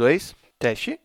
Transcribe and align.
dois, 0.00 0.34
teste. 0.58 0.98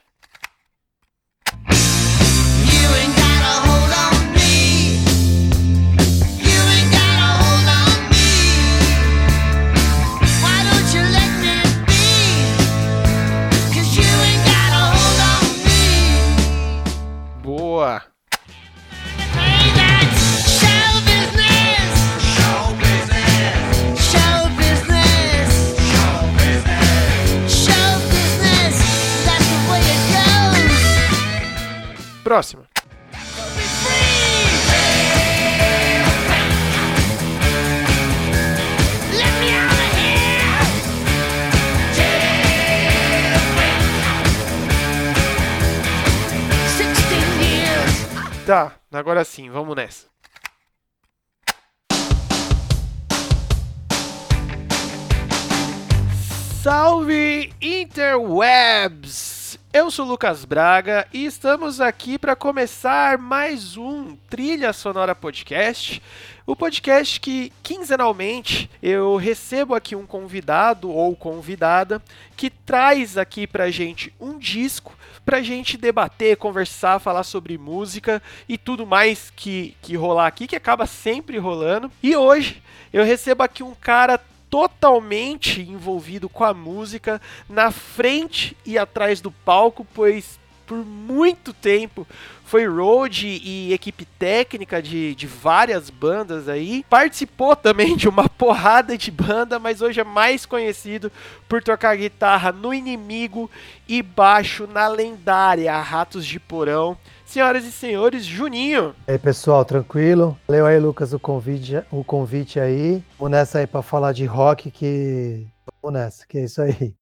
Sou 59.96 60.06
Lucas 60.06 60.44
Braga 60.44 61.08
e 61.14 61.26
estamos 61.26 61.80
aqui 61.80 62.20
para 62.20 62.36
começar 62.36 63.18
mais 63.18 63.78
um 63.78 64.18
Trilha 64.30 64.74
Sonora 64.74 65.16
Podcast. 65.16 66.04
O 66.46 66.54
podcast 66.54 67.18
que 67.18 67.50
quinzenalmente 67.64 68.70
eu 68.84 69.16
recebo 69.16 69.74
aqui 69.74 69.96
um 69.96 70.06
convidado 70.06 70.92
ou 70.92 71.16
convidada 71.16 72.04
que 72.36 72.50
traz 72.50 73.18
aqui 73.18 73.48
pra 73.48 73.72
gente 73.72 74.14
um 74.20 74.38
disco 74.38 74.94
pra 75.26 75.42
gente 75.42 75.78
debater, 75.78 76.36
conversar, 76.36 77.00
falar 77.00 77.24
sobre 77.24 77.58
música 77.58 78.22
e 78.50 78.58
tudo 78.58 78.86
mais 78.86 79.32
que, 79.34 79.78
que 79.82 79.96
rolar 79.96 80.28
aqui, 80.28 80.46
que 80.46 80.58
acaba 80.58 80.86
sempre 80.86 81.38
rolando. 81.38 81.90
E 82.04 82.18
hoje 82.18 82.62
eu 82.92 83.06
recebo 83.06 83.44
aqui 83.44 83.64
um 83.64 83.74
cara 83.74 84.20
totalmente 84.56 85.60
envolvido 85.62 86.30
com 86.30 86.46
a 86.46 86.54
música, 86.54 87.22
na 87.50 87.72
frente 87.72 88.56
e 88.66 88.78
atrás 88.78 89.20
do 89.20 89.30
palco, 89.30 89.86
pois 89.94 90.40
por 90.66 90.78
muito 90.78 91.52
tempo 91.52 92.08
foi 92.46 92.66
road 92.66 93.28
e 93.44 93.74
equipe 93.74 94.06
técnica 94.06 94.82
de, 94.82 95.14
de 95.14 95.28
várias 95.28 95.90
bandas 95.90 96.48
aí. 96.48 96.86
Participou 96.90 97.54
também 97.54 97.98
de 97.98 98.08
uma 98.08 98.30
porrada 98.32 98.98
de 98.98 99.12
banda, 99.12 99.60
mas 99.60 99.82
hoje 99.82 100.00
é 100.00 100.06
mais 100.06 100.46
conhecido 100.46 101.12
por 101.50 101.62
tocar 101.62 101.98
guitarra 101.98 102.54
no 102.54 102.74
Inimigo 102.74 103.52
e 103.86 104.02
baixo 104.02 104.66
na 104.68 104.88
lendária 104.88 105.78
Ratos 105.82 106.26
de 106.26 106.40
Porão. 106.40 106.98
Senhoras 107.26 107.66
e 107.66 107.72
senhores, 107.72 108.24
Juninho. 108.24 108.96
E 109.08 109.12
aí, 109.12 109.18
pessoal, 109.18 109.66
tranquilo? 109.66 110.38
Valeu 110.48 110.66
aí, 110.66 110.80
Lucas, 110.80 111.12
o 111.12 111.20
convite, 111.20 111.84
o 111.92 112.04
convite 112.04 112.60
aí. 112.60 113.04
Vamos 113.18 113.32
nessa 113.32 113.60
aí 113.60 113.68
pra 113.68 113.82
falar 113.82 114.14
de 114.14 114.26
rock, 114.26 114.70
que... 114.72 115.46
Vamos 115.82 116.00
nessa, 116.00 116.26
que 116.28 116.38
é 116.38 116.44
isso 116.46 116.62
aí. 116.62 116.94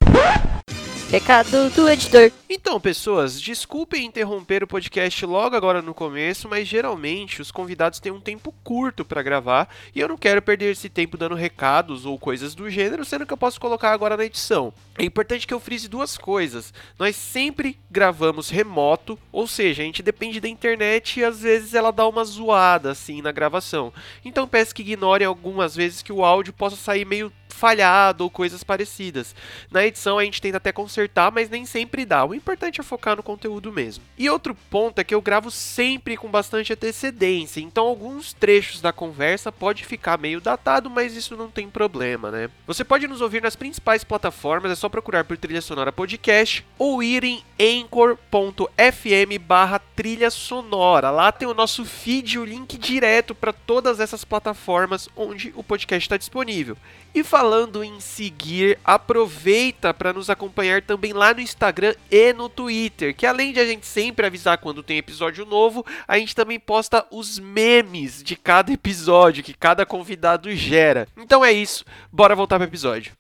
Recado 1.13 1.69
do 1.69 1.87
editor. 1.87 2.31
Então, 2.49 2.81
pessoas, 2.81 3.39
desculpem 3.39 4.03
interromper 4.03 4.63
o 4.63 4.67
podcast 4.67 5.23
logo 5.27 5.55
agora 5.55 5.79
no 5.79 5.93
começo, 5.93 6.49
mas 6.49 6.67
geralmente 6.67 7.39
os 7.39 7.51
convidados 7.51 7.99
têm 7.99 8.11
um 8.11 8.19
tempo 8.19 8.51
curto 8.63 9.05
para 9.05 9.21
gravar 9.21 9.69
e 9.93 9.99
eu 9.99 10.07
não 10.07 10.17
quero 10.17 10.41
perder 10.41 10.71
esse 10.71 10.89
tempo 10.89 11.15
dando 11.15 11.35
recados 11.35 12.03
ou 12.03 12.17
coisas 12.17 12.55
do 12.55 12.67
gênero, 12.67 13.05
sendo 13.05 13.27
que 13.27 13.33
eu 13.33 13.37
posso 13.37 13.61
colocar 13.61 13.91
agora 13.91 14.17
na 14.17 14.25
edição. 14.25 14.73
É 14.97 15.03
importante 15.03 15.45
que 15.45 15.53
eu 15.53 15.59
frise 15.59 15.87
duas 15.87 16.17
coisas. 16.17 16.73
Nós 16.97 17.15
sempre 17.15 17.77
gravamos 17.91 18.49
remoto, 18.49 19.17
ou 19.31 19.47
seja, 19.47 19.83
a 19.83 19.85
gente 19.85 20.01
depende 20.01 20.39
da 20.39 20.49
internet 20.49 21.19
e 21.19 21.23
às 21.23 21.41
vezes 21.41 21.75
ela 21.75 21.91
dá 21.91 22.07
uma 22.07 22.25
zoada 22.25 22.89
assim 22.89 23.21
na 23.21 23.31
gravação. 23.31 23.93
Então 24.25 24.47
peço 24.47 24.73
que 24.73 24.81
ignorem 24.81 25.27
algumas 25.27 25.75
vezes 25.75 26.01
que 26.01 26.11
o 26.11 26.25
áudio 26.25 26.53
possa 26.53 26.75
sair 26.75 27.05
meio 27.05 27.31
falhado 27.53 28.23
ou 28.23 28.29
coisas 28.29 28.63
parecidas. 28.63 29.33
Na 29.71 29.85
edição 29.85 30.17
a 30.19 30.25
gente 30.25 30.41
tenta 30.41 30.57
até 30.57 30.71
consertar, 30.71 31.31
mas 31.31 31.49
nem 31.49 31.65
sempre 31.65 32.05
dá. 32.05 32.25
O 32.25 32.33
importante 32.33 32.81
é 32.81 32.83
focar 32.83 33.15
no 33.15 33.23
conteúdo 33.23 33.71
mesmo. 33.71 34.03
E 34.17 34.29
outro 34.29 34.53
ponto 34.69 34.99
é 34.99 35.03
que 35.03 35.15
eu 35.15 35.21
gravo 35.21 35.49
sempre 35.49 36.17
com 36.17 36.29
bastante 36.29 36.73
antecedência, 36.73 37.61
então 37.61 37.85
alguns 37.85 38.33
trechos 38.33 38.81
da 38.81 38.91
conversa 38.91 39.51
pode 39.51 39.85
ficar 39.85 40.17
meio 40.17 40.41
datado, 40.41 40.89
mas 40.89 41.15
isso 41.15 41.37
não 41.37 41.49
tem 41.49 41.69
problema, 41.69 42.31
né? 42.31 42.49
Você 42.67 42.83
pode 42.83 43.07
nos 43.07 43.21
ouvir 43.21 43.41
nas 43.41 43.55
principais 43.55 44.03
plataformas, 44.03 44.71
é 44.71 44.75
só 44.75 44.89
procurar 44.89 45.23
por 45.23 45.37
Trilha 45.37 45.61
Sonora 45.61 45.91
Podcast 45.91 46.65
ou 46.77 47.01
ir 47.01 47.23
em 47.23 47.43
anchor.fm 47.59 49.39
barra 49.39 49.79
trilha 49.79 50.29
sonora. 50.31 51.11
Lá 51.11 51.31
tem 51.31 51.47
o 51.47 51.53
nosso 51.53 51.85
feed, 51.85 52.39
o 52.39 52.45
link 52.45 52.77
direto 52.77 53.35
para 53.35 53.53
todas 53.53 53.99
essas 53.99 54.25
plataformas 54.25 55.07
onde 55.15 55.53
o 55.55 55.63
podcast 55.63 56.05
está 56.05 56.17
disponível. 56.17 56.75
E 57.15 57.23
falando 57.23 57.42
em 57.83 57.99
seguir, 57.99 58.79
aproveita 58.85 59.93
para 59.93 60.13
nos 60.13 60.29
acompanhar 60.29 60.81
também 60.81 61.11
lá 61.11 61.33
no 61.33 61.41
Instagram 61.41 61.93
e 62.09 62.31
no 62.31 62.47
Twitter, 62.47 63.13
que 63.13 63.25
além 63.25 63.51
de 63.51 63.59
a 63.59 63.65
gente 63.65 63.85
sempre 63.85 64.25
avisar 64.25 64.57
quando 64.57 64.81
tem 64.81 64.97
episódio 64.97 65.45
novo, 65.45 65.85
a 66.07 66.17
gente 66.17 66.35
também 66.35 66.59
posta 66.59 67.05
os 67.11 67.39
memes 67.39 68.23
de 68.23 68.35
cada 68.35 68.71
episódio 68.71 69.43
que 69.43 69.53
cada 69.53 69.85
convidado 69.85 70.55
gera. 70.55 71.07
Então 71.17 71.43
é 71.43 71.51
isso, 71.51 71.83
bora 72.11 72.35
voltar 72.35 72.57
pro 72.57 72.67
episódio. 72.67 73.11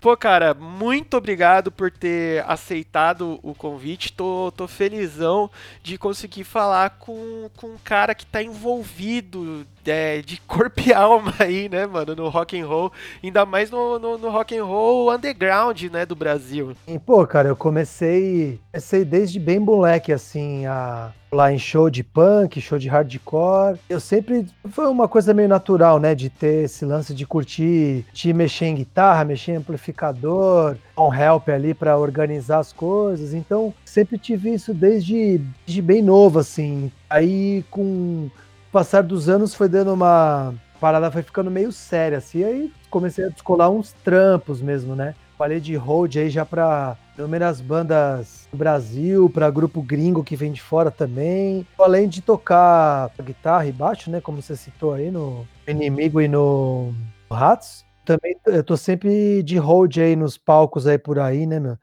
Pô, 0.00 0.16
cara, 0.16 0.54
muito 0.54 1.16
obrigado 1.16 1.72
por 1.72 1.90
ter 1.90 2.44
aceitado 2.46 3.40
o 3.42 3.52
convite. 3.52 4.12
Tô, 4.12 4.52
tô 4.56 4.68
felizão 4.68 5.50
de 5.82 5.98
conseguir 5.98 6.44
falar 6.44 6.90
com, 6.90 7.50
com 7.56 7.68
um 7.68 7.78
cara 7.82 8.14
que 8.14 8.24
tá 8.24 8.40
envolvido 8.40 9.66
é, 9.90 10.20
de 10.20 10.40
corpo 10.42 10.80
e 10.84 10.92
alma 10.92 11.34
aí, 11.38 11.68
né, 11.68 11.86
mano, 11.86 12.14
no 12.14 12.28
rock 12.28 12.58
and 12.58 12.66
roll. 12.66 12.92
Ainda 13.22 13.44
mais 13.44 13.70
no, 13.70 13.98
no, 13.98 14.18
no 14.18 14.30
rock 14.30 14.56
and 14.56 14.64
roll 14.64 15.12
underground, 15.12 15.82
né, 15.84 16.04
do 16.04 16.14
Brasil. 16.14 16.74
E, 16.86 16.98
pô, 16.98 17.26
cara, 17.26 17.48
eu 17.48 17.56
comecei, 17.56 18.60
comecei 18.72 19.04
desde 19.04 19.38
bem 19.38 19.58
moleque, 19.58 20.12
assim, 20.12 20.66
a 20.66 21.12
lá 21.30 21.52
em 21.52 21.58
show 21.58 21.90
de 21.90 22.02
punk, 22.02 22.60
show 22.60 22.78
de 22.78 22.88
hardcore. 22.88 23.78
Eu 23.88 24.00
sempre 24.00 24.46
foi 24.70 24.86
uma 24.86 25.06
coisa 25.06 25.34
meio 25.34 25.48
natural, 25.48 25.98
né, 25.98 26.14
de 26.14 26.30
ter 26.30 26.64
esse 26.64 26.84
lance 26.84 27.14
de 27.14 27.26
curtir, 27.26 28.04
de 28.12 28.32
mexer 28.32 28.66
em 28.66 28.76
guitarra, 28.76 29.24
mexer 29.24 29.52
em 29.52 29.56
amplificador, 29.56 30.76
um 30.96 31.12
help 31.12 31.48
ali 31.48 31.74
para 31.74 31.98
organizar 31.98 32.58
as 32.58 32.72
coisas. 32.72 33.34
Então, 33.34 33.72
sempre 33.84 34.18
tive 34.18 34.52
isso 34.54 34.72
desde, 34.72 35.40
desde 35.66 35.82
bem 35.82 36.02
novo 36.02 36.38
assim. 36.38 36.90
Aí 37.08 37.64
com 37.70 38.30
passar 38.72 39.02
dos 39.02 39.28
anos 39.28 39.54
foi 39.54 39.68
dando 39.68 39.92
uma 39.92 40.54
parada 40.80 41.10
foi 41.10 41.22
ficando 41.22 41.50
meio 41.50 41.72
séria 41.72 42.18
assim, 42.18 42.44
aí 42.44 42.72
comecei 42.88 43.24
a 43.24 43.28
descolar 43.28 43.68
uns 43.68 43.92
trampos 44.04 44.60
mesmo, 44.60 44.94
né? 44.94 45.14
Falei 45.36 45.60
de 45.60 45.76
hold 45.76 46.16
aí 46.16 46.30
já 46.30 46.44
pra 46.44 46.96
inúmeras 47.16 47.60
bandas 47.60 48.48
do 48.50 48.58
Brasil, 48.58 49.30
pra 49.30 49.50
grupo 49.50 49.80
gringo 49.80 50.24
que 50.24 50.34
vem 50.34 50.50
de 50.50 50.60
fora 50.60 50.90
também. 50.90 51.66
Além 51.78 52.08
de 52.08 52.20
tocar 52.20 53.10
guitarra 53.22 53.66
e 53.66 53.72
baixo, 53.72 54.10
né? 54.10 54.20
Como 54.20 54.42
você 54.42 54.56
citou 54.56 54.94
aí 54.94 55.10
no 55.10 55.46
Inimigo 55.66 56.20
e 56.20 56.26
no 56.26 56.92
Ratos. 57.30 57.84
Também 58.04 58.36
eu 58.46 58.64
tô 58.64 58.76
sempre 58.76 59.42
de 59.42 59.58
hold 59.58 59.98
aí 59.98 60.16
nos 60.16 60.36
palcos 60.36 60.86
aí 60.86 60.98
por 60.98 61.18
aí, 61.18 61.46
né? 61.46 61.76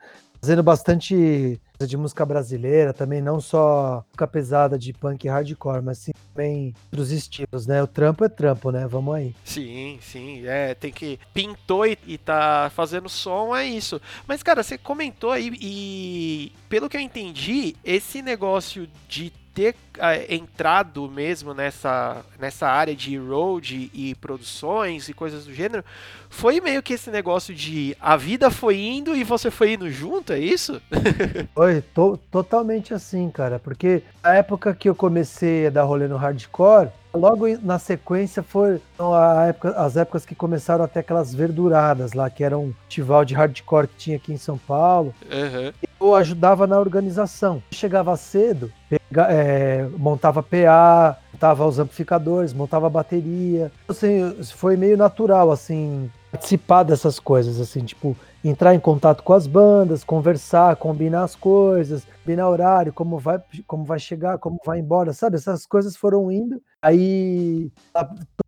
Fazendo 0.45 0.62
bastante 0.62 1.59
de 1.80 1.97
música 1.97 2.24
brasileira, 2.24 2.94
também 2.94 3.19
não 3.19 3.42
só 3.42 4.06
música 4.09 4.27
pesada 4.27 4.77
de 4.77 4.94
punk 4.94 5.25
e 5.25 5.27
hardcore, 5.27 5.81
mas 5.81 5.97
sim 5.97 6.12
também 6.36 6.71
outros 6.92 7.09
estilos, 7.09 7.65
né? 7.65 7.81
O 7.81 7.88
trampo 7.88 8.24
é 8.24 8.30
trampo, 8.30 8.69
né? 8.69 8.86
Vamos 8.86 9.15
aí. 9.15 9.36
Sim, 9.44 9.97
sim, 10.03 10.45
é, 10.45 10.75
tem 10.75 10.92
que. 10.92 11.19
Pintou 11.33 11.88
e, 11.88 11.97
e 12.06 12.19
tá 12.19 12.71
fazendo 12.75 13.09
som, 13.09 13.56
é 13.56 13.65
isso. 13.65 14.00
Mas, 14.27 14.44
cara, 14.44 14.62
você 14.62 14.77
comentou 14.77 15.31
aí 15.31 15.51
e, 15.59 16.51
pelo 16.69 16.88
que 16.88 16.95
eu 16.95 17.01
entendi, 17.01 17.75
esse 17.83 18.21
negócio 18.21 18.88
de 19.09 19.33
ter 19.55 19.73
ah, 19.99 20.11
entrado 20.29 21.09
mesmo 21.09 21.53
nessa, 21.53 22.23
nessa 22.37 22.67
área 22.67 22.93
de 22.93 23.17
road 23.17 23.89
e 23.93 24.13
produções 24.15 25.07
e 25.07 25.13
coisas 25.13 25.45
do 25.45 25.53
gênero, 25.53 25.83
foi 26.29 26.59
meio 26.59 26.83
que 26.83 26.93
esse 26.93 27.09
negócio 27.09 27.55
de 27.55 27.95
a 28.01 28.17
vida 28.17 28.51
foi 28.51 28.77
indo 28.77 29.15
e 29.15 29.23
você 29.23 29.49
foi 29.49 29.73
indo 29.73 29.89
junto, 29.89 30.33
é 30.33 30.39
isso? 30.39 30.81
Foi 31.55 31.81
to- 31.81 32.19
totalmente 32.29 32.93
assim, 32.93 33.29
cara, 33.29 33.57
porque 33.57 34.03
a 34.21 34.33
época 34.33 34.73
que 34.75 34.89
eu 34.89 34.93
comecei 34.95 35.67
a 35.67 35.69
dar 35.69 35.83
rolê 35.83 36.07
no 36.09 36.17
hardcore, 36.17 36.89
logo 37.13 37.45
na 37.61 37.79
sequência 37.79 38.43
foi 38.43 38.81
a 38.99 39.45
época- 39.47 39.69
as 39.77 39.95
épocas 39.95 40.25
que 40.25 40.35
começaram 40.35 40.83
até 40.83 40.99
aquelas 40.99 41.33
verduradas 41.33 42.11
lá, 42.11 42.29
que 42.29 42.43
era 42.43 42.57
um 42.57 42.73
festival 42.85 43.23
de 43.23 43.33
hardcore 43.33 43.87
que 43.87 43.95
tinha 43.95 44.17
aqui 44.17 44.33
em 44.33 44.37
São 44.37 44.57
Paulo. 44.57 45.15
Aham. 45.31 45.71
Eu 46.00 46.15
ajudava 46.15 46.68
na 46.68 46.80
organização. 46.80 47.62
Chegava 47.71 48.15
cedo, 48.18 48.71
pega- 48.89 49.27
é, 49.31 49.88
montava 49.97 50.44
PA, 50.44 51.18
montava 51.33 51.65
os 51.65 51.80
amplificadores, 51.80 52.53
montava 52.53 52.89
bateria. 52.89 53.71
Assim, 53.88 54.36
foi 54.53 54.75
meio 54.77 54.97
natural, 54.97 55.51
assim, 55.51 56.09
participar 56.31 56.83
dessas 56.83 57.19
coisas, 57.19 57.59
assim, 57.59 57.83
tipo, 57.86 58.15
entrar 58.44 58.75
em 58.75 58.80
contato 58.80 59.24
com 59.24 59.33
as 59.33 59.47
bandas, 59.47 60.03
conversar, 60.03 60.75
combinar 60.75 61.24
as 61.24 61.36
coisas, 61.36 62.06
combinar 62.24 62.50
horário, 62.50 62.94
como 62.94 63.18
vai, 63.18 63.41
como 63.65 63.83
vai 63.86 63.98
chegar, 64.00 64.38
como 64.38 64.59
vai 64.65 64.80
embora, 64.80 65.13
sabe? 65.13 65.38
Essas 65.38 65.65
coisas 65.65 65.95
foram 65.95 66.31
indo. 66.31 66.62
Aí 66.81 67.71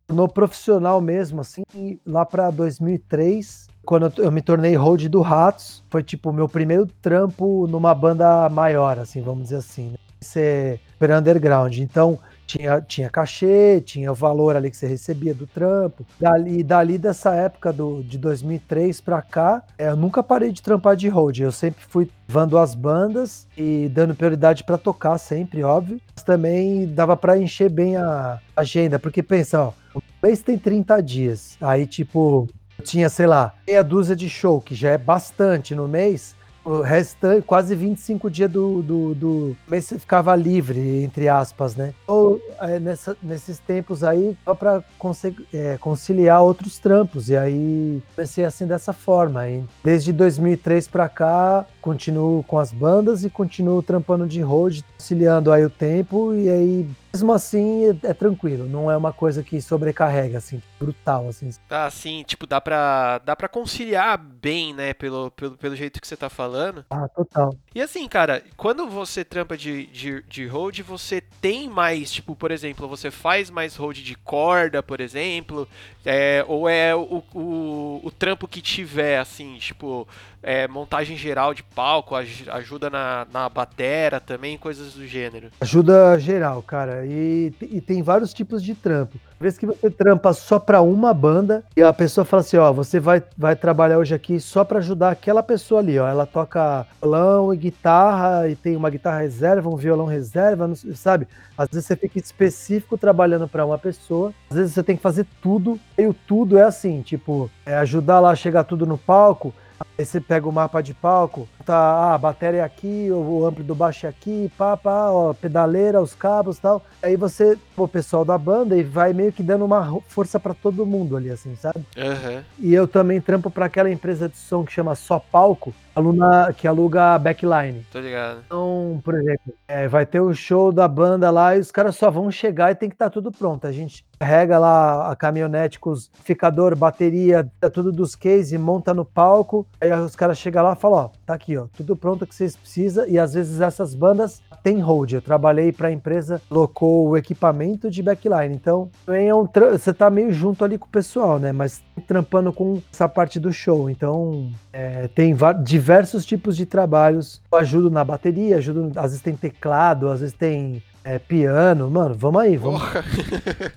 tornou 0.08 0.28
profissional 0.28 1.02
mesmo, 1.02 1.42
assim, 1.42 1.64
lá 2.06 2.26
para 2.26 2.52
2003, 2.52 3.68
quando 3.88 4.12
eu, 4.18 4.30
me 4.30 4.42
tornei 4.42 4.76
hold 4.76 5.08
do 5.08 5.22
Ratos, 5.22 5.82
foi 5.90 6.04
tipo 6.04 6.30
o 6.30 6.34
meu 6.34 6.50
primeiro 6.50 6.86
trampo 7.02 7.66
numa 7.68 7.96
banda 7.96 8.50
maior, 8.50 9.00
assim, 9.00 9.22
vamos 9.22 9.44
dizer 9.44 9.56
assim, 9.56 9.92
né? 9.92 9.98
Ser 10.20 10.82
underground. 11.02 11.78
Então, 11.78 12.20
tinha, 12.46 12.82
tinha 12.82 13.10
cachê, 13.10 13.80
tinha 13.80 14.12
o 14.12 14.16
valor 14.16 14.58
ali 14.58 14.70
que 14.70 14.76
você 14.76 14.88
recebia 14.88 15.34
do 15.34 15.48
trampo. 15.48 16.06
Dali, 16.20 16.64
dali 16.64 16.98
dessa 16.98 17.34
época 17.34 17.72
do, 17.72 18.04
de 18.04 18.18
2003 18.18 19.00
pra 19.00 19.22
cá, 19.22 19.64
é, 19.78 19.88
eu 19.88 19.96
nunca 19.96 20.22
parei 20.22 20.52
de 20.52 20.62
trampar 20.62 20.98
de 20.98 21.08
hold. 21.08 21.40
Eu 21.40 21.52
sempre 21.54 21.82
fui 21.88 22.10
vando 22.28 22.58
as 22.58 22.76
bandas 22.76 23.48
e 23.56 23.90
dando 23.94 24.16
prioridade 24.16 24.66
pra 24.66 24.78
tocar 24.78 25.18
sempre, 25.18 25.64
óbvio. 25.64 26.02
Mas 26.14 26.24
também 26.24 26.86
dava 26.88 27.16
pra 27.16 27.38
encher 27.38 27.70
bem 27.70 27.96
a 27.96 28.40
agenda, 28.54 29.00
porque 29.00 29.24
pensa, 29.24 29.62
ó, 29.62 29.74
o 29.96 30.02
mês 30.22 30.42
tem 30.42 30.58
30 30.58 31.02
dias. 31.02 31.58
Aí, 31.62 31.88
tipo, 31.88 32.50
eu 32.78 32.84
tinha, 32.84 33.10
sei 33.10 33.28
lá, 33.28 33.54
meia 33.68 33.84
dúzia 33.84 34.16
de 34.16 34.30
show, 34.30 34.62
que 34.62 34.76
já 34.76 34.92
é 34.92 34.98
bastante 34.98 35.74
no 35.76 35.88
mês. 35.88 36.36
O 36.66 36.82
restante, 36.82 37.44
quase 37.44 37.74
25 37.74 38.30
dias 38.30 38.52
do, 38.52 38.82
do, 38.82 39.16
do 39.16 39.58
mês 39.70 39.86
você 39.86 39.98
ficava 39.98 40.36
livre, 40.36 41.02
entre 41.02 41.30
aspas, 41.30 41.78
né? 41.78 41.94
Ou 42.06 42.42
é, 42.60 42.78
nessa- 42.78 43.16
nesses 43.24 43.58
tempos 43.58 44.04
aí, 44.04 44.38
só 44.44 44.84
conse- 45.00 45.34
é, 45.54 45.78
conciliar 45.80 46.42
outros 46.44 46.78
trampos. 46.78 47.30
E 47.30 47.38
aí 47.38 48.04
comecei 48.14 48.44
assim 48.44 48.68
dessa 48.68 48.92
forma. 48.92 49.48
E 49.48 49.64
desde 49.82 50.12
2003 50.12 50.90
pra 50.90 51.08
cá, 51.08 51.66
continuo 51.88 52.44
com 52.44 52.60
as 52.60 52.74
bandas 52.74 53.24
e 53.24 53.30
continuo 53.30 53.82
trampando 53.82 54.28
de 54.28 54.42
road, 54.42 54.84
conciliando 54.98 55.54
aí 55.54 55.64
o 55.64 55.70
tempo. 55.70 56.34
E 56.34 56.50
aí, 56.50 56.90
mesmo 57.14 57.32
assim, 57.32 57.86
é, 57.86 58.10
é 58.10 58.14
tranquilo. 58.14 58.68
Não 58.68 58.92
é 58.92 58.98
uma 58.98 59.14
coisa 59.14 59.42
que 59.42 59.62
sobrecarrega, 59.62 60.38
assim, 60.38 60.62
brutal, 60.78 61.30
assim. 61.30 61.50
Tá, 61.70 61.86
assim, 61.86 62.24
tipo, 62.28 62.46
dá 62.46 62.60
pra, 62.60 63.20
dá 63.20 63.38
pra 63.38 63.48
conciliar 63.48 64.18
bem, 64.18 64.74
né, 64.74 64.94
pelo, 64.94 65.32
pelo, 65.32 65.58
pelo 65.58 65.76
jeito 65.78 66.02
que 66.02 66.08
você 66.08 66.18
tá 66.18 66.30
falando. 66.30 66.84
Ah, 66.90 67.08
total. 67.08 67.56
E 67.74 67.82
assim, 67.82 68.06
cara, 68.10 68.44
quando 68.58 68.90
você 68.90 69.24
trampa 69.24 69.56
de, 69.56 69.86
de, 69.88 70.22
de 70.24 70.46
hold, 70.46 70.80
você 70.82 71.22
tem 71.40 71.70
mais, 71.70 72.12
tipo, 72.12 72.36
por 72.36 72.52
exemplo, 72.52 72.86
você 72.86 73.10
faz 73.10 73.50
mais 73.50 73.78
hold 73.78 73.98
de 73.98 74.16
corda, 74.16 74.84
por 74.84 75.00
exemplo, 75.00 75.66
é, 76.10 76.46
ou 76.48 76.70
é 76.70 76.96
o, 76.96 77.22
o, 77.36 78.02
o 78.02 78.12
trampo 78.12 78.48
que 78.48 78.62
tiver, 78.62 79.20
assim, 79.20 79.58
tipo, 79.60 80.08
é, 80.42 80.66
montagem 80.66 81.18
geral 81.18 81.54
de 81.54 81.62
palco, 81.62 82.16
aj- 82.16 82.48
ajuda 82.50 82.90
na, 82.90 83.28
na 83.34 83.50
batera 83.50 84.22
também, 84.22 84.58
coisas 84.58 84.94
do 84.94 85.06
gênero. 85.06 85.50
Ajuda 85.60 86.18
geral, 86.18 86.62
cara. 86.62 87.06
E, 87.06 87.54
e 87.62 87.82
tem 87.82 88.02
vários 88.02 88.34
tipos 88.34 88.64
de 88.64 88.74
trampo. 88.74 89.18
Às 89.34 89.42
vezes 89.42 89.60
que 89.60 89.66
você 89.66 89.90
trampa 89.90 90.32
só 90.34 90.58
pra 90.58 90.82
uma 90.82 91.14
banda 91.14 91.62
e 91.76 91.84
a 91.84 91.92
pessoa 91.92 92.24
fala 92.24 92.40
assim, 92.40 92.56
ó, 92.56 92.72
você 92.72 93.02
vai, 93.02 93.22
vai 93.38 93.56
trabalhar 93.56 93.98
hoje 93.98 94.16
aqui 94.16 94.40
só 94.40 94.64
pra 94.64 94.80
ajudar 94.80 95.12
aquela 95.12 95.44
pessoa 95.44 95.82
ali, 95.82 96.00
ó. 96.00 96.08
Ela 96.08 96.26
toca 96.26 96.88
violão 97.02 97.54
e 97.54 97.58
guitarra 97.58 98.48
e 98.48 98.56
tem 98.56 98.78
uma 98.78 98.90
guitarra 98.90 99.20
reserva, 99.20 99.70
um 99.70 99.76
violão 99.76 100.06
reserva, 100.06 100.68
não 100.68 100.76
sabe? 100.96 101.28
Às 101.58 101.70
vezes 101.70 101.88
você 101.88 101.96
fica 101.96 102.20
específico 102.20 102.98
trabalhando 102.98 103.48
pra 103.48 103.66
uma 103.66 103.78
pessoa. 103.78 104.34
Às 104.50 104.58
vezes 104.58 104.74
você 104.74 104.84
tem 104.84 104.96
que 104.96 105.02
fazer 105.02 105.26
tudo. 105.42 105.80
E 105.98 106.06
o 106.06 106.14
tudo 106.14 106.58
é 106.58 106.64
assim, 106.64 107.02
tipo, 107.02 107.50
é 107.66 107.76
ajudar 107.78 108.20
lá 108.20 108.32
a 108.32 108.36
chegar 108.36 108.64
tudo 108.64 108.86
no 108.86 108.98
palco. 108.98 109.54
Aí 109.98 110.06
você 110.06 110.20
pega 110.20 110.48
o 110.48 110.52
mapa 110.52 110.82
de 110.82 110.94
palco, 110.94 111.48
tá, 111.66 111.76
ah, 111.76 112.16
a 112.16 112.18
bateria 112.18 112.62
é 112.62 112.64
aqui, 112.64 113.10
o, 113.12 113.18
o 113.18 113.46
amplo 113.46 113.64
do 113.64 113.76
baixo 113.76 114.06
é 114.06 114.10
aqui, 114.10 114.52
pá, 114.58 114.76
pá, 114.76 115.12
ó, 115.12 115.34
pedaleira, 115.34 116.02
os 116.02 116.16
cabos 116.16 116.58
e 116.58 116.62
tal. 116.62 116.84
Aí 117.02 117.16
você, 117.16 117.58
pô, 117.76 117.84
o 117.84 117.88
pessoal 117.88 118.26
da 118.26 118.38
banda, 118.38 118.76
e 118.76 118.84
vai 118.84 119.14
meio 119.14 119.32
que 119.32 119.44
dando 119.44 119.66
uma 119.66 120.02
força 120.08 120.40
pra 120.40 120.54
todo 120.54 120.86
mundo 120.86 121.16
ali, 121.16 121.30
assim, 121.30 121.56
sabe? 121.56 121.86
Aham. 121.98 122.44
E 122.60 122.74
eu 122.74 122.88
também 122.88 123.22
trampo 123.22 123.52
pra 123.52 123.66
aquela 123.66 123.92
empresa 123.92 124.28
de 124.28 124.38
som 124.38 124.64
que 124.64 124.72
chama 124.72 124.96
Só 124.96 125.20
Palco, 125.20 125.74
aluna 125.98 126.54
que 126.54 126.68
aluga 126.68 127.16
a 127.16 127.20
backline. 127.20 127.86
Tô 127.92 128.00
ligado. 128.00 128.40
Então, 128.46 129.02
por 129.04 129.16
exemplo, 129.16 129.54
é, 129.68 129.88
vai 129.88 130.06
ter 130.06 130.20
o 130.20 130.34
show 130.34 130.72
da 130.72 130.88
banda 130.88 131.30
lá 131.30 131.56
e 131.56 131.60
os 131.60 131.72
caras 131.72 131.96
só 131.96 132.10
vão 132.10 132.30
chegar 132.32 132.72
e 132.72 132.76
tem 132.76 132.90
que 132.90 132.96
estar 132.96 133.10
tudo 133.10 133.32
pronto. 133.32 133.66
A 133.66 133.72
gente 133.72 134.06
carrega 134.20 134.58
lá 134.58 135.12
a 135.12 135.16
caminhonete 135.16 135.80
com 135.80 135.92
os 135.92 136.10
amplificador, 136.16 136.76
bateria, 136.76 137.50
tá 137.60 137.70
tudo 137.70 137.92
dos 137.92 138.16
cases, 138.16 138.60
monta 138.60 138.94
no 138.94 139.06
palco. 139.06 139.66
Aí 139.80 139.92
os 139.94 140.16
caras 140.16 140.38
chegam 140.38 140.64
lá 140.64 140.74
e 140.74 140.76
falam, 140.76 140.98
ó, 141.06 141.10
tá 141.26 141.34
aqui, 141.34 141.58
ó, 141.58 141.66
tudo 141.76 141.96
pronto 141.96 142.26
que 142.26 142.36
vocês 142.36 142.56
precisam. 142.56 143.08
E 143.08 143.18
às 143.18 143.34
vezes 143.34 143.62
essas 143.62 143.94
bandas 143.94 144.42
têm 144.64 144.80
hold. 144.80 145.14
Eu 145.14 145.22
trabalhei 145.22 145.72
pra 145.72 145.92
empresa, 145.92 146.42
locou 146.50 147.10
o 147.10 147.18
equipamento 147.18 147.90
de 147.90 148.04
backline. 148.04 148.54
Então, 148.56 148.90
também 149.06 149.30
é 149.30 149.36
um 149.36 149.48
você 149.72 149.94
tá 149.94 150.10
meio 150.10 150.32
junto 150.32 150.64
ali 150.64 150.78
com 150.78 150.86
o 150.86 150.90
pessoal, 150.90 151.40
né? 151.40 151.52
Mas 151.52 151.82
trampando 152.06 152.52
com 152.54 152.82
essa 152.92 153.08
parte 153.08 153.40
do 153.40 153.52
show. 153.52 153.90
Então, 153.90 154.50
é, 154.72 155.08
tem 155.08 155.34
va- 155.34 155.54
diversos 155.88 156.26
tipos 156.26 156.58
de 156.58 156.66
trabalhos. 156.66 157.42
Eu 157.50 157.58
ajudo 157.60 157.90
na 157.90 158.04
bateria, 158.04 158.58
ajudo, 158.58 158.92
às 158.98 159.06
vezes 159.12 159.22
tem 159.22 159.36
teclado, 159.38 160.10
às 160.10 160.20
vezes 160.20 160.36
tem 160.36 160.84
é, 161.02 161.18
piano. 161.18 161.90
Mano, 161.90 162.14
vamos 162.14 162.42
aí, 162.42 162.58
vamos. 162.58 162.82
Porra. 162.82 163.06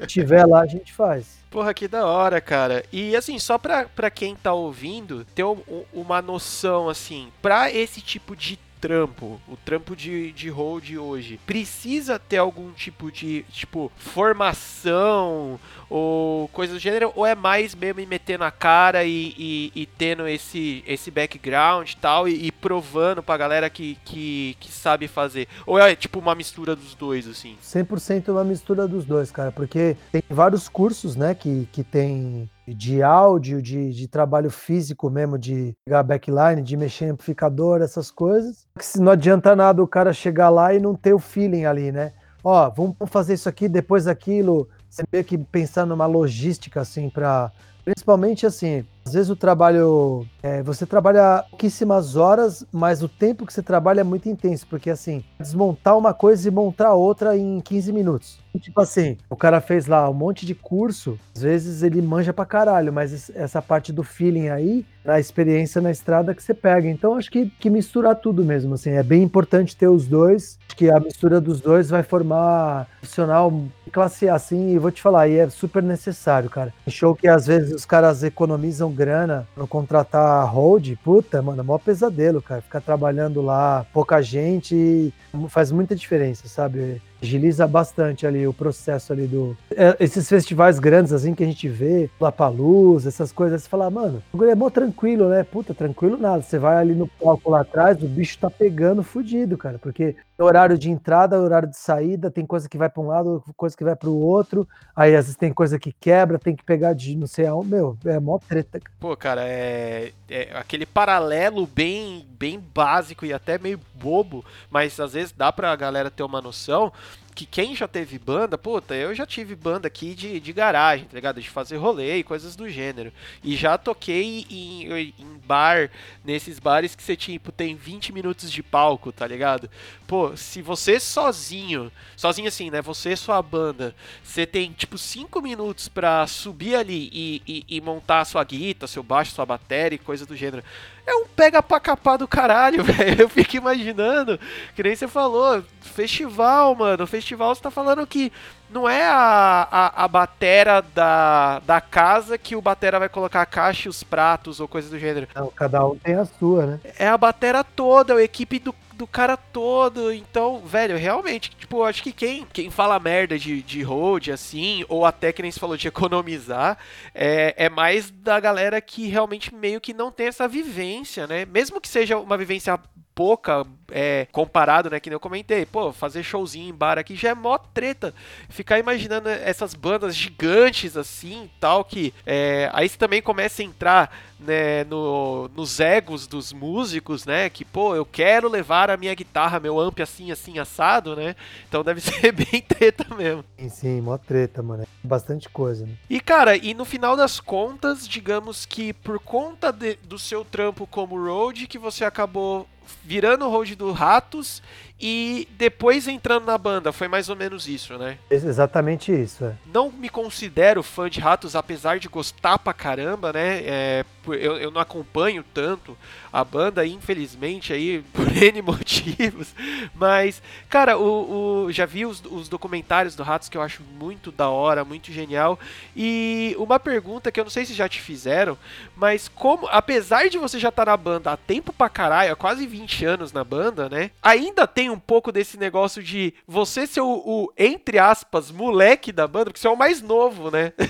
Se 0.01 0.07
tiver 0.09 0.45
lá, 0.45 0.63
a 0.63 0.67
gente 0.67 0.93
faz. 0.93 1.39
Porra, 1.49 1.73
que 1.73 1.87
da 1.87 2.05
hora, 2.05 2.41
cara. 2.41 2.85
E 2.93 3.15
assim, 3.15 3.39
só 3.39 3.57
pra, 3.59 3.85
pra 3.85 4.11
quem 4.11 4.35
tá 4.35 4.53
ouvindo, 4.53 5.25
ter 5.37 5.45
um- 5.45 5.59
um- 5.69 5.85
uma 5.95 6.21
noção, 6.21 6.89
assim, 6.89 7.29
pra 7.41 7.71
esse 7.71 8.01
tipo 8.01 8.35
de 8.35 8.59
trampo, 8.81 9.41
o 9.47 9.57
trampo 9.57 9.95
de, 9.95 10.33
de 10.33 10.49
hold 10.49 10.91
hoje, 10.97 11.39
precisa 11.47 12.19
ter 12.19 12.39
algum 12.39 12.73
tipo 12.73 13.13
de, 13.13 13.45
tipo, 13.51 13.93
formação 13.97 15.61
ou 15.89 16.49
coisa 16.49 16.75
do 16.75 16.79
gênero, 16.79 17.13
ou 17.15 17.27
é 17.27 17.35
mais 17.35 17.75
mesmo 17.75 18.01
ir 18.01 18.07
metendo 18.07 18.45
a 18.45 18.51
cara 18.51 19.05
e, 19.05 19.35
e, 19.37 19.73
e 19.75 19.87
tendo 19.87 20.27
esse, 20.27 20.85
esse 20.87 21.11
background 21.11 21.91
e 21.91 21.97
tal, 21.97 22.29
e, 22.29 22.47
e 22.47 22.53
provando 22.53 23.23
pra 23.23 23.37
galera 23.37 23.69
que, 23.69 23.99
que, 24.05 24.57
que 24.61 24.71
sabe 24.71 25.09
fazer? 25.09 25.49
Ou 25.67 25.79
é 25.79 25.95
tipo 25.95 26.19
uma 26.19 26.35
mistura 26.35 26.77
dos 26.77 26.95
dois, 26.95 27.27
assim? 27.27 27.57
100% 27.63 28.29
uma 28.29 28.45
mistura 28.45 28.87
dos 28.87 29.05
dois, 29.05 29.31
cara, 29.31 29.51
porque 29.51 29.97
tem 30.13 30.23
vários 30.31 30.69
cursos, 30.69 31.17
né, 31.17 31.35
que, 31.35 31.69
que 31.73 31.83
tem 31.83 32.49
de 32.67 33.03
áudio, 33.03 33.61
de, 33.61 33.93
de 33.93 34.09
trabalho 34.09 34.51
físico 34.51 35.11
mesmo, 35.11 35.39
de 35.39 35.75
pegar 35.85 36.03
backline, 36.03 36.63
de 36.63 36.77
mexer 36.77 37.07
em 37.07 37.11
amplificador, 37.11 37.83
essas 37.83 38.11
coisas. 38.11 38.67
Se 38.79 39.01
não 39.01 39.13
adianta 39.13 39.57
nada 39.57 39.83
o 39.83 39.89
cara 39.89 40.13
chegar 40.13 40.49
lá 40.51 40.73
e 40.75 40.81
não 40.81 40.95
ter 40.95 41.13
o 41.13 41.19
feeling 41.19 41.65
ali, 41.65 41.91
né? 41.91 42.13
Ó, 42.43 42.71
vamos 42.71 42.97
fazer 43.07 43.35
isso 43.35 43.49
aqui, 43.49 43.69
depois 43.69 44.07
aquilo. 44.07 44.69
Você 44.89 45.03
meio 45.13 45.25
que 45.25 45.37
pensar 45.37 45.85
numa 45.87 46.07
logística, 46.07 46.81
assim, 46.81 47.11
para 47.11 47.53
Principalmente 47.85 48.47
assim, 48.47 48.85
às 49.05 49.13
vezes 49.15 49.31
o 49.31 49.37
trabalho. 49.37 50.27
é, 50.43 50.63
você 50.63 50.87
trabalha 50.87 51.45
pouquíssimas 51.51 52.17
horas, 52.17 52.65
mas 52.73 53.03
o 53.03 53.09
tempo 53.09 53.47
que 53.47 53.53
você 53.53 53.63
trabalha 53.63 54.01
é 54.01 54.05
muito 54.05 54.29
intenso, 54.29 54.67
porque 54.69 54.91
assim, 54.91 55.25
desmontar 55.39 55.97
uma 55.97 56.13
coisa 56.15 56.47
e 56.49 56.51
montar 56.51 56.93
outra 56.95 57.37
em 57.37 57.61
15 57.61 57.93
minutos. 57.93 58.39
Tipo 58.61 58.81
assim, 58.81 59.17
o 59.29 59.37
cara 59.37 59.61
fez 59.61 59.87
lá 59.87 60.09
um 60.11 60.15
monte 60.15 60.45
de 60.45 60.55
curso, 60.57 61.19
às 61.37 61.43
vezes 61.43 61.83
ele 61.83 62.03
manja 62.03 62.33
pra 62.33 62.45
caralho, 62.45 62.93
mas 62.93 63.13
es- 63.13 63.31
essa 63.35 63.63
parte 63.63 63.93
do 63.93 64.03
feeling 64.03 64.49
aí, 64.49 64.85
na 65.05 65.21
experiência 65.21 65.81
na 65.81 65.91
estrada 65.91 66.35
que 66.35 66.43
você 66.43 66.53
pega. 66.53 66.89
Então 66.89 67.15
acho 67.15 67.31
que, 67.31 67.47
que 67.59 67.71
misturar 67.71 68.17
tudo 68.17 68.45
mesmo, 68.45 68.75
assim, 68.75 68.91
é 68.91 69.03
bem 69.03 69.23
importante 69.23 69.77
ter 69.77 69.89
os 69.89 70.07
dois. 70.07 70.59
Acho 70.69 70.77
que 70.77 70.91
a 70.91 70.99
mistura 71.01 71.41
dos 71.41 71.61
dois 71.61 71.89
vai 71.91 72.03
formar 72.03 72.83
um 72.83 73.01
profissional 73.01 73.53
classe 73.93 74.29
A, 74.29 74.35
assim, 74.35 74.71
e 74.71 74.79
vou 74.79 74.91
te 74.91 75.01
falar, 75.03 75.29
e 75.29 75.37
é 75.39 75.49
super 75.49 75.83
necessário, 75.83 76.49
cara. 76.51 76.73
Show 76.89 77.15
que 77.15 77.27
às 77.29 77.47
vezes 77.47 77.73
os 77.73 77.85
caras 77.85 78.23
economizam 78.23 78.90
grana 78.91 79.47
no 79.57 79.67
contratar 79.67 80.47
hold, 80.53 80.97
puta, 81.05 81.41
mano, 81.43 81.61
é 81.61 81.65
maior 81.65 81.79
pesadelo, 81.79 82.43
cara. 82.43 82.61
Ficar 82.61 82.81
trabalhando 82.81 83.41
lá, 83.41 83.87
pouca 83.93 84.21
gente, 84.23 85.13
faz 85.49 85.71
muita 85.73 85.95
diferença, 85.95 86.49
sabe? 86.49 87.01
Agiliza 87.23 87.67
bastante 87.67 88.27
ali 88.27 88.47
o 88.47 88.53
processo 88.53 89.13
ali 89.13 89.27
do. 89.27 89.57
é, 89.75 89.97
esses 90.01 90.29
festivais 90.29 90.79
grandes 90.79 91.13
assim 91.13 91.35
que 91.35 91.43
a 91.43 91.47
gente 91.47 91.69
vê, 91.69 92.11
Lapaluz, 92.21 93.07
essas 93.07 93.33
coisas, 93.33 93.63
você 93.63 93.69
fala, 93.69 93.91
mano, 93.91 94.23
o 94.33 94.45
é 94.45 94.55
mó 94.55 94.71
tranquilo, 94.71 95.29
né? 95.29 95.45
Puta, 95.45 95.75
tranquilo 95.75 96.17
nada. 96.17 96.43
Você 96.43 96.59
vai 96.59 96.77
ali 96.77 96.95
no 96.95 97.07
palco 97.07 97.51
lá 97.51 97.61
atrás, 97.61 98.03
o 98.03 98.09
bicho 98.09 98.39
tá 98.39 98.51
pegando 98.51 99.03
fudido, 99.03 99.57
cara, 99.57 99.79
porque 99.79 100.17
horário 100.39 100.79
de 100.79 100.91
entrada, 100.91 101.41
horário 101.41 101.69
de 101.69 101.77
saída, 101.77 102.31
tem 102.31 102.47
coisa 102.47 102.69
que 102.69 102.79
vai 102.79 102.89
pra 102.89 103.03
um 103.03 103.07
lado, 103.07 103.45
coisa 103.57 103.77
que 103.77 103.85
vai 103.85 103.95
pro 103.95 104.15
outro, 104.15 104.67
aí 104.97 105.15
às 105.15 105.27
vezes 105.27 105.37
tem 105.37 105.53
coisa 105.53 105.79
que 105.79 105.93
quebra, 105.93 106.39
tem 106.39 106.57
que 106.57 106.65
pegar 106.65 106.95
de 106.95 107.17
não 107.17 107.27
sei 107.27 107.47
aonde. 107.47 107.71
Meu, 107.71 107.97
é 108.05 108.19
mó 108.19 108.39
treta. 108.39 108.81
Pô, 108.99 109.17
cara, 109.17 109.43
é, 109.45 110.13
é 110.29 110.57
aquele 110.57 110.87
paralelo 110.87 111.67
bem, 111.67 112.27
bem 112.39 112.59
básico 112.59 113.27
e 113.27 113.33
até 113.33 113.59
meio 113.59 113.79
bobo, 113.95 114.45
mas 114.71 114.99
às 114.99 115.13
vezes 115.13 115.33
dá 115.33 115.53
pra 115.53 115.75
galera 115.77 116.11
ter 116.11 116.23
uma 116.23 116.41
noção 116.41 116.93
que 117.41 117.47
quem 117.47 117.75
já 117.75 117.89
teve 117.89 118.19
banda, 118.19 118.59
puta, 118.59 118.95
eu 118.95 119.15
já 119.15 119.25
tive 119.25 119.55
banda 119.55 119.89
aqui 119.89 120.15
de, 120.15 120.39
de 120.39 120.53
garagem, 120.53 121.07
tá 121.07 121.15
ligado? 121.15 121.41
De 121.41 121.49
fazer 121.49 121.79
rolê 121.79 122.19
e 122.19 122.23
coisas 122.23 122.55
do 122.55 122.69
gênero. 122.69 123.11
E 123.43 123.57
já 123.57 123.79
toquei 123.79 124.45
em, 124.51 124.93
em 124.93 125.41
bar, 125.47 125.91
nesses 126.23 126.59
bares 126.59 126.95
que 126.95 127.03
você, 127.03 127.17
tipo, 127.17 127.51
tem 127.51 127.75
20 127.75 128.13
minutos 128.13 128.53
de 128.53 128.63
palco, 128.63 129.11
tá 129.11 129.27
ligado? 129.27 129.71
Pô, 130.07 130.37
se 130.37 130.61
você 130.61 131.01
sozinho, 131.01 131.91
sozinho 132.15 132.49
assim, 132.49 132.69
né? 132.69 132.83
Você 132.83 133.13
e 133.13 133.17
sua 133.17 133.41
banda, 133.41 133.95
você 134.23 134.45
tem, 134.45 134.73
tipo, 134.73 134.99
5 134.99 135.41
minutos 135.41 135.89
pra 135.89 136.27
subir 136.27 136.75
ali 136.75 137.09
e, 137.11 137.43
e, 137.47 137.77
e 137.77 137.81
montar 137.81 138.21
a 138.21 138.25
sua 138.27 138.45
guita, 138.45 138.87
seu 138.87 139.03
baixo, 139.03 139.33
sua 139.33 139.47
bateria 139.47 139.97
e 139.97 139.99
coisa 139.99 140.27
do 140.27 140.37
gênero. 140.37 140.63
É 141.11 141.15
um 141.17 141.27
pega 141.27 141.61
pra 141.61 141.81
capar 141.81 142.17
do 142.17 142.29
caralho, 142.29 142.85
velho. 142.85 143.23
Eu 143.23 143.29
fico 143.29 143.57
imaginando, 143.57 144.39
que 144.77 144.83
nem 144.83 144.95
você 144.95 145.09
falou, 145.09 145.63
festival, 145.81 146.73
mano. 146.77 147.05
Festival 147.05 147.53
você 147.53 147.61
tá 147.61 147.71
falando 147.71 148.07
que 148.07 148.33
não 148.71 148.89
é 148.89 149.05
a, 149.05 149.67
a, 149.69 150.05
a 150.05 150.09
batera 150.09 150.81
da, 150.95 151.59
da 151.61 151.81
casa 151.81 152.39
que 152.39 152.55
o 152.55 152.63
batera 152.63 153.01
vai 153.01 153.09
colocar 153.09 153.43
a 153.43 153.47
caixa 153.47 153.89
e 153.89 153.91
os 153.91 154.05
pratos 154.05 154.61
ou 154.61 154.69
coisa 154.69 154.89
do 154.89 154.99
gênero. 154.99 155.27
Não, 155.35 155.49
cada 155.49 155.85
um 155.85 155.97
tem 155.97 156.15
a 156.15 156.25
sua, 156.25 156.67
né? 156.67 156.81
É 156.97 157.09
a 157.09 157.19
batera 157.19 157.65
toda, 157.65 158.15
a 158.15 158.23
equipe 158.23 158.61
do, 158.61 158.73
do 159.01 159.07
cara 159.07 159.35
todo. 159.35 160.13
Então, 160.13 160.61
velho, 160.61 160.97
realmente, 160.97 161.51
tipo, 161.51 161.83
acho 161.83 162.03
que 162.03 162.13
quem, 162.13 162.47
quem 162.53 162.71
fala 162.71 163.01
merda 163.01 163.39
de, 163.39 163.63
de 163.63 163.83
road, 163.83 164.31
assim, 164.31 164.85
ou 164.89 165.07
até 165.07 165.33
que 165.33 165.41
nem 165.41 165.51
se 165.51 165.59
falou 165.59 165.77
de 165.77 165.89
economizar, 165.89 166.77
é, 167.15 167.55
é 167.57 167.69
mais 167.71 168.11
da 168.11 168.39
galera 168.39 168.79
que 168.81 169.09
realmente 169.09 169.55
meio 169.55 169.81
que 169.81 169.95
não 169.95 170.13
tem 170.13 170.27
essa 170.27 170.47
vivência, 170.47 171.27
né? 171.27 171.47
Mesmo 171.47 171.81
que 171.81 171.89
seja 171.89 172.19
uma 172.19 172.37
vivência 172.37 172.79
pouca 173.15 173.67
é, 173.91 174.27
comparado, 174.33 174.89
né, 174.89 175.01
que 175.01 175.11
nem 175.11 175.15
eu 175.15 175.21
comentei, 175.21 175.67
pô, 175.67 175.93
fazer 175.93 176.23
showzinho 176.23 176.71
em 176.71 176.75
bar 176.75 176.97
aqui 176.97 177.15
já 177.15 177.31
é 177.31 177.35
mó 177.35 177.59
treta, 177.59 178.15
ficar 178.49 178.79
imaginando 178.79 179.29
essas 179.29 179.75
bandas 179.75 180.17
gigantes 180.17 180.97
assim, 180.97 181.51
tal, 181.61 181.85
que 181.85 182.15
é, 182.25 182.71
aí 182.73 182.89
você 182.89 182.97
também 182.97 183.21
começa 183.21 183.61
a 183.61 183.65
entrar, 183.65 184.17
né, 184.41 184.85
no, 184.85 185.49
nos 185.55 185.79
egos 185.81 186.27
dos 186.27 186.53
músicos, 186.53 187.25
né, 187.27 187.49
que, 187.51 187.65
pô, 187.65 187.95
eu 187.95 188.05
quero 188.05 188.49
levar 188.49 188.91
a 188.91 188.97
minha 188.97 189.15
guitarra, 189.15 189.61
meu 189.61 189.79
amp 189.79 190.01
assim, 190.01 190.31
assim, 190.33 190.59
assado, 190.59 191.15
né, 191.15 191.37
então 191.69 191.83
deve 191.85 192.01
ser 192.03 192.33
bem 192.33 192.61
treta 192.67 193.07
mesmo. 193.15 193.45
Sim, 193.59 193.69
sim, 193.69 194.01
mó 194.01 194.17
treta, 194.19 194.63
mano. 194.63 194.83
É 194.85 194.87
Bastante 195.03 195.49
coisa, 195.49 195.85
né? 195.87 195.93
E 196.09 196.21
cara, 196.21 196.57
e 196.57 196.73
no 196.75 196.85
final 196.85 197.17
das 197.17 197.41
contas, 197.41 198.07
digamos 198.09 198.65
que 198.67 198.93
por 198.93 199.19
conta 199.19 199.73
de- 199.73 199.97
do 200.05 200.19
seu 200.19 200.45
trampo 200.45 200.87
como 200.87 201.17
road, 201.23 201.67
que 201.67 201.79
você 201.79 202.05
acabou 202.05 202.69
virando 203.05 203.47
o 203.47 203.51
road 203.51 203.75
do 203.77 203.93
Ratos 203.93 204.61
e 205.01 205.47
depois 205.57 206.09
entrando 206.09 206.45
na 206.45 206.59
banda, 206.59 206.93
foi 206.93 207.07
mais 207.09 207.29
ou 207.29 207.37
menos 207.37 207.69
isso, 207.69 207.97
né? 207.97 208.19
Ex- 208.31 208.45
Exatamente 208.45 209.13
isso, 209.13 209.45
é. 209.45 209.55
Não 209.73 209.91
me 209.91 210.09
considero 210.09 210.83
fã 210.83 211.09
de 211.09 211.21
Ratos, 211.21 211.55
apesar 211.55 211.99
de 212.01 212.09
gostar 212.09 212.59
pra 212.59 212.73
caramba, 212.75 213.33
né? 213.33 213.61
É, 213.65 214.05
eu, 214.35 214.57
eu 214.57 214.71
não 214.71 214.81
acompanho 214.81 215.45
tanto 215.55 215.97
a 216.33 216.45
banda, 216.45 216.87
infelizmente, 216.87 217.73
aí, 217.73 218.03
por 218.13 218.27
N 218.37 218.63
motivos. 218.63 219.55
Mas, 219.95 220.43
cara, 220.69 220.99
o, 220.99 221.65
o- 221.67 221.73
já 221.73 221.87
vi 221.87 222.07
os, 222.07 222.23
os 222.31 222.49
documentários 222.49 223.15
do 223.15 223.23
Ratos 223.23 223.49
que 223.49 223.57
eu 223.57 223.63
acho 223.63 223.83
muito 223.99 224.31
da 224.33 224.49
hora, 224.49 224.85
muito 224.85 225.13
genial. 225.13 225.59
E 225.97 226.55
uma 226.59 226.79
pergunta 226.79 227.31
que 227.33 227.39
eu 227.41 227.45
não 227.45 227.51
sei 227.51 227.65
se 227.65 227.75
já 227.75 227.89
te 227.89 228.01
fizeram, 228.01 228.57
mas 228.97 229.29
como, 229.29 229.67
apesar 229.71 230.29
de 230.29 230.39
você 230.39 230.59
já 230.59 230.69
estar 230.69 230.87
na 230.87 230.97
banda 230.97 231.33
há 231.33 231.37
tempo 231.37 231.73
pra 231.73 231.89
caralho, 231.89 232.33
há 232.33 232.37
quase 232.37 232.67
20 232.67 233.05
anos 233.05 233.33
na 233.33 233.43
banda, 233.45 233.89
né? 233.89 234.11
Ainda 234.23 234.67
tem 234.67 234.91
um 234.91 234.99
pouco 234.99 235.33
desse 235.33 235.57
negócio 235.59 236.03
de 236.03 236.33
você 236.47 236.87
ser 236.87 237.01
o, 237.01 237.09
o, 237.25 237.53
entre 237.59 237.99
aspas, 237.99 238.51
moleque 238.51 239.13
da 239.13 239.27
banda, 239.27 239.47
porque 239.47 239.61
você 239.61 239.67
é 239.67 239.71
o 239.71 239.77
mais 239.77 240.01
novo, 240.03 240.51
né? 240.51 240.73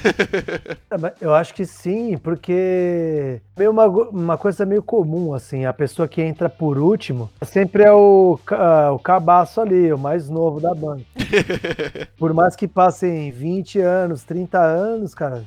É, 0.91 1.15
Eu 1.21 1.35
acho 1.35 1.55
que 1.55 1.65
sim, 1.65 2.19
porque 2.19 2.53
é 2.53 3.41
meio 3.57 3.71
uma, 3.71 3.87
uma 3.87 4.39
coisa 4.39 4.65
meio 4.67 4.83
comum, 4.83 5.30
assim, 5.35 5.65
a 5.65 5.73
pessoa 5.73 6.07
que 6.09 6.21
entra 6.23 6.49
por 6.49 6.79
último 6.79 7.31
sempre 7.43 7.83
é 7.85 7.93
o, 7.93 8.39
ca- 8.45 8.93
o 8.93 8.99
cabaço 8.99 9.61
ali, 9.61 9.93
o 9.93 9.99
mais 9.99 10.29
novo 10.29 10.61
da 10.61 10.75
banda. 10.75 11.03
por 12.19 12.33
mais 12.35 12.55
que 12.57 12.67
passem 12.69 13.31
20 13.31 13.79
anos, 13.81 14.23
30 14.25 14.59
anos, 14.59 15.15
cara, 15.15 15.45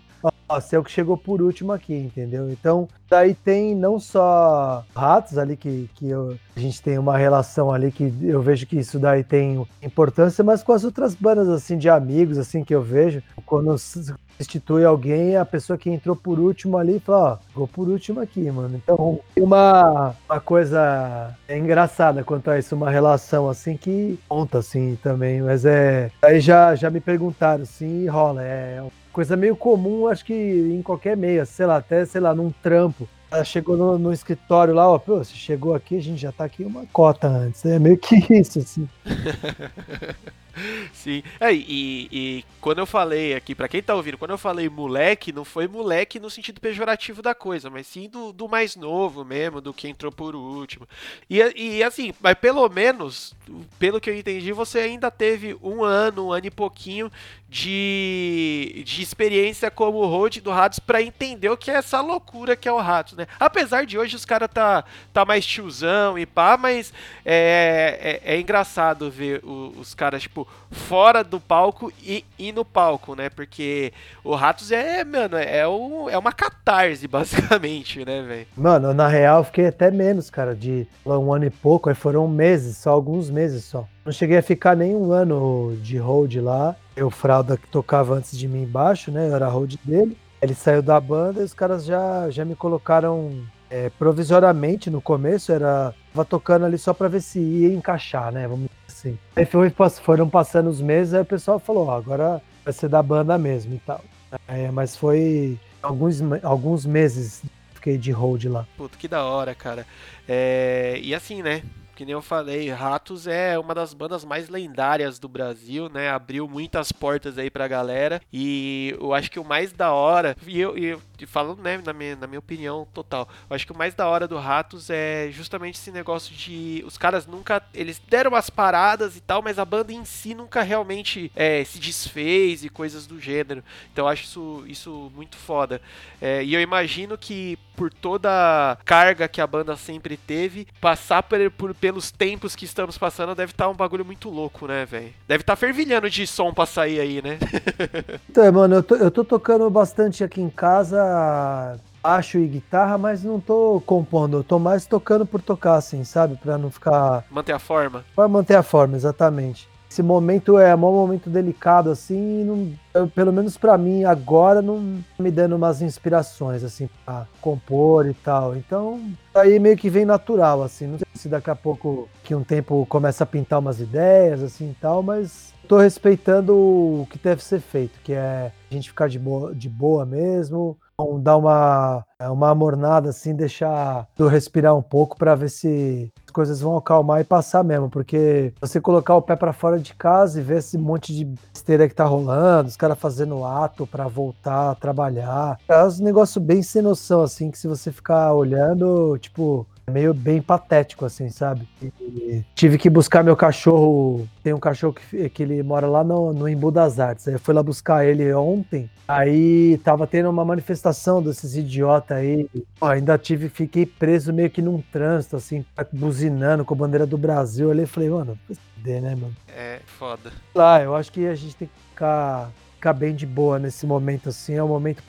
você 0.47 0.75
é 0.75 0.79
o 0.79 0.83
que 0.83 0.91
chegou 0.91 1.17
por 1.17 1.41
último 1.41 1.71
aqui, 1.71 1.95
entendeu? 1.95 2.49
Então, 2.51 2.87
daí 3.09 3.33
tem 3.33 3.75
não 3.75 3.99
só 3.99 4.83
ratos 4.95 5.37
ali, 5.37 5.55
que, 5.57 5.89
que 5.95 6.09
eu- 6.09 6.37
a 6.55 6.59
gente 6.59 6.81
tem 6.81 6.97
uma 6.97 7.17
relação 7.17 7.71
ali, 7.71 7.91
que 7.91 8.13
eu 8.21 8.41
vejo 8.41 8.65
que 8.67 8.77
isso 8.77 8.99
daí 8.99 9.23
tem 9.23 9.65
importância, 9.81 10.43
mas 10.43 10.61
com 10.63 10.71
as 10.73 10.83
outras 10.83 11.15
bandas, 11.15 11.49
assim, 11.49 11.77
de 11.77 11.89
amigos, 11.89 12.37
assim, 12.37 12.63
que 12.63 12.73
eu 12.75 12.81
vejo, 12.81 13.21
quando 13.45 13.75
substitui 13.77 14.83
alguém, 14.85 15.35
a 15.35 15.45
pessoa 15.45 15.77
que 15.77 15.89
entrou 15.89 16.15
por 16.15 16.39
último 16.39 16.77
ali 16.77 16.99
fala, 16.99 17.33
ó, 17.33 17.37
ficou 17.47 17.67
por 17.67 17.87
último 17.89 18.19
aqui, 18.19 18.49
mano. 18.51 18.75
Então, 18.75 19.19
uma, 19.37 20.15
uma 20.29 20.39
coisa 20.39 21.35
engraçada 21.49 22.23
quanto 22.23 22.49
a 22.49 22.59
isso, 22.59 22.75
uma 22.75 22.89
relação 22.91 23.49
assim 23.49 23.77
que 23.77 24.19
conta 24.27 24.59
assim 24.59 24.97
também, 25.01 25.41
mas 25.41 25.65
é. 25.65 26.11
Aí 26.21 26.39
já, 26.39 26.75
já 26.75 26.89
me 26.89 26.99
perguntaram, 26.99 27.63
assim, 27.63 28.07
rola, 28.07 28.43
é 28.43 28.83
coisa 29.13 29.37
meio 29.37 29.55
comum, 29.55 30.07
acho 30.07 30.25
que 30.25 30.33
em 30.33 30.81
qualquer 30.81 31.15
meio, 31.15 31.45
sei 31.45 31.65
lá, 31.65 31.77
até, 31.77 32.03
sei 32.05 32.19
lá, 32.19 32.33
num 32.33 32.51
trampo. 32.51 33.07
Ela 33.31 33.43
chegou 33.45 33.77
no, 33.77 33.97
no 33.97 34.11
escritório 34.11 34.73
lá, 34.73 34.89
ó, 34.89 34.99
pô, 34.99 35.17
você 35.17 35.33
chegou 35.33 35.73
aqui, 35.73 35.97
a 35.97 36.01
gente 36.01 36.21
já 36.21 36.31
tá 36.31 36.43
aqui 36.43 36.63
uma 36.63 36.85
cota 36.87 37.27
antes. 37.27 37.63
É 37.65 37.79
meio 37.79 37.97
que 37.97 38.15
isso, 38.33 38.59
assim. 38.59 38.89
Sim. 40.93 41.23
É, 41.39 41.51
e, 41.53 42.07
e 42.11 42.45
quando 42.61 42.79
eu 42.79 42.85
falei 42.85 43.33
aqui, 43.33 43.55
pra 43.55 43.67
quem 43.67 43.81
tá 43.81 43.95
ouvindo, 43.95 44.17
quando 44.17 44.31
eu 44.31 44.37
falei 44.37 44.69
moleque, 44.69 45.31
não 45.33 45.43
foi 45.43 45.67
moleque 45.67 46.19
no 46.19 46.29
sentido 46.29 46.61
pejorativo 46.61 47.21
da 47.21 47.33
coisa, 47.33 47.69
mas 47.69 47.87
sim 47.87 48.07
do, 48.07 48.31
do 48.31 48.47
mais 48.47 48.75
novo 48.75 49.25
mesmo, 49.25 49.59
do 49.59 49.73
que 49.73 49.87
entrou 49.87 50.11
por 50.11 50.35
último. 50.35 50.87
E, 51.29 51.39
e 51.55 51.83
assim, 51.83 52.13
mas 52.21 52.35
pelo 52.35 52.67
menos, 52.69 53.33
pelo 53.79 53.99
que 53.99 54.09
eu 54.09 54.17
entendi, 54.17 54.51
você 54.51 54.79
ainda 54.79 55.09
teve 55.09 55.57
um 55.61 55.83
ano, 55.83 56.27
um 56.27 56.31
ano 56.31 56.45
e 56.45 56.51
pouquinho 56.51 57.11
de, 57.49 58.81
de 58.85 59.01
experiência 59.01 59.69
como 59.69 60.05
road 60.05 60.41
do 60.41 60.49
Ratos 60.51 60.79
pra 60.79 61.01
entender 61.01 61.49
o 61.49 61.57
que 61.57 61.69
é 61.69 61.75
essa 61.75 62.01
loucura 62.01 62.55
que 62.55 62.67
é 62.67 62.71
o 62.71 62.79
Ratos, 62.79 63.13
né? 63.13 63.27
Apesar 63.39 63.85
de 63.85 63.97
hoje 63.97 64.15
os 64.15 64.25
caras 64.25 64.49
tá, 64.51 64.83
tá 65.11 65.23
mais 65.25 65.45
tiozão 65.45 66.17
e 66.17 66.25
pá, 66.25 66.57
mas 66.57 66.91
é, 67.23 68.19
é, 68.25 68.35
é 68.35 68.39
engraçado 68.39 69.09
ver 69.11 69.43
o- 69.43 69.73
os 69.77 69.93
caras, 69.93 70.23
tipo, 70.23 70.42
fora 70.71 71.23
do 71.23 71.39
palco 71.39 71.91
e, 72.01 72.25
e 72.37 72.51
no 72.51 72.65
palco, 72.65 73.15
né? 73.15 73.29
Porque 73.29 73.93
o 74.23 74.35
Ratos 74.35 74.71
é, 74.71 75.03
mano, 75.03 75.37
é, 75.37 75.67
o, 75.67 76.09
é 76.09 76.17
uma 76.17 76.31
catarse, 76.31 77.07
basicamente, 77.09 78.03
né, 78.05 78.21
velho? 78.21 78.47
Mano, 78.55 78.93
na 78.93 79.07
real, 79.07 79.39
eu 79.39 79.43
fiquei 79.43 79.67
até 79.67 79.91
menos, 79.91 80.29
cara, 80.29 80.55
de 80.55 80.87
um 81.05 81.33
ano 81.33 81.45
e 81.45 81.49
pouco, 81.49 81.89
aí 81.89 81.95
foram 81.95 82.27
meses, 82.27 82.77
só 82.77 82.91
alguns 82.91 83.29
meses 83.29 83.63
só. 83.63 83.87
Não 84.05 84.11
cheguei 84.11 84.37
a 84.37 84.43
ficar 84.43 84.75
nem 84.75 84.95
um 84.95 85.11
ano 85.11 85.77
de 85.81 85.97
hold 85.97 86.35
lá. 86.35 86.75
Eu, 86.95 87.09
Fralda, 87.09 87.57
que 87.57 87.67
tocava 87.69 88.13
antes 88.15 88.37
de 88.37 88.47
mim 88.47 88.63
embaixo, 88.63 89.11
né? 89.11 89.29
Eu 89.29 89.35
era 89.35 89.47
hold 89.47 89.75
dele. 89.83 90.17
Ele 90.41 90.53
saiu 90.53 90.81
da 90.81 90.99
banda 90.99 91.39
e 91.39 91.43
os 91.45 91.53
caras 91.53 91.85
já, 91.85 92.29
já 92.29 92.43
me 92.43 92.53
colocaram 92.53 93.31
é, 93.73 93.89
provisoriamente 93.89 94.91
no 94.91 95.01
começo. 95.01 95.51
Era 95.51 95.95
tava 96.13 96.23
tocando 96.23 96.65
ali 96.65 96.77
só 96.77 96.93
pra 96.93 97.07
ver 97.07 97.21
se 97.21 97.39
ia 97.39 97.73
encaixar, 97.73 98.31
né? 98.31 98.47
Vamos 98.47 98.69
assim. 98.87 99.17
Aí 99.35 99.45
foi, 99.45 99.73
foram 100.03 100.29
passando 100.29 100.69
os 100.69 100.79
meses, 100.79 101.15
aí 101.15 101.21
o 101.21 101.25
pessoal 101.25 101.57
falou: 101.57 101.87
ó, 101.87 101.97
agora 101.97 102.39
vai 102.63 102.71
ser 102.71 102.87
da 102.87 103.01
banda 103.01 103.35
mesmo 103.37 103.73
e 103.73 103.79
tal. 103.79 104.01
É, 104.47 104.69
mas 104.69 104.95
foi 104.95 105.59
alguns, 105.81 106.21
alguns 106.43 106.85
meses 106.85 107.41
que 107.41 107.75
fiquei 107.75 107.97
de 107.97 108.11
hold 108.11 108.45
lá. 108.45 108.67
Puta, 108.77 108.95
que 108.97 109.07
da 109.07 109.25
hora, 109.25 109.55
cara. 109.55 109.87
É, 110.27 110.99
e 111.01 111.15
assim, 111.15 111.41
né? 111.41 111.63
Que 111.95 112.05
nem 112.05 112.13
eu 112.13 112.21
falei, 112.21 112.69
Ratos 112.69 113.27
é 113.27 113.57
uma 113.59 113.73
das 113.75 113.93
bandas 113.93 114.25
mais 114.25 114.49
lendárias 114.49 115.19
do 115.19 115.27
Brasil, 115.27 115.89
né? 115.89 116.09
Abriu 116.09 116.47
muitas 116.47 116.91
portas 116.91 117.37
aí 117.37 117.49
pra 117.49 117.67
galera. 117.67 118.21
E 118.31 118.95
eu 118.99 119.13
acho 119.13 119.29
que 119.29 119.39
o 119.39 119.43
mais 119.45 119.71
da 119.71 119.91
hora, 119.93 120.35
e 120.47 120.59
eu, 120.59 120.77
e 120.77 120.85
eu 120.85 121.01
falando, 121.27 121.61
né, 121.61 121.81
na 121.85 121.93
minha, 121.93 122.15
na 122.15 122.27
minha 122.27 122.39
opinião 122.39 122.87
total, 122.93 123.27
eu 123.49 123.55
acho 123.55 123.65
que 123.65 123.71
o 123.71 123.77
mais 123.77 123.93
da 123.93 124.07
hora 124.07 124.27
do 124.27 124.37
Ratos 124.37 124.89
é 124.89 125.29
justamente 125.31 125.75
esse 125.75 125.91
negócio 125.91 126.33
de. 126.35 126.83
Os 126.85 126.97
caras 126.97 127.25
nunca. 127.27 127.61
Eles 127.73 128.01
deram 128.07 128.31
umas 128.31 128.49
paradas 128.49 129.15
e 129.15 129.21
tal, 129.21 129.41
mas 129.41 129.57
a 129.59 129.65
banda 129.65 129.93
em 129.93 130.03
si 130.03 130.33
nunca 130.33 130.61
realmente 130.61 131.31
é, 131.35 131.63
se 131.63 131.79
desfez 131.79 132.63
e 132.65 132.69
coisas 132.69 133.07
do 133.07 133.19
gênero. 133.19 133.63
Então 133.91 134.05
eu 134.05 134.09
acho 134.09 134.23
isso, 134.23 134.63
isso 134.67 135.11
muito 135.15 135.37
foda. 135.37 135.81
É, 136.21 136.43
e 136.43 136.53
eu 136.53 136.61
imagino 136.61 137.17
que 137.17 137.57
por 137.75 137.91
toda 137.91 138.29
a 138.29 138.75
carga 138.85 139.27
que 139.27 139.41
a 139.41 139.47
banda 139.47 139.75
sempre 139.75 140.15
teve, 140.15 140.67
passar 140.79 141.23
por, 141.23 141.49
por- 141.51 141.73
pelos 141.83 142.11
tempos 142.11 142.55
que 142.55 142.63
estamos 142.63 142.97
passando 142.97 143.35
deve 143.35 143.51
estar 143.51 143.67
um 143.67 143.73
bagulho 143.73 144.05
muito 144.05 144.29
louco, 144.29 144.65
né, 144.67 144.85
velho? 144.85 145.11
Deve 145.27 145.41
estar 145.41 145.57
fervilhando 145.57 146.09
de 146.09 146.25
som 146.25 146.53
pra 146.53 146.65
sair 146.65 146.97
aí, 146.97 147.21
né? 147.21 147.37
Então, 148.29 148.51
mano, 148.51 148.75
eu 148.75 148.83
tô, 148.83 148.95
eu 148.95 149.11
tô 149.11 149.23
tocando 149.23 149.69
bastante 149.69 150.23
aqui 150.23 150.41
em 150.41 150.49
casa 150.49 151.77
baixo 152.01 152.37
e 152.39 152.47
guitarra, 152.47 152.97
mas 152.97 153.23
não 153.23 153.39
tô 153.39 153.81
compondo. 153.85 154.37
Eu 154.37 154.43
tô 154.43 154.57
mais 154.59 154.85
tocando 154.85 155.25
por 155.25 155.41
tocar, 155.41 155.75
assim, 155.75 156.03
sabe? 156.03 156.35
Pra 156.37 156.57
não 156.57 156.71
ficar. 156.71 157.25
Manter 157.29 157.53
a 157.53 157.59
forma. 157.59 158.03
Pra 158.15 158.27
manter 158.27 158.55
a 158.55 158.63
forma, 158.63 158.95
exatamente. 158.95 159.67
Esse 159.93 160.01
momento 160.01 160.57
é 160.57 160.73
um 160.73 160.79
momento 160.79 161.29
delicado, 161.29 161.91
assim, 161.91 162.43
não- 162.43 162.71
eu- 162.95 163.07
pelo 163.07 163.31
menos 163.31 163.59
pra 163.59 163.77
mim, 163.77 164.03
agora, 164.05 164.59
não 164.59 165.03
tá 165.15 165.21
me 165.23 165.29
dando 165.29 165.55
umas 165.55 165.83
inspirações, 165.83 166.63
assim, 166.63 166.89
pra 167.05 167.27
compor 167.39 168.07
e 168.07 168.13
tal. 168.15 168.55
Então, 168.55 168.99
aí 169.35 169.59
meio 169.59 169.77
que 169.77 169.91
vem 169.91 170.03
natural, 170.03 170.63
assim. 170.63 170.87
Não 170.87 170.97
sei 170.97 171.05
se 171.13 171.29
daqui 171.29 171.51
a 171.51 171.55
pouco, 171.55 172.09
que 172.23 172.33
um 172.33 172.43
tempo 172.43 172.87
começa 172.89 173.23
a 173.23 173.27
pintar 173.27 173.59
umas 173.59 173.79
ideias, 173.79 174.41
assim 174.41 174.71
e 174.71 174.75
tal, 174.81 175.03
mas 175.03 175.53
tô 175.67 175.77
respeitando 175.77 176.55
o 176.55 177.07
que 177.07 177.19
deve 177.19 177.43
ser 177.43 177.59
feito, 177.59 177.99
que 178.03 178.13
é 178.13 178.51
a 178.71 178.73
gente 178.73 178.89
ficar 178.89 179.07
de 179.07 179.19
boa, 179.19 179.53
de 179.53 179.69
boa 179.69 180.07
mesmo, 180.07 180.75
Dar 181.19 181.37
uma, 181.37 182.05
uma 182.29 182.49
amornada, 182.49 183.09
assim, 183.09 183.35
deixar 183.35 184.07
eu 184.17 184.27
respirar 184.27 184.75
um 184.75 184.81
pouco 184.81 185.17
pra 185.17 185.35
ver 185.35 185.49
se 185.49 186.11
as 186.25 186.31
coisas 186.31 186.61
vão 186.61 186.77
acalmar 186.77 187.21
e 187.21 187.23
passar 187.23 187.63
mesmo, 187.63 187.89
porque 187.89 188.53
você 188.59 188.79
colocar 188.79 189.15
o 189.15 189.21
pé 189.21 189.35
pra 189.35 189.53
fora 189.53 189.79
de 189.79 189.93
casa 189.93 190.39
e 190.39 190.43
ver 190.43 190.57
esse 190.57 190.77
monte 190.77 191.13
de 191.13 191.25
besteira 191.25 191.87
que 191.87 191.95
tá 191.95 192.05
rolando, 192.05 192.69
os 192.69 192.77
caras 192.77 192.99
fazendo 192.99 193.43
ato 193.45 193.85
pra 193.87 194.07
voltar 194.07 194.71
a 194.71 194.75
trabalhar, 194.75 195.57
é 195.67 195.83
um 195.83 196.03
negócio 196.03 196.39
bem 196.41 196.61
sem 196.61 196.81
noção, 196.81 197.21
assim, 197.21 197.51
que 197.51 197.57
se 197.57 197.67
você 197.67 197.91
ficar 197.91 198.33
olhando, 198.33 199.17
tipo, 199.17 199.65
é 199.72 199.72
meio 199.89 200.13
bem 200.13 200.41
patético, 200.41 201.05
assim, 201.05 201.29
sabe? 201.29 201.67
E 201.81 202.43
tive 202.55 202.77
que 202.77 202.89
buscar 202.89 203.23
meu 203.23 203.35
cachorro. 203.35 204.27
Tem 204.41 204.53
um 204.53 204.59
cachorro 204.59 204.93
que, 204.93 205.29
que 205.29 205.43
ele 205.43 205.61
mora 205.61 205.87
lá 205.87 206.03
no, 206.03 206.33
no 206.33 206.47
Embu 206.47 206.71
das 206.71 206.99
Artes. 206.99 207.27
Aí 207.27 207.33
eu 207.33 207.39
fui 207.39 207.53
lá 207.53 207.61
buscar 207.61 208.05
ele 208.05 208.33
ontem. 208.33 208.89
Aí 209.07 209.77
tava 209.83 210.07
tendo 210.07 210.29
uma 210.29 210.45
manifestação 210.45 211.21
desses 211.21 211.55
idiotas 211.55 212.17
aí. 212.17 212.49
Pô, 212.79 212.85
ainda 212.85 213.17
tive, 213.17 213.49
fiquei 213.49 213.85
preso 213.85 214.31
meio 214.31 214.49
que 214.49 214.61
num 214.61 214.81
trânsito, 214.81 215.35
assim, 215.35 215.65
buzinando 215.91 216.63
com 216.63 216.73
a 216.73 216.77
bandeira 216.77 217.05
do 217.05 217.17
Brasil. 217.17 217.65
Eu 217.65 217.71
olhei 217.71 217.83
e 217.83 217.87
falei, 217.87 218.09
mano, 218.09 218.37
né, 218.83 219.15
mano? 219.15 219.35
É, 219.47 219.79
foda. 219.85 220.31
Lá, 220.55 220.81
eu 220.81 220.95
acho 220.95 221.11
que 221.11 221.25
a 221.25 221.35
gente 221.35 221.55
tem 221.55 221.67
que 221.67 221.89
ficar, 221.89 222.49
ficar 222.83 222.91
bem 222.91 223.15
de 223.15 223.25
boa 223.25 223.57
nesse 223.57 223.85
momento, 223.85 224.27
assim. 224.27 224.55
É 224.55 224.63
um 224.63 224.67
momento 224.67 225.01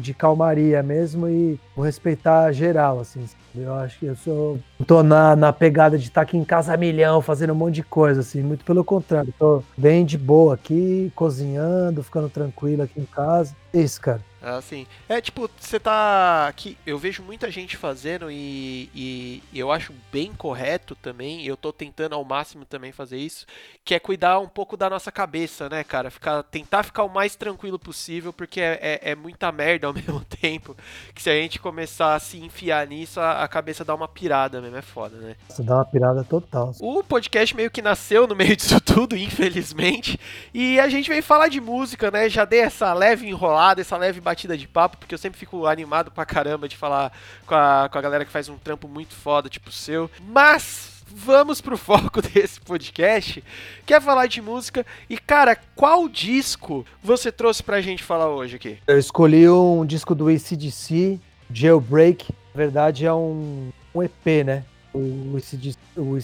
de 0.00 0.14
calmaria 0.14 0.80
mesmo 0.80 1.28
e 1.28 1.58
vou 1.74 1.84
respeitar 1.84 2.52
geral, 2.52 3.00
assim. 3.00 3.24
Eu 3.52 3.74
acho 3.74 3.98
que 3.98 4.06
eu 4.06 4.14
sou. 4.14 4.60
Tô 4.86 5.02
na, 5.02 5.34
na 5.34 5.52
pegada 5.52 5.98
de 5.98 6.04
estar 6.04 6.20
aqui 6.20 6.36
em 6.36 6.44
casa 6.44 6.76
milhão, 6.76 7.20
fazendo 7.20 7.52
um 7.52 7.56
monte 7.56 7.76
de 7.76 7.82
coisa, 7.82 8.20
assim. 8.20 8.42
Muito 8.42 8.64
pelo 8.64 8.84
contrário. 8.84 9.34
Tô 9.36 9.60
bem 9.76 10.04
de 10.04 10.16
boa 10.16 10.54
aqui, 10.54 11.10
cozinhando, 11.16 12.02
ficando 12.02 12.28
tranquilo 12.28 12.82
aqui 12.82 13.00
em 13.00 13.06
casa. 13.06 13.56
Isso, 13.74 14.00
cara. 14.00 14.20
Assim, 14.46 14.86
é 15.08 15.20
tipo, 15.20 15.50
você 15.58 15.80
tá 15.80 16.46
aqui, 16.46 16.78
eu 16.86 16.96
vejo 16.96 17.20
muita 17.20 17.50
gente 17.50 17.76
fazendo 17.76 18.30
e, 18.30 18.88
e 18.94 19.42
eu 19.52 19.72
acho 19.72 19.92
bem 20.12 20.32
correto 20.32 20.94
também, 20.94 21.44
eu 21.44 21.56
tô 21.56 21.72
tentando 21.72 22.14
ao 22.14 22.24
máximo 22.24 22.64
também 22.64 22.92
fazer 22.92 23.18
isso, 23.18 23.44
que 23.84 23.92
é 23.92 23.98
cuidar 23.98 24.38
um 24.38 24.46
pouco 24.46 24.76
da 24.76 24.88
nossa 24.88 25.10
cabeça, 25.10 25.68
né, 25.68 25.82
cara? 25.82 26.12
Ficar, 26.12 26.44
tentar 26.44 26.84
ficar 26.84 27.02
o 27.02 27.08
mais 27.08 27.34
tranquilo 27.34 27.76
possível, 27.76 28.32
porque 28.32 28.60
é, 28.60 28.78
é, 28.80 29.10
é 29.10 29.14
muita 29.16 29.50
merda 29.50 29.88
ao 29.88 29.92
mesmo 29.94 30.24
tempo, 30.24 30.76
que 31.12 31.20
se 31.20 31.28
a 31.28 31.34
gente 31.34 31.58
começar 31.58 32.14
a 32.14 32.20
se 32.20 32.38
enfiar 32.38 32.86
nisso, 32.86 33.18
a, 33.18 33.42
a 33.42 33.48
cabeça 33.48 33.84
dá 33.84 33.96
uma 33.96 34.06
pirada 34.06 34.60
mesmo, 34.60 34.76
é 34.76 34.82
foda, 34.82 35.16
né? 35.16 35.34
Você 35.48 35.64
dá 35.64 35.74
uma 35.74 35.84
pirada 35.84 36.22
total. 36.22 36.70
O 36.80 37.02
podcast 37.02 37.56
meio 37.56 37.70
que 37.70 37.82
nasceu 37.82 38.28
no 38.28 38.36
meio 38.36 38.54
disso 38.56 38.80
tudo, 38.80 39.16
infelizmente. 39.16 40.20
E 40.54 40.78
a 40.78 40.88
gente 40.88 41.08
veio 41.08 41.22
falar 41.22 41.48
de 41.48 41.60
música, 41.60 42.12
né? 42.12 42.28
Já 42.28 42.44
dei 42.44 42.60
essa 42.60 42.94
leve 42.94 43.26
enrolada, 43.26 43.80
essa 43.80 43.96
leve 43.96 44.20
batida 44.20 44.35
de 44.36 44.68
papo, 44.68 44.98
porque 44.98 45.14
eu 45.14 45.18
sempre 45.18 45.38
fico 45.38 45.66
animado 45.66 46.10
pra 46.10 46.26
caramba 46.26 46.68
de 46.68 46.76
falar 46.76 47.12
com 47.46 47.54
a, 47.54 47.88
com 47.90 47.98
a 47.98 48.00
galera 48.00 48.24
que 48.24 48.30
faz 48.30 48.48
um 48.48 48.58
trampo 48.58 48.86
muito 48.88 49.14
foda, 49.14 49.48
tipo 49.48 49.70
o 49.70 49.72
seu. 49.72 50.10
Mas. 50.28 50.94
Vamos 51.08 51.60
pro 51.60 51.78
foco 51.78 52.20
desse 52.20 52.60
podcast, 52.60 53.42
que 53.86 53.94
é 53.94 54.00
falar 54.00 54.26
de 54.26 54.42
música. 54.42 54.84
E, 55.08 55.16
cara, 55.16 55.54
qual 55.76 56.08
disco 56.08 56.84
você 57.00 57.30
trouxe 57.30 57.62
pra 57.62 57.80
gente 57.80 58.02
falar 58.02 58.28
hoje 58.28 58.56
aqui? 58.56 58.78
Eu 58.88 58.98
escolhi 58.98 59.48
um 59.48 59.86
disco 59.86 60.16
do 60.16 60.26
ACDC, 60.26 61.20
Jailbreak. 61.48 62.32
Na 62.52 62.58
verdade, 62.58 63.06
é 63.06 63.14
um, 63.14 63.70
um 63.94 64.02
EP, 64.02 64.44
né? 64.44 64.64
O 64.96 65.36
ACDC, 65.36 65.78
o 65.96 66.16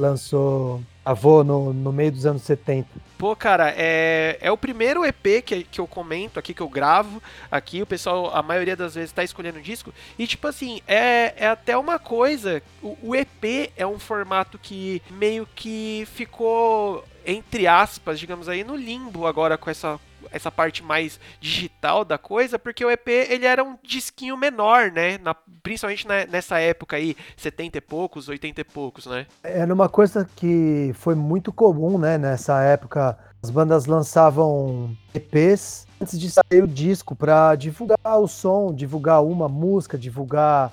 lançou 0.00 0.82
Avô 1.02 1.42
no, 1.42 1.72
no 1.72 1.92
meio 1.92 2.12
dos 2.12 2.26
anos 2.26 2.42
70. 2.42 2.86
Pô, 3.16 3.34
cara, 3.34 3.72
é, 3.76 4.36
é 4.40 4.52
o 4.52 4.56
primeiro 4.56 5.04
EP 5.04 5.42
que, 5.44 5.64
que 5.64 5.80
eu 5.80 5.86
comento 5.86 6.38
aqui, 6.38 6.52
que 6.52 6.60
eu 6.60 6.68
gravo 6.68 7.22
aqui. 7.50 7.80
O 7.80 7.86
pessoal, 7.86 8.30
a 8.34 8.42
maioria 8.42 8.76
das 8.76 8.94
vezes, 8.94 9.10
tá 9.10 9.24
escolhendo 9.24 9.60
disco. 9.62 9.94
E, 10.18 10.26
tipo 10.26 10.46
assim, 10.46 10.82
é, 10.86 11.34
é 11.36 11.48
até 11.48 11.76
uma 11.76 11.98
coisa. 11.98 12.62
O, 12.82 12.96
o 13.02 13.16
EP 13.16 13.72
é 13.76 13.86
um 13.86 13.98
formato 13.98 14.58
que 14.58 15.02
meio 15.10 15.48
que 15.54 16.06
ficou, 16.12 17.02
entre 17.26 17.66
aspas, 17.66 18.20
digamos 18.20 18.48
aí, 18.48 18.62
no 18.62 18.76
limbo 18.76 19.26
agora 19.26 19.56
com 19.56 19.70
essa. 19.70 19.98
Essa 20.30 20.50
parte 20.50 20.82
mais 20.82 21.18
digital 21.40 22.04
da 22.04 22.18
coisa, 22.18 22.58
porque 22.58 22.84
o 22.84 22.90
EP 22.90 23.08
ele 23.08 23.46
era 23.46 23.62
um 23.64 23.76
disquinho 23.82 24.36
menor, 24.36 24.90
né? 24.90 25.18
Na- 25.18 25.34
principalmente 25.62 26.06
na- 26.06 26.26
nessa 26.26 26.58
época 26.58 26.96
aí, 26.96 27.16
70 27.36 27.78
e 27.78 27.80
poucos, 27.80 28.28
80 28.28 28.60
e 28.60 28.64
poucos, 28.64 29.06
né? 29.06 29.26
Era 29.42 29.72
uma 29.72 29.88
coisa 29.88 30.28
que 30.36 30.92
foi 30.94 31.14
muito 31.14 31.52
comum, 31.52 31.98
né? 31.98 32.16
Nessa 32.18 32.62
época, 32.62 33.18
as 33.42 33.50
bandas 33.50 33.86
lançavam 33.86 34.94
EPs 35.14 35.86
antes 36.00 36.18
de 36.18 36.30
sair 36.30 36.62
o 36.62 36.68
disco 36.68 37.14
para 37.14 37.54
divulgar 37.56 38.18
o 38.18 38.26
som, 38.28 38.72
divulgar 38.72 39.22
uma 39.22 39.48
música, 39.48 39.98
divulgar 39.98 40.72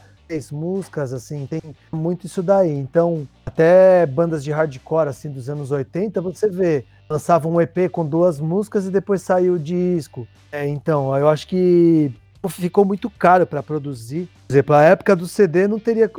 músicas, 0.51 1.13
assim, 1.13 1.45
tem 1.45 1.61
muito 1.91 2.25
isso 2.25 2.43
daí. 2.43 2.71
Então, 2.71 3.27
até 3.45 4.05
bandas 4.05 4.43
de 4.43 4.51
hardcore, 4.51 5.09
assim, 5.09 5.29
dos 5.29 5.49
anos 5.49 5.71
80, 5.71 6.21
você 6.21 6.49
vê, 6.49 6.85
lançavam 7.09 7.53
um 7.53 7.61
EP 7.61 7.89
com 7.91 8.05
duas 8.05 8.39
músicas 8.39 8.85
e 8.85 8.91
depois 8.91 9.21
saiu 9.21 9.53
o 9.53 9.59
disco. 9.59 10.27
É, 10.51 10.67
então, 10.67 11.15
eu 11.17 11.27
acho 11.27 11.47
que 11.47 12.11
ficou 12.49 12.85
muito 12.85 13.09
caro 13.09 13.45
para 13.45 13.61
produzir. 13.63 14.29
Por 14.47 14.53
exemplo, 14.53 14.75
a 14.75 14.83
época 14.83 15.15
do 15.15 15.27
CD 15.27 15.67
não 15.67 15.79
teria 15.79 16.09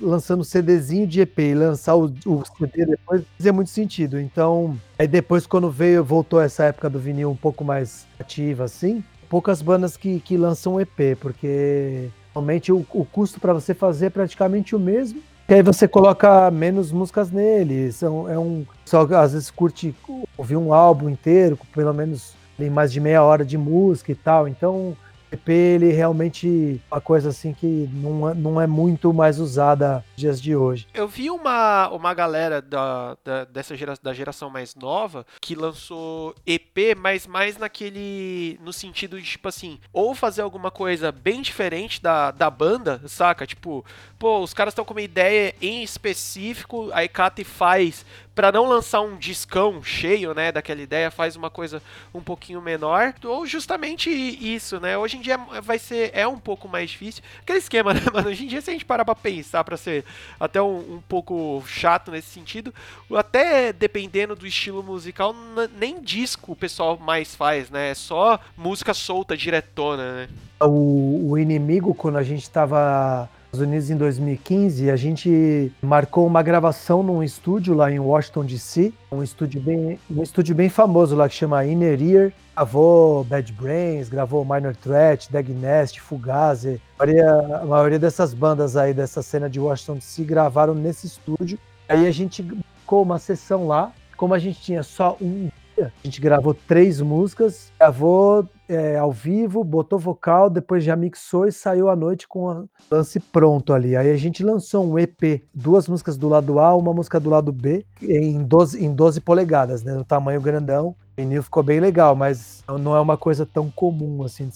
lançando 0.00 0.44
CDzinho 0.44 1.06
de 1.06 1.22
EP 1.22 1.38
e 1.38 1.54
lançar 1.54 1.94
o, 1.96 2.12
o 2.26 2.42
CD 2.58 2.86
depois 2.86 3.22
fazia 3.36 3.52
muito 3.52 3.70
sentido. 3.70 4.20
Então, 4.20 4.78
aí 4.98 5.08
depois 5.08 5.46
quando 5.46 5.70
veio, 5.70 6.04
voltou 6.04 6.40
essa 6.40 6.64
época 6.64 6.90
do 6.90 6.98
vinil 6.98 7.30
um 7.30 7.36
pouco 7.36 7.64
mais 7.64 8.06
ativa 8.18 8.64
assim, 8.64 9.02
poucas 9.28 9.62
bandas 9.62 9.96
que, 9.96 10.20
que 10.20 10.36
lançam 10.36 10.80
EP, 10.80 11.16
porque 11.20 12.08
realmente 12.36 12.70
o, 12.70 12.84
o 12.92 13.04
custo 13.04 13.40
para 13.40 13.54
você 13.54 13.72
fazer 13.72 14.06
é 14.06 14.10
praticamente 14.10 14.76
o 14.76 14.78
mesmo. 14.78 15.22
E 15.48 15.54
aí 15.54 15.62
você 15.62 15.88
coloca 15.88 16.50
menos 16.50 16.92
músicas 16.92 17.30
nele. 17.30 17.90
São, 17.92 18.28
é 18.28 18.38
um, 18.38 18.66
só 18.84 19.02
às 19.14 19.32
vezes 19.32 19.50
curte 19.50 19.94
ouvir 20.36 20.56
um 20.56 20.72
álbum 20.72 21.08
inteiro, 21.08 21.58
pelo 21.74 21.94
menos 21.94 22.34
tem 22.58 22.68
mais 22.68 22.92
de 22.92 23.00
meia 23.00 23.22
hora 23.22 23.44
de 23.44 23.56
música 23.56 24.12
e 24.12 24.14
tal. 24.14 24.46
Então, 24.46 24.96
EP 25.30 25.48
ele 25.48 25.92
realmente 25.92 26.80
uma 26.90 27.00
coisa 27.00 27.30
assim 27.30 27.52
que 27.52 27.88
não 27.92 28.28
é, 28.28 28.34
não 28.34 28.60
é 28.60 28.66
muito 28.66 29.12
mais 29.12 29.38
usada 29.38 30.04
dias 30.14 30.40
de 30.40 30.54
hoje. 30.54 30.86
Eu 30.94 31.08
vi 31.08 31.30
uma, 31.30 31.88
uma 31.88 32.14
galera 32.14 32.62
da, 32.62 33.16
da, 33.24 33.44
dessa 33.44 33.76
gera, 33.76 33.94
da 34.02 34.12
geração 34.12 34.48
mais 34.50 34.74
nova 34.74 35.26
que 35.40 35.54
lançou 35.54 36.34
EP, 36.46 36.96
mas 36.96 37.26
mais 37.26 37.56
naquele. 37.56 38.58
no 38.62 38.72
sentido 38.72 39.20
de, 39.20 39.26
tipo 39.26 39.48
assim, 39.48 39.78
ou 39.92 40.14
fazer 40.14 40.42
alguma 40.42 40.70
coisa 40.70 41.10
bem 41.10 41.42
diferente 41.42 42.00
da, 42.02 42.30
da 42.30 42.50
banda, 42.50 43.00
saca? 43.06 43.46
Tipo, 43.46 43.84
pô, 44.18 44.40
os 44.40 44.54
caras 44.54 44.72
estão 44.72 44.84
com 44.84 44.94
uma 44.94 45.02
ideia 45.02 45.54
em 45.60 45.82
específico, 45.82 46.90
aí 46.92 47.08
cata 47.08 47.40
e 47.40 47.44
faz 47.44 48.04
pra 48.36 48.52
não 48.52 48.66
lançar 48.66 49.00
um 49.00 49.16
discão 49.16 49.82
cheio, 49.82 50.34
né, 50.34 50.52
daquela 50.52 50.82
ideia, 50.82 51.10
faz 51.10 51.36
uma 51.36 51.48
coisa 51.48 51.82
um 52.14 52.20
pouquinho 52.20 52.60
menor, 52.60 53.14
ou 53.24 53.46
justamente 53.46 54.10
isso, 54.10 54.78
né? 54.78 54.96
Hoje 54.98 55.16
em 55.16 55.22
dia 55.22 55.38
vai 55.62 55.78
ser 55.78 56.10
é 56.12 56.28
um 56.28 56.38
pouco 56.38 56.68
mais 56.68 56.90
difícil. 56.90 57.22
Aquele 57.40 57.58
esquema, 57.58 57.94
né, 57.96 58.02
mano? 58.12 58.28
Hoje 58.28 58.44
em 58.44 58.46
dia 58.46 58.60
se 58.60 58.68
a 58.68 58.74
gente 58.74 58.84
parar 58.84 59.06
pra 59.06 59.14
pensar, 59.14 59.64
pra 59.64 59.78
ser 59.78 60.04
até 60.38 60.60
um, 60.60 60.96
um 60.96 61.02
pouco 61.08 61.64
chato 61.66 62.10
nesse 62.10 62.28
sentido, 62.28 62.74
até 63.10 63.72
dependendo 63.72 64.36
do 64.36 64.46
estilo 64.46 64.82
musical, 64.82 65.34
nem 65.78 66.02
disco 66.02 66.52
o 66.52 66.56
pessoal 66.56 66.98
mais 66.98 67.34
faz, 67.34 67.70
né? 67.70 67.92
É 67.92 67.94
só 67.94 68.38
música 68.54 68.92
solta, 68.92 69.34
diretona, 69.34 70.12
né? 70.12 70.28
O, 70.60 71.30
o 71.30 71.38
inimigo, 71.38 71.94
quando 71.94 72.18
a 72.18 72.22
gente 72.22 72.42
nos 72.42 73.28
Estados 73.56 73.60
Unidos 73.60 73.90
em 73.90 73.96
2015, 73.96 74.90
a 74.90 74.96
gente 74.96 75.72
marcou 75.80 76.26
uma 76.26 76.42
gravação 76.42 77.02
num 77.02 77.22
estúdio 77.22 77.74
lá 77.74 77.90
em 77.90 77.98
Washington 77.98 78.44
DC, 78.44 78.92
um 79.10 79.22
estúdio 79.22 79.60
bem, 79.62 79.98
um 80.10 80.22
estúdio 80.22 80.54
bem 80.54 80.68
famoso 80.68 81.16
lá 81.16 81.26
que 81.28 81.34
chama 81.34 81.64
Inner 81.64 82.02
Ear. 82.02 82.32
Gravou 82.54 83.24
Bad 83.24 83.52
Brains, 83.52 84.08
gravou 84.08 84.44
Minor 84.44 84.76
Threat, 84.76 85.30
Dag 85.32 85.50
Nest, 85.52 86.00
Fugazi. 86.00 86.80
A 86.98 87.04
maioria, 87.04 87.30
a 87.62 87.64
maioria 87.64 87.98
dessas 87.98 88.34
bandas 88.34 88.76
aí 88.76 88.92
dessa 88.92 89.22
cena 89.22 89.48
de 89.48 89.58
Washington 89.58 89.94
DC 89.94 90.24
gravaram 90.24 90.74
nesse 90.74 91.06
estúdio. 91.06 91.58
Aí 91.88 92.06
a 92.06 92.10
gente 92.10 92.42
ficou 92.80 93.02
uma 93.02 93.18
sessão 93.18 93.66
lá. 93.66 93.92
Como 94.16 94.34
a 94.34 94.38
gente 94.38 94.60
tinha 94.60 94.82
só 94.82 95.16
um 95.20 95.48
a 95.82 95.90
gente 96.02 96.20
gravou 96.20 96.54
três 96.54 97.00
músicas, 97.00 97.70
gravou 97.78 98.48
é, 98.68 98.96
ao 98.96 99.12
vivo, 99.12 99.62
botou 99.62 99.98
vocal, 99.98 100.50
depois 100.50 100.82
já 100.82 100.96
mixou 100.96 101.46
e 101.46 101.52
saiu 101.52 101.88
à 101.88 101.96
noite 101.96 102.26
com 102.26 102.46
o 102.46 102.68
lance 102.90 103.20
pronto 103.20 103.72
ali. 103.72 103.96
Aí 103.96 104.10
a 104.10 104.16
gente 104.16 104.42
lançou 104.42 104.86
um 104.86 104.98
EP, 104.98 105.42
duas 105.54 105.88
músicas 105.88 106.16
do 106.16 106.28
lado 106.28 106.58
A, 106.58 106.74
uma 106.74 106.92
música 106.92 107.20
do 107.20 107.30
lado 107.30 107.52
B, 107.52 107.84
em 108.02 108.42
12, 108.42 108.84
em 108.84 108.92
12 108.92 109.20
polegadas, 109.20 109.82
né? 109.82 109.94
No 109.94 110.04
tamanho 110.04 110.40
grandão. 110.40 110.88
O 110.88 110.96
vinil 111.16 111.42
ficou 111.42 111.62
bem 111.62 111.80
legal, 111.80 112.14
mas 112.14 112.62
não 112.80 112.94
é 112.96 113.00
uma 113.00 113.16
coisa 113.16 113.46
tão 113.46 113.70
comum 113.70 114.22
assim 114.22 114.50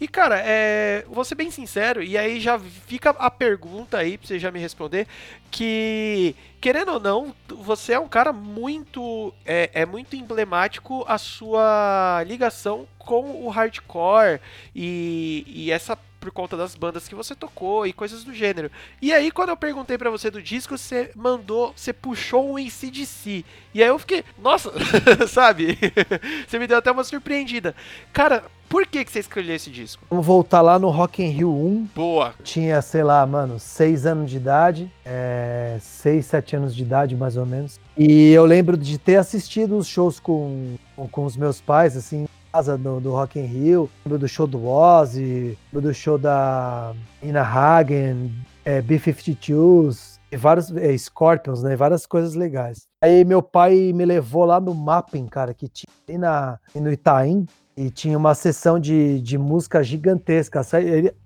E 0.00 0.08
cara, 0.08 0.40
é, 0.44 1.04
vou 1.08 1.24
ser 1.24 1.34
bem 1.34 1.50
sincero, 1.50 2.02
e 2.02 2.16
aí 2.16 2.40
já 2.40 2.58
fica 2.58 3.10
a 3.10 3.30
pergunta 3.30 3.98
aí 3.98 4.16
pra 4.16 4.26
você 4.26 4.38
já 4.38 4.50
me 4.50 4.58
responder, 4.58 5.06
que 5.50 6.34
querendo 6.60 6.92
ou 6.92 7.00
não, 7.00 7.34
você 7.48 7.92
é 7.92 7.98
um 7.98 8.08
cara 8.08 8.32
muito 8.32 9.34
é, 9.44 9.70
é 9.74 9.86
muito 9.86 10.16
emblemático 10.16 11.04
a 11.06 11.18
sua 11.18 12.24
ligação 12.26 12.86
com 12.98 13.44
o 13.44 13.48
hardcore 13.48 14.40
e, 14.74 15.44
e 15.46 15.70
essa 15.70 15.98
por 16.22 16.30
conta 16.30 16.56
das 16.56 16.76
bandas 16.76 17.08
que 17.08 17.16
você 17.16 17.34
tocou 17.34 17.84
e 17.84 17.92
coisas 17.92 18.22
do 18.22 18.32
gênero. 18.32 18.70
E 19.00 19.12
aí, 19.12 19.32
quando 19.32 19.48
eu 19.48 19.56
perguntei 19.56 19.98
pra 19.98 20.08
você 20.08 20.30
do 20.30 20.40
disco, 20.40 20.78
você 20.78 21.10
mandou, 21.16 21.72
você 21.74 21.92
puxou 21.92 22.52
um 22.52 22.56
ACDC. 22.56 23.44
E 23.74 23.82
aí 23.82 23.88
eu 23.88 23.98
fiquei, 23.98 24.24
nossa, 24.40 24.70
sabe? 25.26 25.76
você 26.46 26.60
me 26.60 26.68
deu 26.68 26.78
até 26.78 26.92
uma 26.92 27.02
surpreendida. 27.02 27.74
Cara, 28.12 28.44
por 28.68 28.86
que, 28.86 29.04
que 29.04 29.10
você 29.10 29.18
escolheu 29.18 29.56
esse 29.56 29.68
disco? 29.68 30.04
Vamos 30.08 30.24
voltar 30.24 30.60
lá 30.60 30.78
no 30.78 30.90
Rock 30.90 31.24
in 31.24 31.30
Rio 31.30 31.50
1. 31.50 31.88
Boa. 31.92 32.34
Tinha, 32.44 32.80
sei 32.80 33.02
lá, 33.02 33.26
mano, 33.26 33.58
seis 33.58 34.06
anos 34.06 34.30
de 34.30 34.36
idade, 34.36 34.90
é, 35.04 35.76
seis, 35.80 36.26
sete 36.26 36.54
anos 36.54 36.74
de 36.74 36.82
idade, 36.82 37.16
mais 37.16 37.36
ou 37.36 37.44
menos. 37.44 37.80
E 37.98 38.30
eu 38.30 38.44
lembro 38.46 38.76
de 38.76 38.96
ter 38.96 39.16
assistido 39.16 39.76
os 39.76 39.88
shows 39.88 40.20
com, 40.20 40.76
com, 40.94 41.08
com 41.08 41.24
os 41.24 41.36
meus 41.36 41.60
pais, 41.60 41.96
assim, 41.96 42.28
casa 42.52 42.76
do, 42.76 43.00
do 43.00 43.12
Rock 43.12 43.38
in 43.38 43.46
Rio. 43.46 43.88
Lembro 44.04 44.18
do 44.18 44.28
show 44.28 44.46
do 44.46 44.66
Ozzy, 44.66 45.56
lembro 45.72 45.88
do 45.88 45.94
show 45.94 46.18
da 46.18 46.94
Ina 47.22 47.42
Hagen, 47.42 48.30
é, 48.64 48.82
B-52s, 48.82 50.20
e 50.30 50.36
vários 50.36 50.74
é, 50.76 50.96
Scorpions, 50.96 51.62
né? 51.62 51.74
Várias 51.76 52.06
coisas 52.06 52.34
legais. 52.34 52.86
Aí 53.02 53.24
meu 53.24 53.42
pai 53.42 53.92
me 53.92 54.04
levou 54.04 54.44
lá 54.44 54.60
no 54.60 54.74
Mapping, 54.74 55.26
cara, 55.26 55.52
que 55.52 55.68
tinha 55.68 55.92
ali 56.08 56.18
na, 56.18 56.58
no 56.74 56.92
Itaim. 56.92 57.46
E 57.74 57.90
tinha 57.90 58.18
uma 58.18 58.34
sessão 58.34 58.78
de, 58.78 59.18
de 59.20 59.38
música 59.38 59.82
gigantesca. 59.82 60.60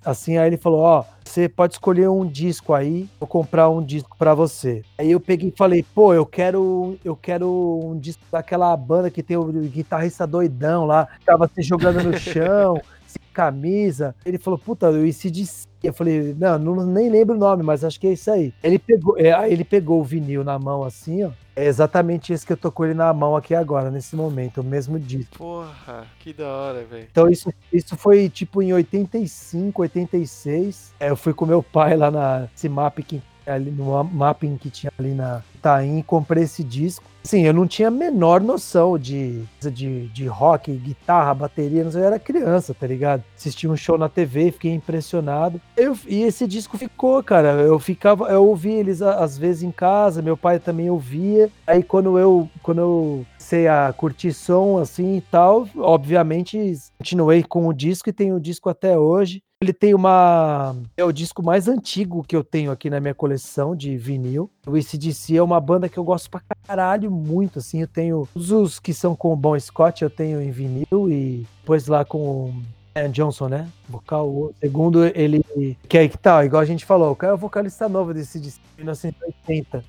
Assim, 0.05 0.39
aí 0.39 0.47
ele 0.47 0.57
falou: 0.57 0.81
Ó, 0.81 1.05
você 1.25 1.49
pode 1.49 1.75
escolher 1.75 2.09
um 2.09 2.25
disco 2.25 2.73
aí, 2.73 3.09
vou 3.19 3.27
comprar 3.27 3.69
um 3.69 3.83
disco 3.83 4.17
pra 4.17 4.33
você. 4.33 4.83
Aí 4.97 5.11
eu 5.11 5.19
peguei 5.19 5.49
e 5.49 5.57
falei: 5.57 5.85
Pô, 5.95 6.15
eu 6.15 6.25
quero, 6.25 6.97
eu 7.05 7.17
quero 7.17 7.81
um 7.85 7.99
disco 7.99 8.23
daquela 8.31 8.77
banda 8.77 9.11
que 9.11 9.25
tem 9.25 9.37
o 9.37 9.45
guitarrista 9.45 10.25
doidão 10.25 10.87
lá, 10.87 11.07
que 11.19 11.27
tava 11.27 11.51
se 11.53 11.63
jogando 11.63 12.03
no 12.03 12.17
chão, 12.17 12.81
sem 13.07 13.23
camisa. 13.33 14.15
Ele 14.25 14.39
falou: 14.39 14.59
Puta, 14.59 14.91
o 14.91 15.07
ICDC. 15.07 15.67
Eu 15.83 15.93
falei: 15.93 16.35
Não, 16.39 16.59
não, 16.59 16.87
nem 16.87 17.09
lembro 17.09 17.37
o 17.37 17.39
nome, 17.39 17.63
mas 17.63 17.85
acho 17.85 18.01
que 18.01 18.07
é 18.07 18.13
isso 18.13 18.31
aí. 18.31 18.53
Ele 18.63 18.79
pegou, 18.79 19.17
é, 19.19 19.51
ele 19.51 19.65
pegou 19.65 20.01
o 20.01 20.05
vinil 20.05 20.43
na 20.43 20.59
mão 20.59 20.83
assim, 20.83 21.25
ó. 21.25 21.31
É 21.55 21.65
exatamente 21.65 22.35
esse 22.35 22.45
que 22.45 22.53
eu 22.53 22.57
tô 22.57 22.71
com 22.71 22.85
ele 22.85 22.93
na 22.93 23.11
mão 23.15 23.35
aqui 23.35 23.55
agora, 23.55 23.91
nesse 23.91 24.15
momento, 24.15 24.61
o 24.61 24.65
mesmo 24.65 24.99
disco. 24.99 25.39
Porra, 25.39 26.07
que 26.19 26.35
da 26.35 26.47
hora, 26.47 26.85
velho. 26.85 27.09
Então 27.11 27.31
isso, 27.31 27.51
isso 27.73 27.97
foi 27.97 28.29
tipo 28.29 28.61
em 28.61 28.75
85, 28.75 29.81
86. 29.81 30.95
É, 31.01 31.09
eu 31.09 31.17
fui 31.17 31.33
com 31.33 31.47
meu 31.47 31.63
pai 31.63 31.97
lá 31.97 32.11
na 32.11 32.49
esse 32.55 32.69
mapping, 32.69 33.23
ali, 33.47 33.71
no 33.71 34.03
mapping 34.05 34.57
que 34.57 34.71
tinha 34.71 34.93
ali 34.99 35.15
na 35.15 35.43
Itaim 35.55 35.99
e 35.99 36.03
comprei 36.03 36.45
esse 36.45 36.63
disco. 36.63 37.05
Sim, 37.23 37.45
eu 37.45 37.53
não 37.53 37.67
tinha 37.67 37.89
a 37.89 37.91
menor 37.91 38.41
noção 38.41 38.97
de, 38.97 39.43
de, 39.61 40.07
de 40.09 40.27
rock, 40.27 40.73
guitarra, 40.73 41.35
bateria, 41.35 41.83
não 41.83 41.91
sei, 41.91 42.03
eu 42.03 42.07
era 42.07 42.21
criança, 42.21 42.73
tá 42.73 42.87
ligado? 42.87 43.25
Assisti 43.37 43.67
um 43.67 43.77
show 43.77 43.99
na 43.99 44.09
TV, 44.09 44.53
fiquei 44.53 44.73
impressionado. 44.73 45.61
Eu, 45.77 45.99
e 46.07 46.23
esse 46.23 46.47
disco 46.47 46.79
ficou, 46.79 47.21
cara. 47.25 47.49
Eu 47.63 47.81
ficava, 47.81 48.29
eu 48.29 48.47
ouvia 48.47 48.79
eles 48.79 49.03
às 49.03 49.37
vezes 49.37 49.65
em 49.65 49.73
casa, 49.73 50.23
meu 50.23 50.37
pai 50.37 50.61
também 50.61 50.89
ouvia. 50.89 51.51
Aí 51.67 51.83
quando 51.83 52.17
eu, 52.17 52.49
quando 52.63 52.81
eu 52.81 53.27
comecei 53.47 53.69
a 53.69 53.93
curtir 53.93 54.33
som 54.33 54.79
assim 54.79 55.17
e 55.17 55.21
tal, 55.21 55.69
obviamente 55.77 56.75
continuei 56.99 57.45
com 57.45 57.69
o 57.69 57.73
disco 57.73 58.09
e 58.09 58.13
tenho 58.13 58.37
o 58.37 58.41
disco 58.41 58.69
até 58.69 58.99
hoje. 58.99 59.43
Ele 59.63 59.73
tem 59.73 59.95
uma. 59.95 60.77
É 60.99 61.05
o 61.05 61.11
disco 61.11 61.43
mais 61.43 61.67
antigo 61.67 62.23
que 62.23 62.37
eu 62.37 62.45
tenho 62.45 62.71
aqui 62.71 62.91
na 62.91 63.01
minha 63.01 63.15
coleção 63.15 63.75
de 63.75 63.97
vinil. 63.97 64.51
O 64.67 64.77
ACDC 64.77 65.35
é 65.35 65.43
uma 65.43 65.59
banda 65.59 65.89
que 65.89 65.97
eu 65.97 66.05
gosto 66.05 66.29
pra 66.29 66.43
caralho, 66.67 67.11
muito. 67.11 67.59
Assim, 67.59 67.81
eu 67.81 67.89
tenho. 67.89 68.29
Todos 68.35 68.51
os 68.51 68.79
que 68.79 68.93
são 68.93 69.17
com 69.17 69.33
o 69.33 69.37
Bon 69.37 69.59
Scott 69.59 70.03
eu 70.03 70.11
tenho 70.11 70.43
em 70.43 70.51
vinil 70.51 71.11
e 71.11 71.47
depois 71.63 71.87
lá 71.87 72.05
com 72.05 72.19
o 72.19 72.55
Ian 72.95 73.11
Johnson, 73.11 73.49
né? 73.49 73.69
Vocal. 73.89 74.53
Segundo, 74.61 75.07
ele. 75.07 75.43
Que 75.89 75.97
aí 75.97 76.09
que 76.11 76.19
tá, 76.19 76.45
igual 76.45 76.61
a 76.61 76.67
gente 76.67 76.85
falou, 76.85 77.13
o 77.13 77.17
cara 77.17 77.33
é 77.33 77.35
o 77.35 77.39
vocalista 77.39 77.89
novo 77.89 78.13
desse 78.13 78.39
disco, 78.39 78.63
1980. 78.77 79.83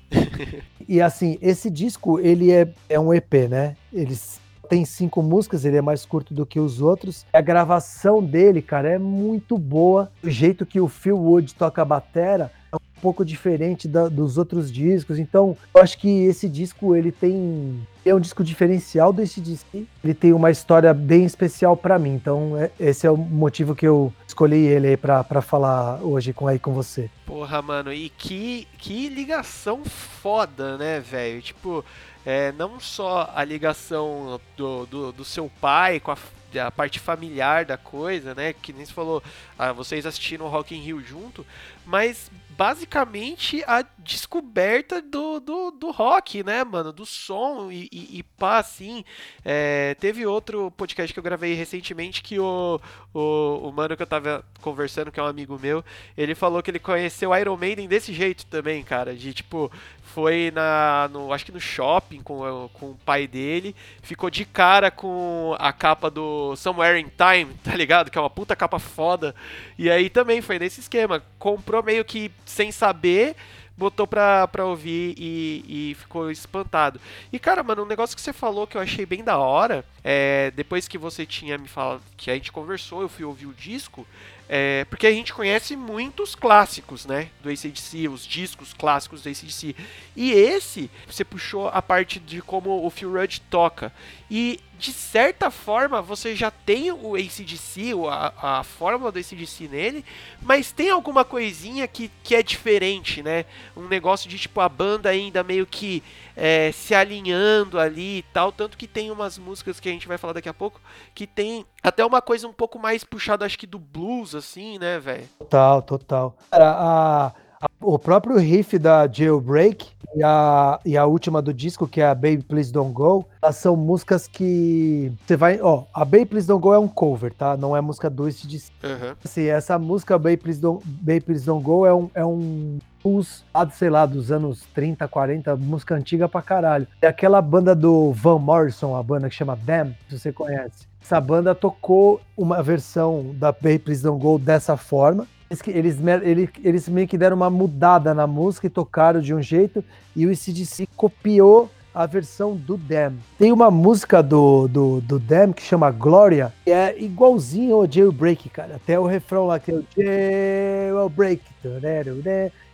e 0.88 0.98
assim, 0.98 1.36
esse 1.42 1.68
disco, 1.68 2.18
ele 2.18 2.50
é, 2.50 2.66
é 2.88 2.98
um 2.98 3.12
EP, 3.12 3.34
né? 3.50 3.76
Eles 3.92 4.40
tem 4.68 4.84
cinco 4.84 5.22
músicas, 5.22 5.64
ele 5.64 5.76
é 5.76 5.82
mais 5.82 6.04
curto 6.04 6.34
do 6.34 6.44
que 6.46 6.60
os 6.60 6.80
outros. 6.80 7.24
A 7.32 7.40
gravação 7.40 8.22
dele, 8.22 8.60
cara, 8.62 8.88
é 8.90 8.98
muito 8.98 9.56
boa. 9.56 10.10
O 10.22 10.28
jeito 10.30 10.66
que 10.66 10.80
o 10.80 10.88
Phil 10.88 11.16
Wood 11.18 11.54
toca 11.54 11.82
a 11.82 11.84
batera 11.84 12.52
é 12.72 12.76
um 12.76 13.00
pouco 13.00 13.24
diferente 13.24 13.88
da- 13.88 14.08
dos 14.08 14.36
outros 14.36 14.70
discos. 14.70 15.18
Então, 15.18 15.56
eu 15.74 15.80
acho 15.82 15.96
que 15.98 16.24
esse 16.24 16.48
disco, 16.48 16.94
ele 16.94 17.10
tem... 17.10 17.80
É 18.04 18.14
um 18.14 18.20
disco 18.20 18.42
diferencial 18.42 19.12
desse 19.12 19.38
disco. 19.40 19.84
Ele 20.02 20.14
tem 20.14 20.32
uma 20.32 20.50
história 20.50 20.92
bem 20.94 21.24
especial 21.24 21.76
pra 21.76 21.98
mim. 21.98 22.14
Então, 22.14 22.56
é- 22.56 22.70
esse 22.80 23.06
é 23.06 23.10
o 23.10 23.16
motivo 23.16 23.74
que 23.74 23.86
eu 23.86 24.12
escolhi 24.26 24.66
ele 24.66 24.88
aí 24.88 24.96
pra, 24.96 25.22
pra 25.22 25.40
falar 25.42 26.00
hoje 26.02 26.32
com, 26.32 26.46
aí 26.46 26.58
com 26.58 26.72
você. 26.72 27.10
Porra, 27.26 27.60
mano, 27.62 27.92
e 27.92 28.08
que, 28.08 28.66
que 28.78 29.08
ligação 29.10 29.84
foda, 29.84 30.76
né, 30.78 31.00
velho? 31.00 31.40
Tipo, 31.42 31.84
é, 32.28 32.52
não 32.52 32.78
só 32.78 33.32
a 33.34 33.42
ligação 33.42 34.38
do, 34.54 34.84
do, 34.84 35.12
do 35.12 35.24
seu 35.24 35.50
pai 35.62 35.98
com 35.98 36.10
a, 36.10 36.18
a 36.66 36.70
parte 36.70 36.98
familiar 36.98 37.64
da 37.64 37.78
coisa, 37.78 38.34
né? 38.34 38.52
Que 38.52 38.70
nem 38.70 38.84
você 38.84 38.92
falou, 38.92 39.22
ah, 39.58 39.72
vocês 39.72 40.04
assistiram 40.04 40.44
o 40.44 40.48
Rock 40.50 40.76
in 40.76 40.80
Rio 40.82 41.00
junto, 41.00 41.46
mas 41.86 42.30
basicamente 42.58 43.62
a 43.68 43.84
descoberta 43.98 45.00
do, 45.00 45.38
do, 45.38 45.70
do 45.70 45.92
rock, 45.92 46.42
né, 46.42 46.64
mano? 46.64 46.92
Do 46.92 47.06
som 47.06 47.70
e, 47.70 47.88
e, 47.92 48.18
e 48.18 48.22
pá, 48.24 48.58
assim. 48.58 49.04
É, 49.44 49.94
teve 50.00 50.26
outro 50.26 50.68
podcast 50.72 51.12
que 51.12 51.18
eu 51.20 51.22
gravei 51.22 51.54
recentemente 51.54 52.20
que 52.20 52.40
o, 52.40 52.80
o, 53.14 53.68
o 53.68 53.72
mano 53.72 53.96
que 53.96 54.02
eu 54.02 54.06
tava 54.08 54.44
conversando, 54.60 55.12
que 55.12 55.20
é 55.20 55.22
um 55.22 55.26
amigo 55.26 55.56
meu, 55.56 55.84
ele 56.16 56.34
falou 56.34 56.60
que 56.60 56.68
ele 56.72 56.80
conheceu 56.80 57.32
Iron 57.36 57.56
Maiden 57.56 57.86
desse 57.86 58.12
jeito 58.12 58.44
também, 58.46 58.82
cara. 58.82 59.14
De 59.14 59.32
tipo, 59.32 59.70
foi 60.02 60.50
na. 60.52 61.08
No, 61.12 61.32
acho 61.32 61.44
que 61.44 61.52
no 61.52 61.60
shopping 61.60 62.22
com, 62.22 62.68
com 62.72 62.86
o 62.90 62.98
pai 63.04 63.28
dele. 63.28 63.76
Ficou 64.02 64.28
de 64.30 64.44
cara 64.44 64.90
com 64.90 65.54
a 65.60 65.72
capa 65.72 66.10
do 66.10 66.56
Somewhere 66.56 66.98
in 66.98 67.04
Time, 67.04 67.54
tá 67.62 67.76
ligado? 67.76 68.10
Que 68.10 68.18
é 68.18 68.20
uma 68.20 68.28
puta 68.28 68.56
capa 68.56 68.80
foda. 68.80 69.32
E 69.78 69.88
aí 69.88 70.10
também 70.10 70.40
foi 70.40 70.58
nesse 70.58 70.80
esquema. 70.80 71.22
Comprou 71.38 71.84
meio 71.84 72.04
que 72.04 72.32
sem 72.48 72.72
saber. 72.72 73.36
Botou 73.76 74.08
pra, 74.08 74.48
pra 74.48 74.64
ouvir 74.64 75.14
e, 75.16 75.90
e 75.90 75.94
ficou 75.94 76.32
espantado. 76.32 77.00
E 77.32 77.38
cara, 77.38 77.62
mano, 77.62 77.84
um 77.84 77.86
negócio 77.86 78.16
que 78.16 78.20
você 78.20 78.32
falou 78.32 78.66
que 78.66 78.76
eu 78.76 78.80
achei 78.80 79.06
bem 79.06 79.22
da 79.22 79.38
hora. 79.38 79.84
É, 80.02 80.50
depois 80.56 80.88
que 80.88 80.98
você 80.98 81.24
tinha 81.24 81.56
me 81.56 81.68
falado 81.68 82.02
que 82.16 82.28
a 82.28 82.34
gente 82.34 82.50
conversou, 82.50 83.02
eu 83.02 83.08
fui 83.08 83.24
ouvir 83.24 83.46
o 83.46 83.54
disco. 83.54 84.04
É, 84.50 84.86
porque 84.86 85.06
a 85.06 85.12
gente 85.12 85.34
conhece 85.34 85.76
muitos 85.76 86.34
clássicos, 86.34 87.04
né? 87.04 87.28
Do 87.42 87.50
ACDC, 87.50 88.08
os 88.08 88.26
discos 88.26 88.72
clássicos 88.72 89.20
do 89.20 89.28
ACDC. 89.28 89.76
E 90.16 90.32
esse, 90.32 90.90
você 91.06 91.22
puxou 91.22 91.68
a 91.68 91.82
parte 91.82 92.18
de 92.18 92.40
como 92.40 92.84
o 92.84 92.88
Phil 92.88 93.12
Rudd 93.12 93.40
toca. 93.50 93.92
E, 94.30 94.58
de 94.78 94.90
certa 94.90 95.50
forma, 95.50 96.00
você 96.00 96.34
já 96.34 96.50
tem 96.50 96.90
o 96.90 97.14
ACDC, 97.14 97.92
a, 98.10 98.60
a 98.60 98.64
fórmula 98.64 99.12
do 99.12 99.18
ACDC 99.18 99.68
nele, 99.68 100.04
mas 100.40 100.72
tem 100.72 100.88
alguma 100.88 101.26
coisinha 101.26 101.86
que, 101.86 102.10
que 102.22 102.34
é 102.34 102.42
diferente, 102.42 103.22
né? 103.22 103.44
Um 103.76 103.86
negócio 103.86 104.30
de, 104.30 104.38
tipo, 104.38 104.60
a 104.60 104.68
banda 104.68 105.10
ainda 105.10 105.44
meio 105.44 105.66
que 105.66 106.02
é, 106.34 106.72
se 106.72 106.94
alinhando 106.94 107.78
ali 107.78 108.18
e 108.18 108.24
tal. 108.32 108.50
Tanto 108.50 108.78
que 108.78 108.86
tem 108.86 109.10
umas 109.10 109.36
músicas 109.36 109.78
que 109.78 109.90
a 109.90 109.92
gente 109.92 110.08
vai 110.08 110.16
falar 110.16 110.32
daqui 110.32 110.48
a 110.48 110.54
pouco 110.54 110.80
que 111.14 111.26
tem 111.26 111.66
até 111.82 112.04
uma 112.04 112.20
coisa 112.20 112.46
um 112.48 112.52
pouco 112.52 112.78
mais 112.78 113.04
puxada, 113.04 113.44
acho 113.44 113.58
que 113.58 113.66
do 113.66 113.78
blues, 113.78 114.34
assim, 114.34 114.78
né, 114.78 114.98
velho? 114.98 115.28
Total, 115.38 115.82
total. 115.82 116.36
Cara, 116.50 116.70
a- 116.78 117.32
o 117.80 117.98
próprio 117.98 118.36
riff 118.36 118.78
da 118.78 119.06
Jailbreak 119.06 119.88
e 120.14 120.22
a, 120.22 120.80
e 120.84 120.96
a 120.96 121.04
última 121.06 121.40
do 121.40 121.52
disco, 121.52 121.86
que 121.86 122.00
é 122.00 122.06
a 122.06 122.14
Baby 122.14 122.42
Please 122.42 122.72
Don't 122.72 122.92
Go, 122.92 123.26
elas 123.42 123.56
são 123.56 123.76
músicas 123.76 124.26
que 124.26 125.12
você 125.26 125.36
vai. 125.36 125.60
Ó, 125.60 125.84
a 125.92 126.04
Baby 126.04 126.26
Please 126.26 126.46
Don't 126.46 126.62
Go 126.62 126.74
é 126.74 126.78
um 126.78 126.88
cover, 126.88 127.32
tá? 127.32 127.56
Não 127.56 127.76
é 127.76 127.80
música 127.80 128.08
do 128.08 128.28
de 128.28 128.62
Aham. 128.82 129.16
Assim, 129.24 129.46
essa 129.46 129.78
música 129.78 130.18
Baby 130.18 130.38
Please 130.38 130.60
Don't, 130.60 130.84
Baby 130.86 131.20
Please 131.20 131.46
Don't 131.46 131.64
Go 131.64 131.86
é 131.86 131.94
um, 131.94 132.10
é 132.14 132.24
um 132.24 132.78
blues, 133.02 133.44
sei 133.72 133.90
lá, 133.90 134.04
dos 134.06 134.30
anos 134.30 134.64
30, 134.74 135.06
40, 135.08 135.56
música 135.56 135.94
antiga 135.94 136.28
pra 136.28 136.42
caralho. 136.42 136.86
É 137.00 137.06
aquela 137.06 137.40
banda 137.40 137.74
do 137.74 138.12
Van 138.12 138.38
Morrison, 138.38 138.96
a 138.96 139.02
banda 139.02 139.28
que 139.28 139.34
chama 139.34 139.56
Them, 139.56 139.94
se 140.08 140.18
você 140.18 140.32
conhece. 140.32 140.86
Essa 141.00 141.20
banda 141.20 141.54
tocou 141.54 142.20
uma 142.36 142.62
versão 142.62 143.34
da 143.34 143.52
Baby 143.52 143.78
Please 143.78 144.02
Don't 144.02 144.22
Go 144.22 144.38
dessa 144.38 144.76
forma. 144.76 145.26
Eles, 145.50 145.98
eles, 146.00 146.50
eles 146.62 146.88
meio 146.88 147.08
que 147.08 147.16
deram 147.16 147.36
uma 147.36 147.48
mudada 147.48 148.12
na 148.14 148.26
música 148.26 148.66
e 148.66 148.70
tocaram 148.70 149.20
de 149.20 149.34
um 149.34 149.40
jeito, 149.40 149.82
e 150.14 150.26
o 150.26 150.32
ICDC 150.32 150.88
copiou 150.94 151.70
a 151.94 152.06
versão 152.06 152.54
do 152.54 152.78
Them. 152.78 153.14
Tem 153.38 153.50
uma 153.50 153.70
música 153.70 154.22
do, 154.22 154.68
do, 154.68 155.00
do 155.00 155.18
Them 155.18 155.52
que 155.52 155.62
chama 155.62 155.90
Glória, 155.90 156.52
que 156.64 156.70
é 156.70 156.94
igualzinho 157.00 157.74
ao 157.74 157.90
Jailbreak, 157.90 158.48
cara. 158.50 158.76
Até 158.76 158.98
o 159.00 159.06
refrão 159.06 159.46
lá 159.46 159.58
que 159.58 159.72
é 159.72 159.74
o 159.74 159.84
Jailbreak. 159.96 161.42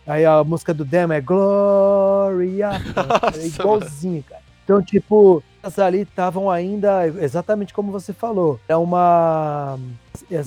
Aí 0.05 0.25
a 0.25 0.43
música 0.43 0.73
do 0.73 0.85
Them 0.85 1.11
é 1.11 1.21
Glória. 1.21 2.69
É 3.35 3.47
igualzinho, 3.47 4.23
cara. 4.23 4.41
Então, 4.63 4.81
tipo, 4.81 5.43
elas 5.65 5.79
ali 5.79 6.01
estavam 6.01 6.49
ainda 6.49 7.07
exatamente 7.07 7.73
como 7.73 7.91
você 7.91 8.13
falou. 8.13 8.59
É 8.67 8.75
uma. 8.75 9.79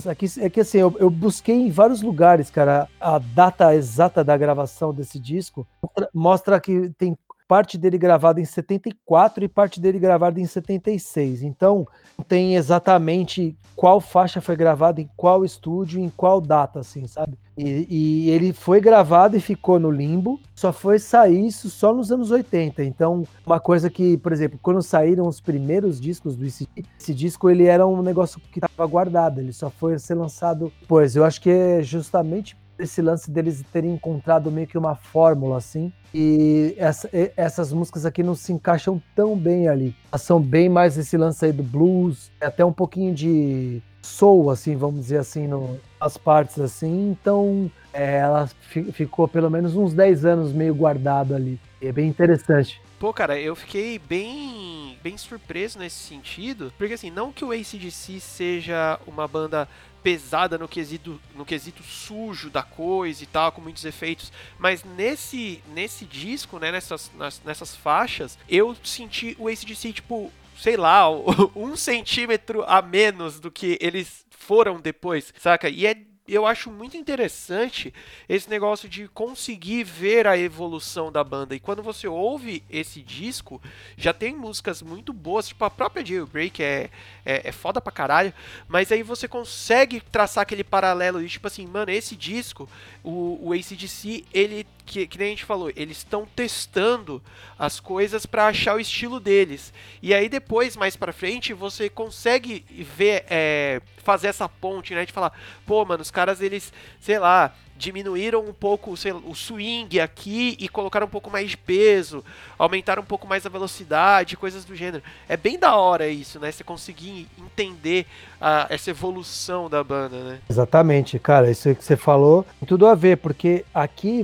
Aqui, 0.09 0.25
é 0.39 0.49
que 0.49 0.61
assim, 0.61 0.79
eu, 0.79 0.95
eu 0.97 1.09
busquei 1.09 1.55
em 1.55 1.69
vários 1.69 2.01
lugares, 2.01 2.49
cara, 2.49 2.87
a 2.99 3.19
data 3.19 3.75
exata 3.75 4.23
da 4.23 4.37
gravação 4.37 4.93
desse 4.93 5.19
disco. 5.19 5.67
Mostra 6.13 6.59
que 6.59 6.89
tem 6.97 7.17
parte 7.49 7.79
dele 7.79 7.97
gravada 7.97 8.39
em 8.39 8.45
74 8.45 9.43
e 9.43 9.47
parte 9.47 9.81
dele 9.81 9.97
gravada 9.97 10.39
em 10.39 10.45
76. 10.45 11.41
Então, 11.41 11.87
não 12.15 12.23
tem 12.23 12.55
exatamente 12.55 13.57
qual 13.75 13.99
faixa 13.99 14.39
foi 14.39 14.55
gravada 14.55 15.01
em 15.01 15.09
qual 15.17 15.43
estúdio, 15.43 15.99
em 15.99 16.09
qual 16.09 16.39
data, 16.39 16.79
assim, 16.81 17.07
sabe? 17.07 17.39
E, 17.57 17.87
e 17.89 18.29
ele 18.29 18.53
foi 18.53 18.79
gravado 18.79 19.35
e 19.35 19.41
ficou 19.41 19.79
no 19.79 19.89
limbo, 19.89 20.39
só 20.53 20.71
foi 20.71 20.99
sair 20.99 21.47
isso 21.47 21.71
só 21.71 21.91
nos 21.91 22.11
anos 22.11 22.29
80. 22.29 22.83
Então, 22.83 23.23
uma 23.43 23.59
coisa 23.59 23.89
que, 23.89 24.15
por 24.19 24.31
exemplo, 24.31 24.59
quando 24.61 24.83
saíram 24.83 25.27
os 25.27 25.41
primeiros 25.41 25.99
discos 25.99 26.35
do 26.35 26.45
ICD, 26.45 26.85
esse 26.99 27.15
disco 27.15 27.49
ele 27.49 27.65
era 27.65 27.87
um 27.87 28.03
negócio 28.03 28.39
que 28.51 28.59
estava 28.59 28.85
guardado, 28.85 29.41
ele 29.41 29.53
só 29.53 29.71
foi 29.71 29.97
ser 29.97 30.13
lançado 30.13 30.71
depois. 30.79 31.15
Eu 31.15 31.25
acho 31.25 31.41
que 31.41 31.49
é 31.49 31.81
justamente 31.81 32.55
esse 32.79 33.01
lance 33.01 33.29
deles 33.29 33.63
terem 33.71 33.93
encontrado 33.93 34.51
meio 34.51 34.67
que 34.67 34.77
uma 34.77 34.95
fórmula 34.95 35.57
assim. 35.57 35.91
E 36.13 36.73
essa- 36.77 37.09
essas 37.37 37.71
músicas 37.71 38.05
aqui 38.05 38.23
não 38.23 38.33
se 38.35 38.51
encaixam 38.53 39.01
tão 39.15 39.37
bem 39.37 39.67
ali. 39.67 39.95
Elas 40.11 40.21
são 40.23 40.39
bem 40.41 40.69
mais 40.69 40.97
esse 40.97 41.15
lance 41.17 41.45
aí 41.45 41.51
do 41.51 41.63
blues, 41.63 42.31
até 42.41 42.63
um 42.65 42.73
pouquinho 42.73 43.13
de 43.13 43.81
soul, 44.01 44.49
assim, 44.49 44.75
vamos 44.75 45.01
dizer 45.01 45.17
assim, 45.17 45.47
no, 45.47 45.79
nas 45.99 46.17
partes 46.17 46.59
assim. 46.59 47.11
Então, 47.11 47.69
é, 47.93 48.17
ela 48.19 48.47
fi- 48.61 48.91
ficou 48.91 49.27
pelo 49.27 49.49
menos 49.49 49.75
uns 49.75 49.93
10 49.93 50.25
anos 50.25 50.51
meio 50.53 50.73
guardado 50.73 51.35
ali. 51.35 51.59
É 51.81 51.91
bem 51.91 52.07
interessante. 52.07 52.81
Pô, 52.99 53.13
cara, 53.13 53.39
eu 53.39 53.55
fiquei 53.55 53.97
bem, 53.97 54.97
bem 55.01 55.17
surpreso 55.17 55.79
nesse 55.79 55.95
sentido, 55.95 56.73
porque 56.77 56.95
assim, 56.95 57.09
não 57.09 57.31
que 57.31 57.45
o 57.45 57.51
ACDC 57.51 58.19
seja 58.19 58.99
uma 59.07 59.25
banda 59.25 59.69
pesada 60.03 60.57
no 60.57 60.67
quesito, 60.67 61.19
no 61.35 61.45
quesito 61.45 61.83
sujo 61.83 62.49
da 62.49 62.63
coisa 62.63 63.23
e 63.23 63.27
tal, 63.27 63.51
com 63.51 63.61
muitos 63.61 63.85
efeitos, 63.85 64.31
mas 64.57 64.83
nesse, 64.83 65.61
nesse 65.73 66.05
disco, 66.05 66.57
né, 66.59 66.71
nessas, 66.71 67.11
nas- 67.17 67.41
nessas 67.43 67.75
faixas, 67.75 68.37
eu 68.47 68.75
senti 68.83 69.35
o 69.39 69.47
ACDC, 69.47 69.93
tipo, 69.93 70.31
sei 70.57 70.77
lá, 70.77 71.05
um 71.55 71.75
centímetro 71.75 72.63
a 72.67 72.81
menos 72.81 73.39
do 73.39 73.51
que 73.51 73.77
eles 73.81 74.25
foram 74.29 74.79
depois, 74.79 75.33
saca? 75.39 75.69
E 75.69 75.85
é 75.85 75.95
eu 76.33 76.45
acho 76.45 76.71
muito 76.71 76.95
interessante 76.95 77.93
esse 78.27 78.49
negócio 78.49 78.87
de 78.87 79.07
conseguir 79.07 79.83
ver 79.83 80.27
a 80.27 80.37
evolução 80.37 81.11
da 81.11 81.23
banda. 81.23 81.55
E 81.55 81.59
quando 81.59 81.81
você 81.81 82.07
ouve 82.07 82.63
esse 82.69 83.01
disco, 83.01 83.61
já 83.97 84.13
tem 84.13 84.35
músicas 84.35 84.81
muito 84.81 85.11
boas, 85.11 85.47
tipo 85.47 85.63
a 85.65 85.69
própria 85.69 86.05
Jailbreak 86.05 86.61
é, 86.61 86.89
é, 87.25 87.49
é 87.49 87.51
foda 87.51 87.81
pra 87.81 87.91
caralho, 87.91 88.33
mas 88.67 88.91
aí 88.91 89.03
você 89.03 89.27
consegue 89.27 90.01
traçar 90.11 90.41
aquele 90.41 90.63
paralelo 90.63 91.21
de 91.21 91.29
tipo 91.29 91.47
assim, 91.47 91.65
mano, 91.65 91.91
esse 91.91 92.15
disco, 92.15 92.69
o, 93.03 93.39
o 93.41 93.53
ACDC, 93.53 94.25
ele, 94.33 94.65
que, 94.89 95.05
que 95.05 95.17
nem 95.19 95.27
a 95.27 95.29
gente 95.29 95.45
falou, 95.45 95.71
eles 95.75 95.97
estão 95.97 96.25
testando 96.35 97.21
as 97.59 97.79
coisas 97.79 98.25
pra 98.25 98.47
achar 98.47 98.75
o 98.75 98.79
estilo 98.79 99.19
deles. 99.19 99.71
E 100.01 100.13
aí 100.15 100.27
depois, 100.27 100.75
mais 100.75 100.95
pra 100.95 101.13
frente, 101.13 101.53
você 101.53 101.87
consegue 101.89 102.65
ver, 102.97 103.23
é, 103.29 103.81
fazer 104.03 104.27
essa 104.29 104.49
ponte, 104.49 104.95
né, 104.95 105.05
de 105.05 105.13
falar, 105.13 105.31
pô, 105.65 105.85
mano, 105.85 106.01
os 106.01 106.09
caras, 106.09 106.41
eles, 106.41 106.73
sei 106.99 107.19
lá, 107.19 107.53
diminuíram 107.77 108.43
um 108.43 108.51
pouco 108.51 108.97
sei 108.97 109.13
o 109.13 109.33
swing 109.33 110.01
aqui 110.01 110.57
e 110.59 110.67
colocaram 110.67 111.07
um 111.07 111.09
pouco 111.09 111.29
mais 111.31 111.49
de 111.51 111.55
peso, 111.55 112.25
aumentaram 112.57 113.01
um 113.01 113.05
pouco 113.05 113.25
mais 113.25 113.45
a 113.45 113.49
velocidade, 113.49 114.35
coisas 114.35 114.65
do 114.65 114.75
gênero. 114.75 115.01
É 115.29 115.37
bem 115.37 115.57
da 115.57 115.75
hora 115.77 116.07
isso, 116.09 116.39
né? 116.41 116.51
Você 116.51 116.61
conseguir 116.63 117.25
entender 117.37 118.05
a- 118.41 118.67
essa 118.69 118.89
evolução 118.89 119.69
da 119.69 119.81
banda, 119.81 120.17
né? 120.23 120.39
Exatamente, 120.49 121.17
cara, 121.19 121.49
isso 121.49 121.73
que 121.73 121.83
você 121.85 121.95
falou 121.95 122.43
tem 122.59 122.67
tudo 122.67 122.85
a 122.85 122.95
ver, 122.95 123.17
porque 123.17 123.63
aqui 123.73 124.23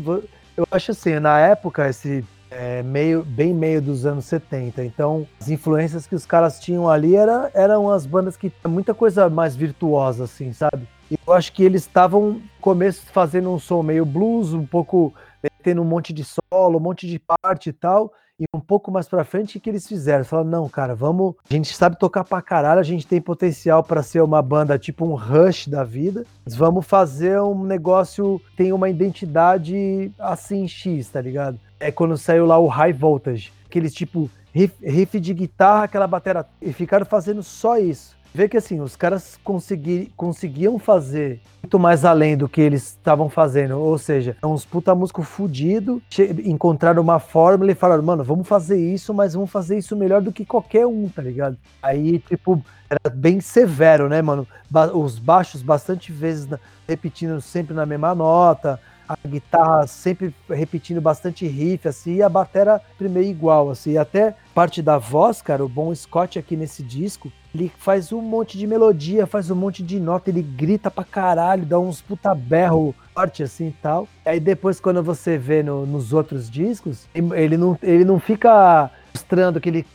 eu 0.58 0.68
acho 0.72 0.92
assim, 0.92 1.20
na 1.20 1.40
época, 1.40 1.90
esse 1.90 2.24
é, 2.50 2.82
meio, 2.84 3.24
bem 3.24 3.54
meio 3.54 3.82
dos 3.82 4.06
anos 4.06 4.26
70, 4.26 4.86
então 4.86 5.28
as 5.40 5.50
influências 5.50 6.08
que 6.08 6.16
os 6.16 6.26
caras 6.26 6.60
tinham 6.60 6.90
ali 6.90 7.16
era, 7.16 7.52
eram 7.54 7.90
as 7.90 8.06
bandas 8.06 8.38
que 8.38 8.52
muita 8.66 8.94
coisa 8.94 9.30
mais 9.30 9.56
virtuosa, 9.56 10.24
assim, 10.24 10.54
sabe? 10.54 10.88
E 11.12 11.18
eu 11.26 11.34
acho 11.34 11.52
que 11.52 11.64
eles 11.64 11.82
estavam 11.82 12.42
começo 12.62 13.06
fazendo 13.08 13.52
um 13.52 13.60
som 13.60 13.84
meio 13.84 14.06
blues, 14.06 14.54
um 14.54 14.66
pouco 14.66 15.14
tendo 15.62 15.82
um 15.82 15.86
monte 15.86 16.14
de 16.14 16.24
solo, 16.24 16.78
um 16.78 16.82
monte 16.82 17.08
de 17.08 17.20
parte 17.20 17.70
e 17.70 17.74
tal. 17.74 18.14
E 18.38 18.44
um 18.54 18.60
pouco 18.60 18.92
mais 18.92 19.08
pra 19.08 19.24
frente, 19.24 19.58
o 19.58 19.62
que 19.62 19.70
eles 19.70 19.88
fizeram? 19.88 20.26
Falaram, 20.26 20.50
não, 20.50 20.68
cara, 20.68 20.94
vamos. 20.94 21.36
A 21.50 21.54
gente 21.54 21.74
sabe 21.74 21.98
tocar 21.98 22.26
pra 22.26 22.42
caralho, 22.42 22.82
a 22.82 22.84
gente 22.84 23.08
tem 23.08 23.22
potencial 23.22 23.82
pra 23.82 24.04
ser 24.04 24.22
uma 24.22 24.42
banda 24.42 24.78
tipo 24.78 25.06
um 25.06 25.16
rush 25.16 25.68
da 25.68 25.86
vida. 25.86 26.26
Vamos 26.46 26.86
fazer 26.86 27.40
um 27.40 27.64
negócio 27.64 28.42
tem 28.58 28.74
uma 28.74 28.90
identidade 28.90 30.12
assim, 30.20 30.68
X, 30.68 31.08
tá 31.08 31.22
ligado? 31.22 31.58
É 31.80 31.92
quando 31.92 32.18
saiu 32.18 32.46
lá 32.46 32.60
o 32.60 32.68
High 32.68 32.92
Voltage, 32.92 33.54
aqueles 33.66 33.94
tipo 33.94 34.30
riff, 34.54 34.76
riff 34.82 35.18
de 35.18 35.34
guitarra, 35.34 35.86
aquela 35.86 36.06
bateria. 36.06 36.46
E 36.62 36.74
ficaram 36.74 37.06
fazendo 37.06 37.42
só 37.42 37.78
isso. 37.78 38.15
Vê 38.36 38.50
que 38.50 38.58
assim, 38.58 38.82
os 38.82 38.98
caras 38.98 39.40
consegui, 39.46 40.12
conseguiam 40.18 40.78
fazer 40.78 41.40
muito 41.64 41.80
mais 41.80 42.04
além 42.04 42.36
do 42.36 42.50
que 42.50 42.60
eles 42.60 42.88
estavam 42.88 43.30
fazendo. 43.30 43.80
Ou 43.80 43.98
seja, 43.98 44.36
é 44.42 44.46
uns 44.46 44.66
puta 44.66 44.94
músico 44.94 45.24
fudido, 45.24 46.02
encontraram 46.44 47.02
uma 47.02 47.18
fórmula 47.18 47.72
e 47.72 47.76
falaram, 47.76 48.04
mano, 48.04 48.26
vamos 48.26 48.46
fazer 48.46 48.78
isso, 48.78 49.14
mas 49.14 49.36
vamos 49.36 49.50
fazer 49.50 49.78
isso 49.78 49.96
melhor 49.96 50.22
do 50.22 50.34
que 50.34 50.44
qualquer 50.46 50.86
um, 50.86 51.08
tá 51.08 51.22
ligado? 51.22 51.56
Aí, 51.82 52.20
tipo, 52.20 52.62
era 52.90 53.16
bem 53.16 53.40
severo, 53.40 54.10
né, 54.10 54.22
mano? 54.22 54.46
Ba- 54.70 54.92
os 54.94 55.18
baixos 55.18 55.62
bastante 55.62 56.12
vezes 56.12 56.46
repetindo 56.86 57.40
sempre 57.40 57.74
na 57.74 57.86
mesma 57.86 58.14
nota, 58.14 58.78
a 59.08 59.18
guitarra 59.28 59.88
sempre 59.88 60.34
repetindo 60.50 61.00
bastante 61.02 61.48
riff, 61.48 61.88
assim, 61.88 62.16
e 62.16 62.24
a 62.24 62.30
batera 62.30 62.82
primeiro 62.98 63.30
igual, 63.30 63.70
assim, 63.70 63.92
e 63.92 63.98
até 63.98 64.36
parte 64.54 64.82
da 64.82 64.98
voz, 64.98 65.42
cara, 65.42 65.64
o 65.64 65.70
Bon 65.70 65.94
Scott 65.94 66.40
aqui 66.40 66.56
nesse 66.56 66.82
disco, 66.84 67.32
ele 67.54 67.72
faz 67.78 68.12
um 68.12 68.22
monte 68.22 68.58
de 68.58 68.68
melodia, 68.68 69.26
faz 69.26 69.50
um 69.50 69.56
monte 69.56 69.82
de 69.82 70.00
nota, 70.00 70.30
ele 70.30 70.42
grita 70.42 70.92
pra 70.92 71.04
caralho, 71.04 71.66
dá 71.66 71.80
uns 71.80 72.02
puta 72.02 72.36
berro 72.36 72.94
forte 73.14 73.44
assim 73.44 73.68
e 73.68 73.76
tal. 73.82 74.08
Aí 74.26 74.40
depois, 74.40 74.80
quando 74.80 75.02
você 75.02 75.38
vê 75.38 75.64
no- 75.64 75.86
nos 75.86 76.12
outros 76.12 76.50
discos, 76.50 77.08
ele 77.14 77.56
não, 77.56 77.78
ele 77.82 78.04
não 78.04 78.20
fica 78.20 78.92
mostrando 79.14 79.62
que 79.62 79.70
ele 79.70 79.86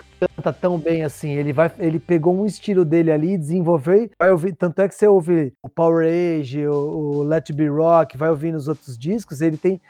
canta 0.40 0.50
canta 0.50 0.52
tão 0.52 0.78
bem 0.78 1.04
assim. 1.04 1.30
Ele 1.30 1.52
vai, 1.52 1.70
ele 1.78 1.98
pegou 1.98 2.34
um 2.34 2.46
estilo 2.46 2.84
dele 2.84 3.12
ali, 3.12 3.36
desenvolveu, 3.36 4.10
vai 4.18 4.30
ouvir. 4.30 4.54
Tanto 4.54 4.80
é 4.80 4.88
que 4.88 4.94
você 4.94 5.06
ouve 5.06 5.52
o 5.62 5.68
Power 5.68 6.06
Age, 6.06 6.66
o, 6.66 6.74
o 6.74 7.22
Let 7.22 7.50
It 7.50 7.52
Be 7.52 7.68
Rock, 7.68 8.16
vai 8.16 8.30
ouvir 8.30 8.52
nos 8.52 8.66
outros 8.66 8.98
discos. 8.98 9.40
Ele 9.40 9.56
tem, 9.56 9.80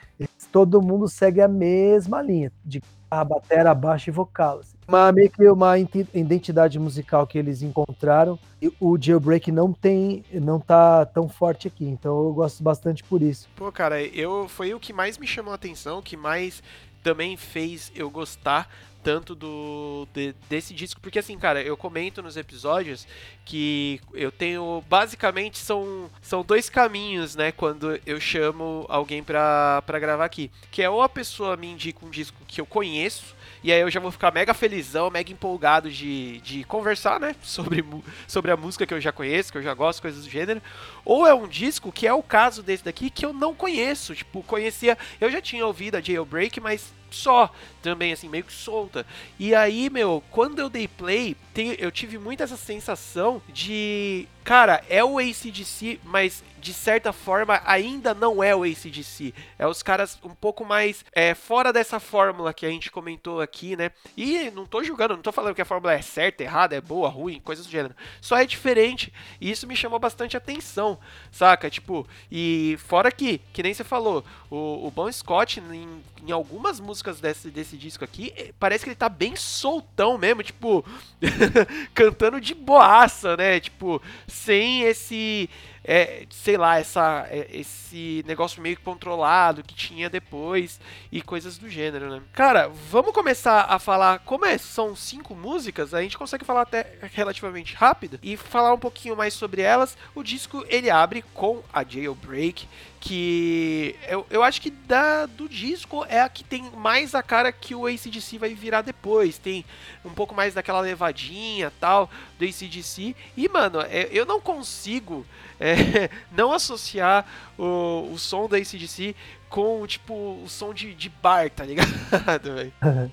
todo 0.52 0.82
mundo 0.82 1.08
segue 1.08 1.40
a 1.40 1.48
mesma 1.48 2.20
linha 2.20 2.52
de 2.64 2.82
a 3.10 3.24
batera, 3.24 3.74
baixo 3.74 4.08
e 4.08 4.12
vocal. 4.12 4.60
assim. 4.60 4.76
Uma, 4.86 5.10
meio 5.10 5.28
que 5.28 5.48
uma 5.48 5.76
identidade 5.78 6.78
musical 6.78 7.26
que 7.26 7.36
eles 7.36 7.60
encontraram. 7.60 8.38
E 8.62 8.72
o 8.78 8.96
Jailbreak 9.00 9.50
não 9.50 9.72
tem, 9.72 10.24
não 10.32 10.60
tá 10.60 11.04
tão 11.06 11.28
forte 11.28 11.66
aqui. 11.66 11.84
Então 11.84 12.26
eu 12.26 12.32
gosto 12.32 12.62
bastante 12.62 13.02
por 13.02 13.20
isso. 13.20 13.48
Pô, 13.56 13.72
cara, 13.72 14.00
eu 14.00 14.46
foi 14.48 14.74
o 14.74 14.78
que 14.78 14.92
mais 14.92 15.18
me 15.18 15.26
chamou 15.26 15.50
a 15.50 15.56
atenção, 15.56 15.98
o 15.98 16.02
que 16.02 16.16
mais 16.16 16.62
também 17.02 17.36
fez 17.36 17.90
eu 17.96 18.10
gostar 18.10 18.68
tanto 19.02 19.34
do 19.34 20.06
de- 20.12 20.34
desse 20.48 20.74
disco, 20.74 21.00
porque 21.00 21.18
assim, 21.18 21.38
cara, 21.38 21.62
eu 21.62 21.76
comento 21.76 22.22
nos 22.22 22.36
episódios 22.36 23.06
que 23.44 24.00
eu 24.14 24.30
tenho 24.30 24.82
basicamente 24.88 25.58
são 25.58 26.10
são 26.20 26.42
dois 26.42 26.68
caminhos, 26.68 27.34
né, 27.34 27.52
quando 27.52 27.98
eu 28.06 28.20
chamo 28.20 28.86
alguém 28.88 29.22
pra, 29.22 29.82
gravar 29.86 30.24
aqui, 30.24 30.50
que 30.70 30.82
é 30.82 30.90
ou 30.90 31.02
a 31.02 31.08
pessoa 31.08 31.56
me 31.56 31.68
indica 31.68 32.04
um 32.04 32.10
disco 32.10 32.36
que 32.46 32.60
eu 32.60 32.66
conheço 32.66 33.34
e 33.62 33.70
aí 33.72 33.80
eu 33.80 33.90
já 33.90 34.00
vou 34.00 34.10
ficar 34.10 34.32
mega 34.32 34.54
felizão, 34.54 35.10
mega 35.10 35.30
empolgado 35.32 35.90
de, 35.90 36.40
de 36.40 36.64
conversar, 36.64 37.20
né? 37.20 37.36
Sobre, 37.42 37.84
sobre 38.26 38.50
a 38.50 38.56
música 38.56 38.86
que 38.86 38.94
eu 38.94 39.00
já 39.00 39.12
conheço, 39.12 39.52
que 39.52 39.58
eu 39.58 39.62
já 39.62 39.74
gosto, 39.74 40.00
coisas 40.00 40.24
do 40.24 40.30
gênero. 40.30 40.62
Ou 41.04 41.26
é 41.26 41.34
um 41.34 41.46
disco, 41.46 41.92
que 41.92 42.06
é 42.06 42.12
o 42.14 42.22
caso 42.22 42.62
desse 42.62 42.84
daqui, 42.84 43.10
que 43.10 43.24
eu 43.24 43.32
não 43.32 43.54
conheço. 43.54 44.14
Tipo, 44.14 44.42
conhecia. 44.42 44.96
Eu 45.20 45.30
já 45.30 45.40
tinha 45.42 45.66
ouvido 45.66 45.96
a 45.96 46.00
Jailbreak, 46.00 46.58
mas 46.60 46.92
só 47.16 47.50
também, 47.82 48.12
assim, 48.12 48.28
meio 48.28 48.44
que 48.44 48.52
solta. 48.52 49.06
E 49.38 49.54
aí, 49.54 49.88
meu, 49.90 50.22
quando 50.30 50.58
eu 50.58 50.68
dei 50.68 50.86
play, 50.86 51.36
tem- 51.54 51.76
eu 51.78 51.90
tive 51.90 52.18
muito 52.18 52.42
essa 52.42 52.56
sensação 52.56 53.42
de. 53.48 54.26
Cara, 54.42 54.82
é 54.88 55.04
o 55.04 55.18
ACDC, 55.18 56.00
mas 56.02 56.42
de 56.58 56.72
certa 56.74 57.12
forma 57.12 57.60
ainda 57.64 58.12
não 58.14 58.42
é 58.42 58.54
o 58.56 58.62
ACDC. 58.64 59.32
É 59.58 59.66
os 59.66 59.82
caras 59.82 60.18
um 60.22 60.34
pouco 60.34 60.64
mais 60.64 61.04
é, 61.12 61.34
fora 61.34 61.72
dessa 61.72 62.00
fórmula 62.00 62.52
que 62.52 62.66
a 62.66 62.70
gente 62.70 62.90
comentou 62.90 63.40
aqui, 63.40 63.76
né? 63.76 63.90
E 64.16 64.50
não 64.50 64.66
tô 64.66 64.82
julgando, 64.82 65.14
não 65.14 65.22
tô 65.22 65.30
falando 65.30 65.54
que 65.54 65.62
a 65.62 65.64
fórmula 65.66 65.92
é 65.92 66.02
certa, 66.02 66.42
errada, 66.42 66.74
é 66.74 66.80
boa, 66.80 67.08
ruim, 67.08 67.40
coisas 67.40 67.64
do 67.66 67.70
gênero. 67.70 67.94
Só 68.20 68.36
é 68.36 68.44
diferente. 68.46 69.12
E 69.40 69.50
isso 69.50 69.66
me 69.66 69.76
chamou 69.76 69.98
bastante 69.98 70.36
atenção, 70.36 70.98
saca? 71.30 71.70
Tipo, 71.70 72.06
e 72.30 72.76
fora 72.86 73.12
que, 73.12 73.38
que 73.52 73.62
nem 73.62 73.72
você 73.74 73.84
falou, 73.84 74.24
o, 74.50 74.86
o 74.86 74.90
Bon 74.90 75.10
Scott, 75.12 75.60
em, 75.60 76.02
em 76.26 76.32
algumas 76.32 76.80
músicas 76.80 76.99
desse, 77.20 77.50
desse 77.50 77.76
disco 77.76 78.04
aqui, 78.04 78.32
eh, 78.36 78.52
parece 78.58 78.84
que 78.84 78.90
ele 78.90 78.96
tá 78.96 79.08
bem 79.08 79.34
soltão 79.36 80.18
mesmo, 80.18 80.42
tipo, 80.42 80.84
cantando 81.94 82.40
de 82.40 82.54
boaça, 82.54 83.36
né? 83.36 83.60
Tipo, 83.60 84.02
sem 84.26 84.82
esse. 84.82 85.48
É, 85.82 86.26
sei 86.30 86.56
lá, 86.56 86.78
essa, 86.78 87.26
é, 87.30 87.48
esse 87.52 88.22
negócio 88.26 88.60
meio 88.60 88.78
controlado 88.80 89.62
que 89.62 89.74
tinha 89.74 90.10
depois 90.10 90.78
e 91.10 91.22
coisas 91.22 91.56
do 91.56 91.68
gênero, 91.68 92.10
né? 92.10 92.22
Cara, 92.32 92.68
vamos 92.68 93.12
começar 93.12 93.62
a 93.68 93.78
falar. 93.78 94.18
Como 94.20 94.44
é, 94.44 94.58
são 94.58 94.94
cinco 94.94 95.34
músicas, 95.34 95.94
a 95.94 96.02
gente 96.02 96.18
consegue 96.18 96.44
falar 96.44 96.62
até 96.62 96.98
relativamente 97.14 97.74
rápido 97.74 98.18
e 98.22 98.36
falar 98.36 98.74
um 98.74 98.78
pouquinho 98.78 99.16
mais 99.16 99.32
sobre 99.34 99.62
elas. 99.62 99.96
O 100.14 100.22
disco 100.22 100.64
ele 100.68 100.90
abre 100.90 101.22
com 101.34 101.62
a 101.72 101.82
Jailbreak, 101.82 102.68
que 103.00 103.96
eu, 104.06 104.26
eu 104.28 104.42
acho 104.42 104.60
que 104.60 104.70
da, 104.70 105.24
do 105.24 105.48
disco 105.48 106.04
é 106.08 106.20
a 106.20 106.28
que 106.28 106.44
tem 106.44 106.70
mais 106.76 107.14
a 107.14 107.22
cara 107.22 107.50
que 107.50 107.74
o 107.74 107.86
ACDC 107.86 108.36
vai 108.36 108.52
virar 108.52 108.82
depois. 108.82 109.38
Tem 109.38 109.64
um 110.04 110.10
pouco 110.10 110.34
mais 110.34 110.52
daquela 110.52 110.80
levadinha 110.80 111.72
tal 111.80 112.10
do 112.38 112.44
ACDC. 112.44 113.16
E, 113.34 113.48
mano, 113.48 113.80
é- 113.80 114.08
eu 114.12 114.26
não 114.26 114.40
consigo 114.40 115.26
é, 115.58 115.69
não 116.30 116.52
associar 116.52 117.26
o, 117.58 118.10
o 118.12 118.18
som 118.18 118.48
do 118.48 118.56
ACDC 118.56 119.14
com, 119.50 119.84
tipo, 119.86 120.14
o 120.14 120.48
som 120.48 120.72
de, 120.72 120.94
de 120.94 121.08
bar, 121.08 121.50
tá 121.50 121.64
ligado, 121.64 121.88
velho? 122.54 122.72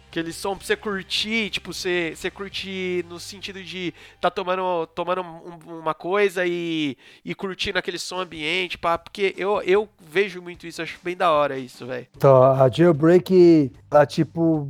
Aquele 0.10 0.32
som 0.32 0.56
pra 0.56 0.66
você 0.66 0.76
curtir, 0.76 1.50
tipo, 1.50 1.74
você, 1.74 2.14
você 2.16 2.30
curtir 2.30 3.04
no 3.10 3.20
sentido 3.20 3.62
de 3.64 3.92
tá 4.22 4.30
tomando, 4.30 4.86
tomando 4.94 5.22
um- 5.22 5.80
uma 5.80 5.96
coisa 5.96 6.46
e, 6.46 6.96
e 7.26 7.34
curtindo 7.34 7.80
aquele 7.80 7.98
som 7.98 8.20
ambiente, 8.20 8.78
pá, 8.78 8.98
porque 9.00 9.34
eu, 9.36 9.62
eu 9.64 9.90
vejo 10.00 10.40
muito 10.42 10.68
isso, 10.68 10.82
acho 10.82 11.00
bem 11.04 11.18
da 11.18 11.32
hora 11.32 11.58
isso, 11.58 11.86
velho. 11.88 12.06
Então, 12.16 12.44
a 12.44 12.70
Jailbreak, 12.70 13.72
ela 13.90 14.06
tipo. 14.06 14.70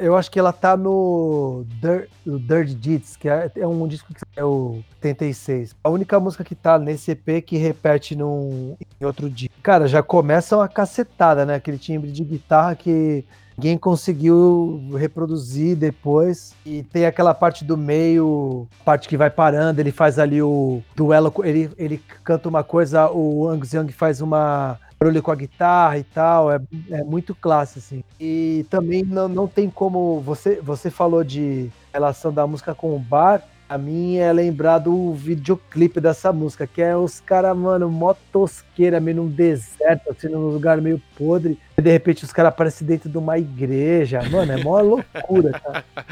eu 0.00 0.16
acho 0.16 0.30
que 0.30 0.38
ela 0.38 0.52
tá 0.52 0.76
no 0.76 1.64
Dirt, 1.80 2.08
Dirt 2.26 2.68
Deeds, 2.70 3.16
que 3.16 3.28
é, 3.28 3.50
é 3.56 3.66
um 3.66 3.86
disco 3.86 4.12
que 4.12 4.20
é 4.36 4.44
o 4.44 4.82
86. 4.96 5.76
A 5.84 5.88
única 5.90 6.18
música 6.18 6.42
que 6.42 6.54
tá 6.54 6.78
nesse 6.78 7.12
EP 7.12 7.44
que 7.44 7.56
repete 7.56 8.16
num, 8.16 8.76
em 9.00 9.04
outro 9.04 9.28
dia. 9.30 9.48
Cara, 9.62 9.86
já 9.86 10.02
começa 10.02 10.56
uma 10.56 10.68
cacetada, 11.04 11.44
né? 11.44 11.54
Aquele 11.54 11.78
timbre 11.78 12.10
de 12.10 12.24
guitarra 12.24 12.74
que 12.74 13.24
ninguém 13.56 13.78
conseguiu 13.78 14.90
reproduzir 14.96 15.76
depois. 15.76 16.54
E 16.64 16.82
tem 16.82 17.06
aquela 17.06 17.34
parte 17.34 17.64
do 17.64 17.76
meio, 17.76 18.66
parte 18.84 19.08
que 19.08 19.16
vai 19.16 19.30
parando, 19.30 19.80
ele 19.80 19.92
faz 19.92 20.18
ali 20.18 20.42
o 20.42 20.82
duelo, 20.96 21.32
ele, 21.44 21.70
ele 21.76 21.98
canta 22.24 22.48
uma 22.48 22.64
coisa, 22.64 23.10
o 23.10 23.48
Angus 23.48 23.72
Young 23.72 23.92
faz 23.92 24.20
uma 24.20 24.78
barulho 24.98 25.22
com 25.22 25.30
a 25.30 25.36
guitarra 25.36 25.98
e 25.98 26.04
tal, 26.04 26.50
é, 26.50 26.58
é 26.90 27.04
muito 27.04 27.34
classe, 27.34 27.78
assim. 27.78 28.02
E 28.18 28.64
também 28.70 29.02
não, 29.02 29.28
não 29.28 29.46
tem 29.46 29.68
como, 29.68 30.20
você, 30.20 30.60
você 30.62 30.90
falou 30.90 31.22
de 31.22 31.70
relação 31.92 32.32
da 32.32 32.46
música 32.46 32.74
com 32.74 32.94
o 32.96 32.98
bar, 32.98 33.42
a 33.74 33.78
mim 33.78 34.18
é 34.18 34.32
lembrar 34.32 34.78
do 34.78 35.12
videoclipe 35.14 36.00
dessa 36.00 36.32
música, 36.32 36.64
que 36.64 36.80
é 36.80 36.96
os 36.96 37.18
caras, 37.18 37.56
mano, 37.56 37.90
mó 37.90 38.14
tosqueira, 38.32 39.00
meio 39.00 39.16
num 39.16 39.26
deserto, 39.28 40.10
assim, 40.12 40.28
num 40.28 40.46
lugar 40.48 40.80
meio 40.80 41.02
podre, 41.18 41.58
e 41.76 41.82
de 41.82 41.90
repente 41.90 42.22
os 42.24 42.32
caras 42.32 42.50
aparecem 42.50 42.86
dentro 42.86 43.08
de 43.08 43.18
uma 43.18 43.36
igreja, 43.36 44.22
mano, 44.30 44.52
é 44.52 44.62
mó 44.62 44.80
loucura, 44.80 45.58
cara. 45.58 45.84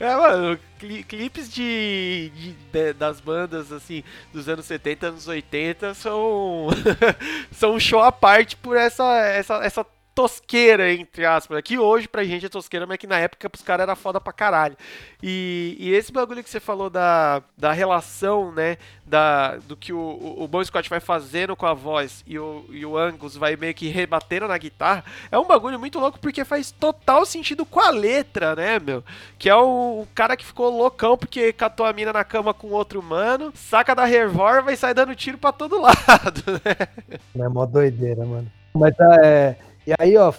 É, 0.00 0.16
mano, 0.16 0.58
cli- 0.78 1.04
clipes 1.04 1.52
de, 1.52 2.32
de- 2.34 2.52
de- 2.72 2.92
das 2.94 3.20
bandas, 3.20 3.70
assim, 3.70 4.02
dos 4.32 4.48
anos 4.48 4.64
70, 4.64 5.08
anos 5.08 5.28
80 5.28 5.92
são, 5.92 6.68
são 7.52 7.74
um 7.74 7.78
show 7.80 8.00
à 8.02 8.10
parte 8.10 8.56
por 8.56 8.78
essa, 8.78 9.04
essa, 9.26 9.56
essa 9.62 9.86
tosqueira, 10.20 10.92
entre 10.92 11.24
aspas. 11.24 11.62
Que 11.62 11.78
hoje 11.78 12.06
pra 12.06 12.24
gente 12.24 12.44
é 12.44 12.48
tosqueira, 12.48 12.86
mas 12.86 12.98
que 12.98 13.06
na 13.06 13.18
época 13.18 13.48
pros 13.48 13.62
caras 13.62 13.84
era 13.84 13.96
foda 13.96 14.20
pra 14.20 14.32
caralho. 14.32 14.76
E, 15.22 15.76
e 15.78 15.92
esse 15.94 16.12
bagulho 16.12 16.44
que 16.44 16.50
você 16.50 16.60
falou 16.60 16.90
da, 16.90 17.42
da 17.56 17.72
relação, 17.72 18.52
né, 18.52 18.76
da, 19.06 19.56
do 19.56 19.76
que 19.76 19.92
o, 19.92 20.34
o, 20.38 20.46
Bon 20.46 20.62
Scott 20.62 20.90
vai 20.90 21.00
fazendo 21.00 21.56
com 21.56 21.64
a 21.64 21.72
voz 21.72 22.22
e 22.26 22.38
o, 22.38 22.66
e 22.70 22.84
o 22.84 22.98
Angus 22.98 23.34
vai 23.34 23.56
meio 23.56 23.74
que 23.74 23.88
rebatendo 23.88 24.46
na 24.46 24.58
guitarra, 24.58 25.04
é 25.30 25.38
um 25.38 25.46
bagulho 25.46 25.78
muito 25.78 25.98
louco 25.98 26.18
porque 26.18 26.44
faz 26.44 26.70
total 26.70 27.24
sentido 27.24 27.64
com 27.64 27.80
a 27.80 27.90
letra, 27.90 28.54
né, 28.54 28.78
meu? 28.78 29.02
Que 29.38 29.48
é 29.48 29.56
o, 29.56 30.02
o 30.02 30.08
cara 30.14 30.36
que 30.36 30.44
ficou 30.44 30.70
loucão 30.70 31.16
porque 31.16 31.52
catou 31.52 31.86
a 31.86 31.92
mina 31.92 32.12
na 32.12 32.24
cama 32.24 32.52
com 32.52 32.68
outro 32.68 33.02
mano, 33.02 33.52
saca 33.54 33.94
da 33.94 34.04
revólver 34.04 34.72
e 34.72 34.76
sai 34.76 34.92
dando 34.92 35.16
tiro 35.16 35.38
pra 35.38 35.50
todo 35.50 35.80
lado, 35.80 36.60
né? 36.64 37.18
É 37.38 37.48
mó 37.48 37.64
doideira, 37.64 38.24
mano. 38.24 38.50
Mas 38.74 38.94
é. 39.00 39.56
E 39.90 39.94
aí, 39.98 40.16
ó, 40.16 40.32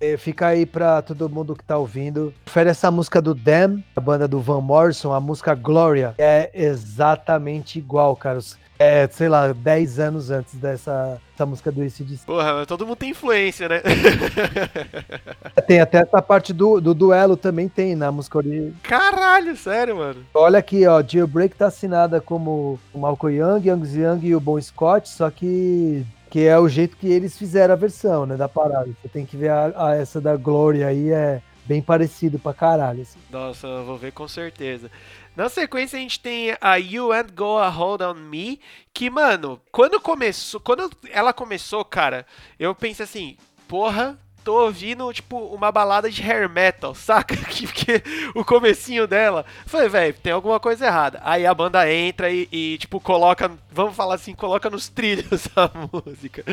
é, 0.00 0.16
fica 0.16 0.48
aí 0.48 0.66
pra 0.66 1.00
todo 1.00 1.28
mundo 1.28 1.54
que 1.54 1.62
tá 1.62 1.78
ouvindo. 1.78 2.34
Confere 2.44 2.70
essa 2.70 2.90
música 2.90 3.22
do 3.22 3.36
Damn, 3.36 3.84
a 3.94 4.00
banda 4.00 4.26
do 4.26 4.40
Van 4.40 4.60
Morrison, 4.60 5.12
a 5.12 5.20
música 5.20 5.54
Gloria. 5.54 6.12
É 6.18 6.50
exatamente 6.52 7.78
igual, 7.78 8.16
cara. 8.16 8.40
É, 8.80 9.06
sei 9.06 9.28
lá, 9.28 9.52
10 9.52 10.00
anos 10.00 10.30
antes 10.32 10.56
dessa, 10.56 11.20
dessa 11.30 11.46
música 11.46 11.70
do 11.70 11.82
ACDC. 11.82 12.26
Porra, 12.26 12.66
todo 12.66 12.84
mundo 12.84 12.96
tem 12.96 13.10
influência, 13.10 13.68
né? 13.68 13.80
Tem 15.68 15.80
até 15.80 15.98
essa 15.98 16.20
parte 16.20 16.52
do, 16.52 16.80
do 16.80 16.92
duelo 16.92 17.36
também 17.36 17.68
tem 17.68 17.96
na 17.96 18.12
música 18.12 18.38
original. 18.38 18.72
Caralho, 18.82 19.56
sério, 19.56 19.96
mano. 19.96 20.24
Olha 20.34 20.58
aqui, 20.58 20.86
ó, 20.86 21.02
Jailbreak 21.02 21.56
tá 21.56 21.66
assinada 21.66 22.20
como 22.20 22.78
o 22.92 22.98
Malcolm 22.98 23.36
Young, 23.36 23.68
Angus 23.70 23.94
Young 23.94 24.20
e 24.22 24.36
o 24.36 24.40
Bon 24.40 24.60
Scott, 24.60 25.08
só 25.08 25.30
que 25.30 26.06
que 26.36 26.46
é 26.46 26.58
o 26.58 26.68
jeito 26.68 26.98
que 26.98 27.08
eles 27.10 27.38
fizeram 27.38 27.72
a 27.72 27.76
versão, 27.78 28.26
né, 28.26 28.36
da 28.36 28.46
parada. 28.46 28.90
Você 29.00 29.08
tem 29.08 29.24
que 29.24 29.38
ver 29.38 29.48
a, 29.48 29.72
a- 29.74 29.94
essa 29.94 30.20
da 30.20 30.36
Gloria 30.36 30.88
aí, 30.88 31.10
é 31.10 31.40
bem 31.64 31.80
parecido 31.80 32.38
pra 32.38 32.52
caralho, 32.52 33.00
assim. 33.00 33.18
Nossa, 33.30 33.66
eu 33.66 33.86
vou 33.86 33.96
ver 33.96 34.12
com 34.12 34.28
certeza. 34.28 34.90
Na 35.34 35.48
sequência 35.48 35.96
a 35.98 36.02
gente 36.02 36.20
tem 36.20 36.54
a 36.60 36.76
You 36.76 37.10
and 37.10 37.28
Go 37.34 37.56
a 37.56 37.70
Hold 37.70 38.02
on 38.02 38.14
Me, 38.16 38.60
que, 38.92 39.08
mano, 39.08 39.58
quando 39.72 39.98
começou, 39.98 40.60
quando 40.60 40.90
ela 41.10 41.32
começou, 41.32 41.82
cara, 41.86 42.26
eu 42.60 42.74
pensei 42.74 43.04
assim, 43.04 43.38
porra, 43.66 44.18
tô 44.46 44.64
ouvindo, 44.64 45.12
tipo, 45.12 45.36
uma 45.36 45.72
balada 45.72 46.08
de 46.08 46.22
hair 46.22 46.48
metal, 46.48 46.94
saca? 46.96 47.34
Que- 47.36 47.66
Porque 47.66 48.02
o 48.32 48.44
comecinho 48.44 49.06
dela, 49.06 49.44
falei, 49.66 49.88
velho, 49.88 50.14
tem 50.14 50.32
alguma 50.32 50.60
coisa 50.60 50.86
errada. 50.86 51.20
Aí 51.24 51.44
a 51.44 51.52
banda 51.52 51.90
entra 51.92 52.30
e, 52.30 52.48
e, 52.52 52.78
tipo, 52.78 53.00
coloca, 53.00 53.50
vamos 53.72 53.96
falar 53.96 54.14
assim, 54.14 54.34
coloca 54.34 54.70
nos 54.70 54.88
trilhos 54.88 55.48
a 55.56 55.68
música. 55.92 56.44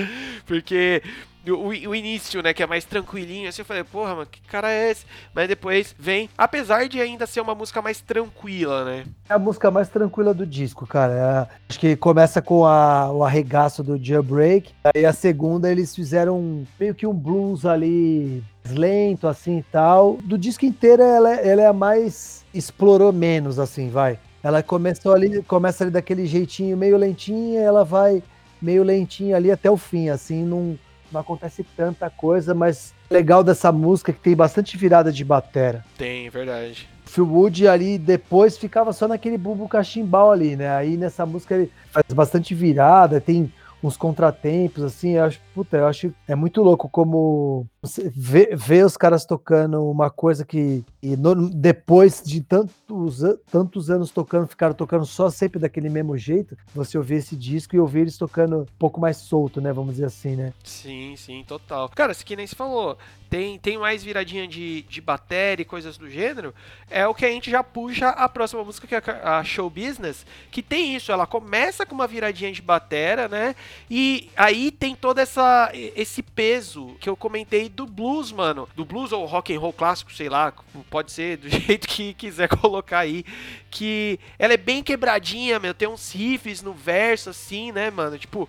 Porque 0.48 1.04
o, 1.52 1.68
o 1.68 1.96
início, 1.96 2.42
né, 2.42 2.54
que 2.54 2.64
é 2.64 2.68
mais 2.68 2.86
tranquilinho, 2.86 3.50
assim, 3.50 3.62
eu 3.62 3.66
falei, 3.66 3.84
porra, 3.84 4.16
mano, 4.16 4.28
que 4.30 4.42
cara 4.42 4.72
é 4.72 4.92
esse? 4.92 5.06
Mas 5.34 5.48
depois 5.48 5.96
vem, 5.98 6.30
apesar 6.38 6.88
de 6.88 7.00
ainda 7.02 7.26
ser 7.26 7.42
uma 7.42 7.54
música 7.56 7.82
mais 7.82 8.00
tranquila, 8.02 8.86
né? 8.86 9.04
É 9.30 9.34
a 9.34 9.40
música 9.40 9.70
mais 9.70 9.90
tranquila 9.90 10.34
do 10.34 10.46
disco, 10.46 10.86
cara. 10.88 11.48
É- 11.50 11.56
acho 11.70 11.80
que 11.80 11.96
começa 11.96 12.42
com 12.42 12.66
a- 12.66 13.12
o 13.12 13.24
arregaço 13.24 13.84
do 13.84 14.02
Jailbreak. 14.02 14.72
Aí 14.96 15.06
a 15.06 15.14
segunda 15.14 15.72
eles 15.72 15.94
fizeram 15.96 16.66
meio 16.80 16.96
que 16.96 17.06
um 17.08 17.14
blues 17.14 17.66
ali 17.66 18.44
lento, 18.70 19.28
assim 19.28 19.58
e 19.60 19.64
tal. 19.64 20.18
Do 20.24 20.38
disco 20.38 20.66
inteiro 20.66 21.02
ela, 21.04 21.34
é- 21.34 21.48
ela 21.50 21.62
é 21.62 21.68
a 21.68 21.74
mais. 21.74 22.44
explorou 22.54 23.12
menos, 23.12 23.58
assim, 23.58 23.90
vai. 23.90 24.20
Ela 24.44 24.62
começou 24.62 25.14
ali, 25.14 25.42
começa 25.44 25.84
ali 25.84 25.90
daquele 25.92 26.26
jeitinho 26.28 26.78
meio 26.78 26.96
lentinha, 26.98 27.60
ela 27.62 27.84
vai 27.84 28.22
meio 28.62 28.84
lentinha 28.84 29.36
ali 29.36 29.50
até 29.52 29.72
o 29.72 29.76
fim, 29.76 30.10
assim, 30.10 30.44
não, 30.46 30.78
não 31.14 31.22
acontece 31.22 31.64
tanta 31.78 32.10
coisa, 32.10 32.54
mas 32.54 32.94
legal 33.10 33.44
dessa 33.44 33.72
música 33.72 34.12
é 34.12 34.14
que 34.14 34.20
tem 34.20 34.36
bastante 34.36 34.76
virada 34.76 35.12
de 35.12 35.24
batera. 35.24 35.86
Tem, 35.98 36.30
verdade. 36.30 36.90
Phil 37.06 37.28
Wood 37.28 37.68
ali 37.68 38.00
depois 38.00 38.58
ficava 38.58 38.92
só 38.92 39.08
naquele 39.08 39.38
bumbo 39.38 39.68
cachimbal 39.68 40.32
ali, 40.32 40.56
né? 40.56 40.76
Aí 40.76 40.98
nessa 40.98 41.26
música 41.26 41.54
ele 41.54 41.72
faz 41.92 42.06
bastante 42.12 42.56
virada, 42.56 43.22
tem 43.22 43.54
uns 43.84 43.98
contratempos, 43.98 44.82
assim, 44.84 45.12
eu 45.12 45.26
acho, 45.26 45.42
puta, 45.54 45.78
eu 45.78 45.86
acho 45.88 46.14
é 46.28 46.34
muito 46.36 46.62
louco 46.64 46.88
como 46.90 47.68
você 47.82 48.10
vê, 48.16 48.56
vê 48.56 48.82
os 48.82 48.96
caras 48.96 49.26
tocando 49.26 49.84
uma 49.92 50.10
coisa 50.10 50.46
que 50.46 50.84
no- 51.02 51.50
depois 51.50 52.24
de 52.24 52.42
tantos, 52.42 53.24
an- 53.24 53.38
tantos 53.52 53.90
anos 53.90 54.10
tocando, 54.10 54.48
ficaram 54.48 54.74
tocando 54.74 55.06
só 55.06 55.30
sempre 55.30 55.60
daquele 55.60 55.90
mesmo 55.90 56.18
jeito, 56.18 56.58
você 56.74 56.98
ouvir 56.98 57.16
esse 57.16 57.36
disco 57.36 57.76
e 57.76 57.80
ouvir 57.80 58.02
eles 58.02 58.18
tocando 58.18 58.60
um 58.62 58.66
pouco 58.80 59.02
mais 59.02 59.18
solto, 59.18 59.60
né? 59.60 59.74
Vamos 59.74 59.96
dizer 59.96 60.06
assim, 60.06 60.36
né? 60.38 60.54
Sim, 60.64 61.16
sim, 61.18 61.44
total. 61.46 61.90
Cara, 61.90 62.14
isso 62.14 62.26
que 62.26 62.36
nem 62.38 62.48
se 62.48 62.56
falou, 62.56 62.98
tem, 63.34 63.58
tem 63.58 63.80
mais 63.80 64.04
viradinha 64.04 64.48
de, 64.48 64.84
de 64.84 65.02
bateria 65.02 65.64
e 65.64 65.66
coisas 65.66 65.98
do 65.98 66.08
gênero, 66.08 66.54
é 66.88 67.08
o 67.08 67.16
que 67.16 67.26
a 67.26 67.30
gente 67.30 67.50
já 67.50 67.64
puxa 67.64 68.10
a 68.10 68.30
próxima 68.30 68.64
música, 68.64 68.86
que 68.86 68.94
é 68.94 69.02
a 69.24 69.44
Show 69.44 69.72
Business, 69.72 70.24
que 70.52 70.62
tem 70.62 70.96
isso, 70.96 71.12
ela 71.12 71.26
começa 71.26 71.84
com 71.84 71.96
uma 71.96 72.06
viradinha 72.06 72.52
de 72.52 72.62
batera, 72.62 73.28
né? 73.28 73.56
E 73.90 74.30
aí 74.36 74.70
tem 74.70 74.96
todo 74.96 75.18
essa, 75.18 75.72
esse 75.74 76.22
peso 76.22 76.96
que 77.00 77.10
eu 77.10 77.18
comentei 77.18 77.70
do 77.70 77.88
blues, 77.88 78.32
mano. 78.32 78.70
Do 78.76 78.86
blues 78.86 79.12
ou 79.12 79.26
rock 79.26 79.52
and 79.52 79.60
roll 79.60 79.74
clássico, 79.74 80.14
sei 80.14 80.30
lá, 80.30 80.54
pode 80.92 81.12
ser 81.12 81.38
do 81.38 81.50
jeito 81.58 81.88
que 81.88 82.14
quiser 82.14 82.48
colocar 82.48 83.00
aí. 83.00 83.26
Que 83.72 84.20
ela 84.38 84.54
é 84.54 84.58
bem 84.58 84.84
quebradinha, 84.84 85.58
meu, 85.58 85.74
tem 85.74 85.88
uns 85.88 86.12
riffs 86.12 86.62
no 86.62 86.72
verso, 86.72 87.32
assim, 87.32 87.72
né, 87.72 87.90
mano? 87.90 88.16
Tipo, 88.16 88.48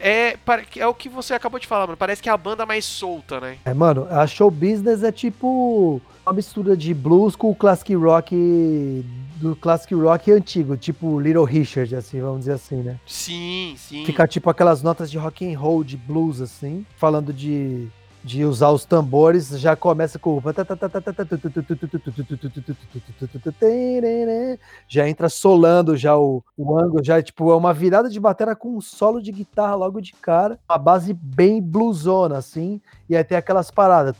é, 0.00 0.36
é 0.76 0.86
o 0.86 0.94
que 0.94 1.08
você 1.08 1.34
acabou 1.34 1.58
de 1.58 1.66
falar, 1.66 1.86
mano. 1.86 1.96
Parece 1.96 2.22
que 2.22 2.28
é 2.28 2.32
a 2.32 2.36
banda 2.36 2.66
mais 2.66 2.84
solta, 2.84 3.40
né? 3.40 3.58
É, 3.64 3.74
mano, 3.74 4.06
a 4.10 4.26
show 4.26 4.50
business 4.50 5.02
é 5.02 5.12
tipo 5.12 6.00
uma 6.24 6.32
mistura 6.32 6.76
de 6.76 6.92
blues 6.92 7.36
com 7.36 7.50
o 7.50 7.54
classic 7.54 7.94
rock 7.94 9.04
do 9.36 9.54
classic 9.54 9.94
rock 9.94 10.32
antigo, 10.32 10.76
tipo 10.76 11.20
Little 11.20 11.44
Richard, 11.44 11.94
assim, 11.94 12.20
vamos 12.20 12.40
dizer 12.40 12.52
assim, 12.52 12.76
né? 12.76 12.98
Sim, 13.06 13.74
sim. 13.76 14.04
Fica 14.04 14.26
tipo 14.26 14.48
aquelas 14.48 14.82
notas 14.82 15.10
de 15.10 15.18
rock 15.18 15.46
and 15.46 15.58
roll, 15.58 15.84
de 15.84 15.96
blues, 15.96 16.40
assim, 16.40 16.86
falando 16.96 17.32
de, 17.32 17.86
de 18.26 18.44
usar 18.44 18.70
os 18.70 18.84
tambores, 18.84 19.50
já 19.60 19.76
começa 19.76 20.18
com 20.18 20.42
já 24.88 25.08
entra 25.08 25.28
solando 25.28 25.96
já 25.96 26.18
o, 26.18 26.42
o 26.56 26.76
ângulo, 26.76 27.04
já 27.04 27.22
tipo, 27.22 27.52
é 27.52 27.56
uma 27.56 27.72
virada 27.72 28.10
de 28.10 28.18
bateria 28.18 28.56
com 28.56 28.78
um 28.78 28.80
solo 28.80 29.22
de 29.22 29.30
guitarra 29.30 29.76
logo 29.76 30.00
de 30.00 30.12
cara, 30.12 30.58
uma 30.68 30.76
base 30.76 31.14
bem 31.14 31.62
bluesona, 31.62 32.36
assim, 32.38 32.80
e 33.08 33.16
aí 33.16 33.22
tem 33.22 33.38
aquelas 33.38 33.70
paradas. 33.70 34.16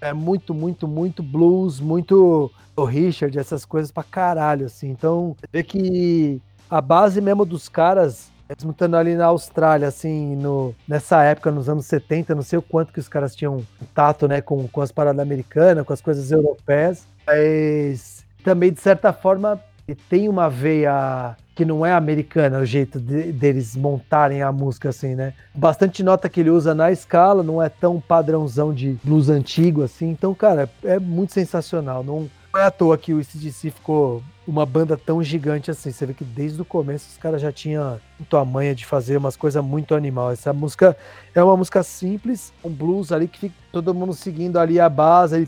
É 0.00 0.14
muito, 0.14 0.54
muito, 0.54 0.88
muito 0.88 1.22
blues, 1.22 1.78
muito 1.78 2.50
o 2.74 2.84
Richard, 2.84 3.38
essas 3.38 3.66
coisas 3.66 3.92
pra 3.92 4.02
caralho, 4.02 4.64
assim. 4.64 4.88
Então, 4.88 5.36
vê 5.52 5.62
que 5.62 6.40
a 6.70 6.80
base 6.80 7.20
mesmo 7.20 7.44
dos 7.44 7.68
caras, 7.68 8.31
mesmo 8.58 8.70
estando 8.72 8.96
ali 8.96 9.14
na 9.14 9.26
Austrália, 9.26 9.88
assim, 9.88 10.36
no, 10.36 10.74
nessa 10.86 11.22
época, 11.22 11.50
nos 11.50 11.68
anos 11.68 11.86
70, 11.86 12.34
não 12.34 12.42
sei 12.42 12.58
o 12.58 12.62
quanto 12.62 12.92
que 12.92 13.00
os 13.00 13.08
caras 13.08 13.34
tinham 13.34 13.64
tato, 13.94 14.28
né, 14.28 14.40
com, 14.40 14.68
com 14.68 14.80
as 14.80 14.92
paradas 14.92 15.20
americanas, 15.20 15.84
com 15.84 15.92
as 15.92 16.00
coisas 16.00 16.30
europeias, 16.30 17.06
mas 17.26 18.24
também, 18.44 18.72
de 18.72 18.80
certa 18.80 19.12
forma, 19.12 19.60
tem 20.08 20.28
uma 20.28 20.48
veia 20.48 21.36
que 21.54 21.64
não 21.64 21.84
é 21.84 21.92
americana, 21.92 22.58
o 22.60 22.64
jeito 22.64 22.98
de- 22.98 23.30
deles 23.32 23.76
montarem 23.76 24.42
a 24.42 24.50
música, 24.50 24.88
assim, 24.88 25.14
né? 25.14 25.34
Bastante 25.54 26.02
nota 26.02 26.28
que 26.28 26.40
ele 26.40 26.48
usa 26.48 26.74
na 26.74 26.90
escala, 26.90 27.42
não 27.42 27.62
é 27.62 27.68
tão 27.68 28.00
padrãozão 28.00 28.72
de 28.72 28.96
blues 29.04 29.28
antigo, 29.28 29.82
assim. 29.82 30.08
Então, 30.10 30.34
cara, 30.34 30.68
é 30.82 30.98
muito 30.98 31.34
sensacional. 31.34 32.02
Não, 32.02 32.26
não 32.52 32.60
é 32.60 32.64
à 32.64 32.70
toa 32.70 32.96
que 32.96 33.12
o 33.12 33.20
ICDC 33.20 33.70
ficou 33.70 34.22
uma 34.46 34.66
banda 34.66 34.96
tão 34.96 35.22
gigante 35.22 35.70
assim. 35.70 35.90
Você 35.92 36.06
vê 36.06 36.14
que 36.14 36.24
desde 36.24 36.60
o 36.60 36.64
começo 36.64 37.08
os 37.08 37.16
caras 37.16 37.40
já 37.40 37.52
tinham 37.52 38.00
muito 38.18 38.36
a 38.36 38.44
manha 38.44 38.74
de 38.74 38.84
fazer 38.84 39.16
umas 39.16 39.36
coisas 39.36 39.62
muito 39.64 39.94
animal. 39.94 40.32
Essa 40.32 40.52
música 40.52 40.96
é 41.34 41.42
uma 41.42 41.56
música 41.56 41.82
simples, 41.82 42.52
um 42.64 42.70
blues 42.70 43.12
ali 43.12 43.28
que 43.28 43.38
fica 43.38 43.54
todo 43.70 43.94
mundo 43.94 44.12
seguindo 44.12 44.58
ali 44.58 44.80
a 44.80 44.88
base. 44.88 45.36
Ali. 45.36 45.46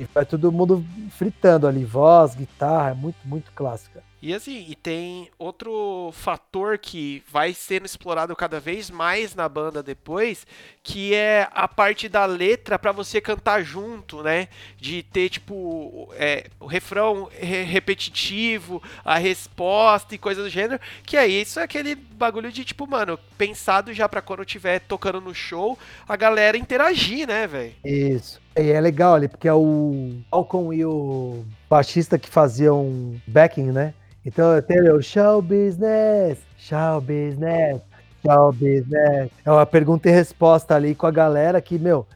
E 0.00 0.04
vai 0.04 0.24
todo 0.24 0.50
mundo 0.50 0.84
fritando 1.10 1.66
ali, 1.66 1.84
voz, 1.84 2.34
guitarra, 2.34 2.90
é 2.90 2.94
muito, 2.94 3.18
muito 3.24 3.52
clássica. 3.52 4.02
E 4.22 4.32
assim, 4.32 4.66
e 4.68 4.76
tem 4.76 5.28
outro 5.36 6.10
fator 6.12 6.78
que 6.78 7.24
vai 7.28 7.52
sendo 7.52 7.86
explorado 7.86 8.36
cada 8.36 8.60
vez 8.60 8.88
mais 8.88 9.34
na 9.34 9.48
banda 9.48 9.82
depois, 9.82 10.46
que 10.80 11.12
é 11.12 11.48
a 11.50 11.66
parte 11.66 12.08
da 12.08 12.24
letra 12.24 12.78
pra 12.78 12.92
você 12.92 13.20
cantar 13.20 13.64
junto, 13.64 14.22
né? 14.22 14.46
De 14.78 15.02
ter, 15.02 15.28
tipo, 15.28 16.08
é, 16.14 16.46
o 16.60 16.66
refrão 16.66 17.28
re- 17.32 17.64
repetitivo, 17.64 18.80
a 19.04 19.18
resposta 19.18 20.14
e 20.14 20.18
coisas 20.18 20.44
do 20.44 20.50
gênero. 20.50 20.80
Que 21.04 21.16
é 21.16 21.26
isso, 21.26 21.58
é 21.58 21.64
aquele 21.64 21.96
bagulho 21.96 22.52
de, 22.52 22.64
tipo, 22.64 22.86
mano, 22.86 23.18
pensado 23.36 23.92
já 23.92 24.08
pra 24.08 24.22
quando 24.22 24.44
tiver 24.44 24.78
tocando 24.80 25.20
no 25.20 25.34
show, 25.34 25.76
a 26.08 26.14
galera 26.14 26.56
interagir, 26.56 27.26
né, 27.26 27.48
velho? 27.48 27.74
Isso. 27.84 28.40
E 28.56 28.70
é 28.70 28.80
legal 28.80 29.14
ali, 29.14 29.28
porque 29.28 29.48
é 29.48 29.54
o 29.54 30.12
Falcon 30.30 30.72
e 30.72 30.84
o 30.84 31.44
baixista 31.68 32.18
que 32.18 32.28
faziam 32.28 33.20
backing, 33.26 33.72
né? 33.72 33.94
Então 34.24 34.60
tem 34.62 34.80
o 34.90 35.02
show 35.02 35.42
business, 35.42 36.38
show 36.58 37.00
business, 37.00 37.80
show 38.24 38.52
business. 38.52 39.30
É 39.44 39.50
uma 39.50 39.66
pergunta 39.66 40.08
e 40.08 40.12
resposta 40.12 40.74
ali 40.74 40.94
com 40.94 41.06
a 41.06 41.10
galera 41.10 41.60
que, 41.60 41.78
meu, 41.78 42.06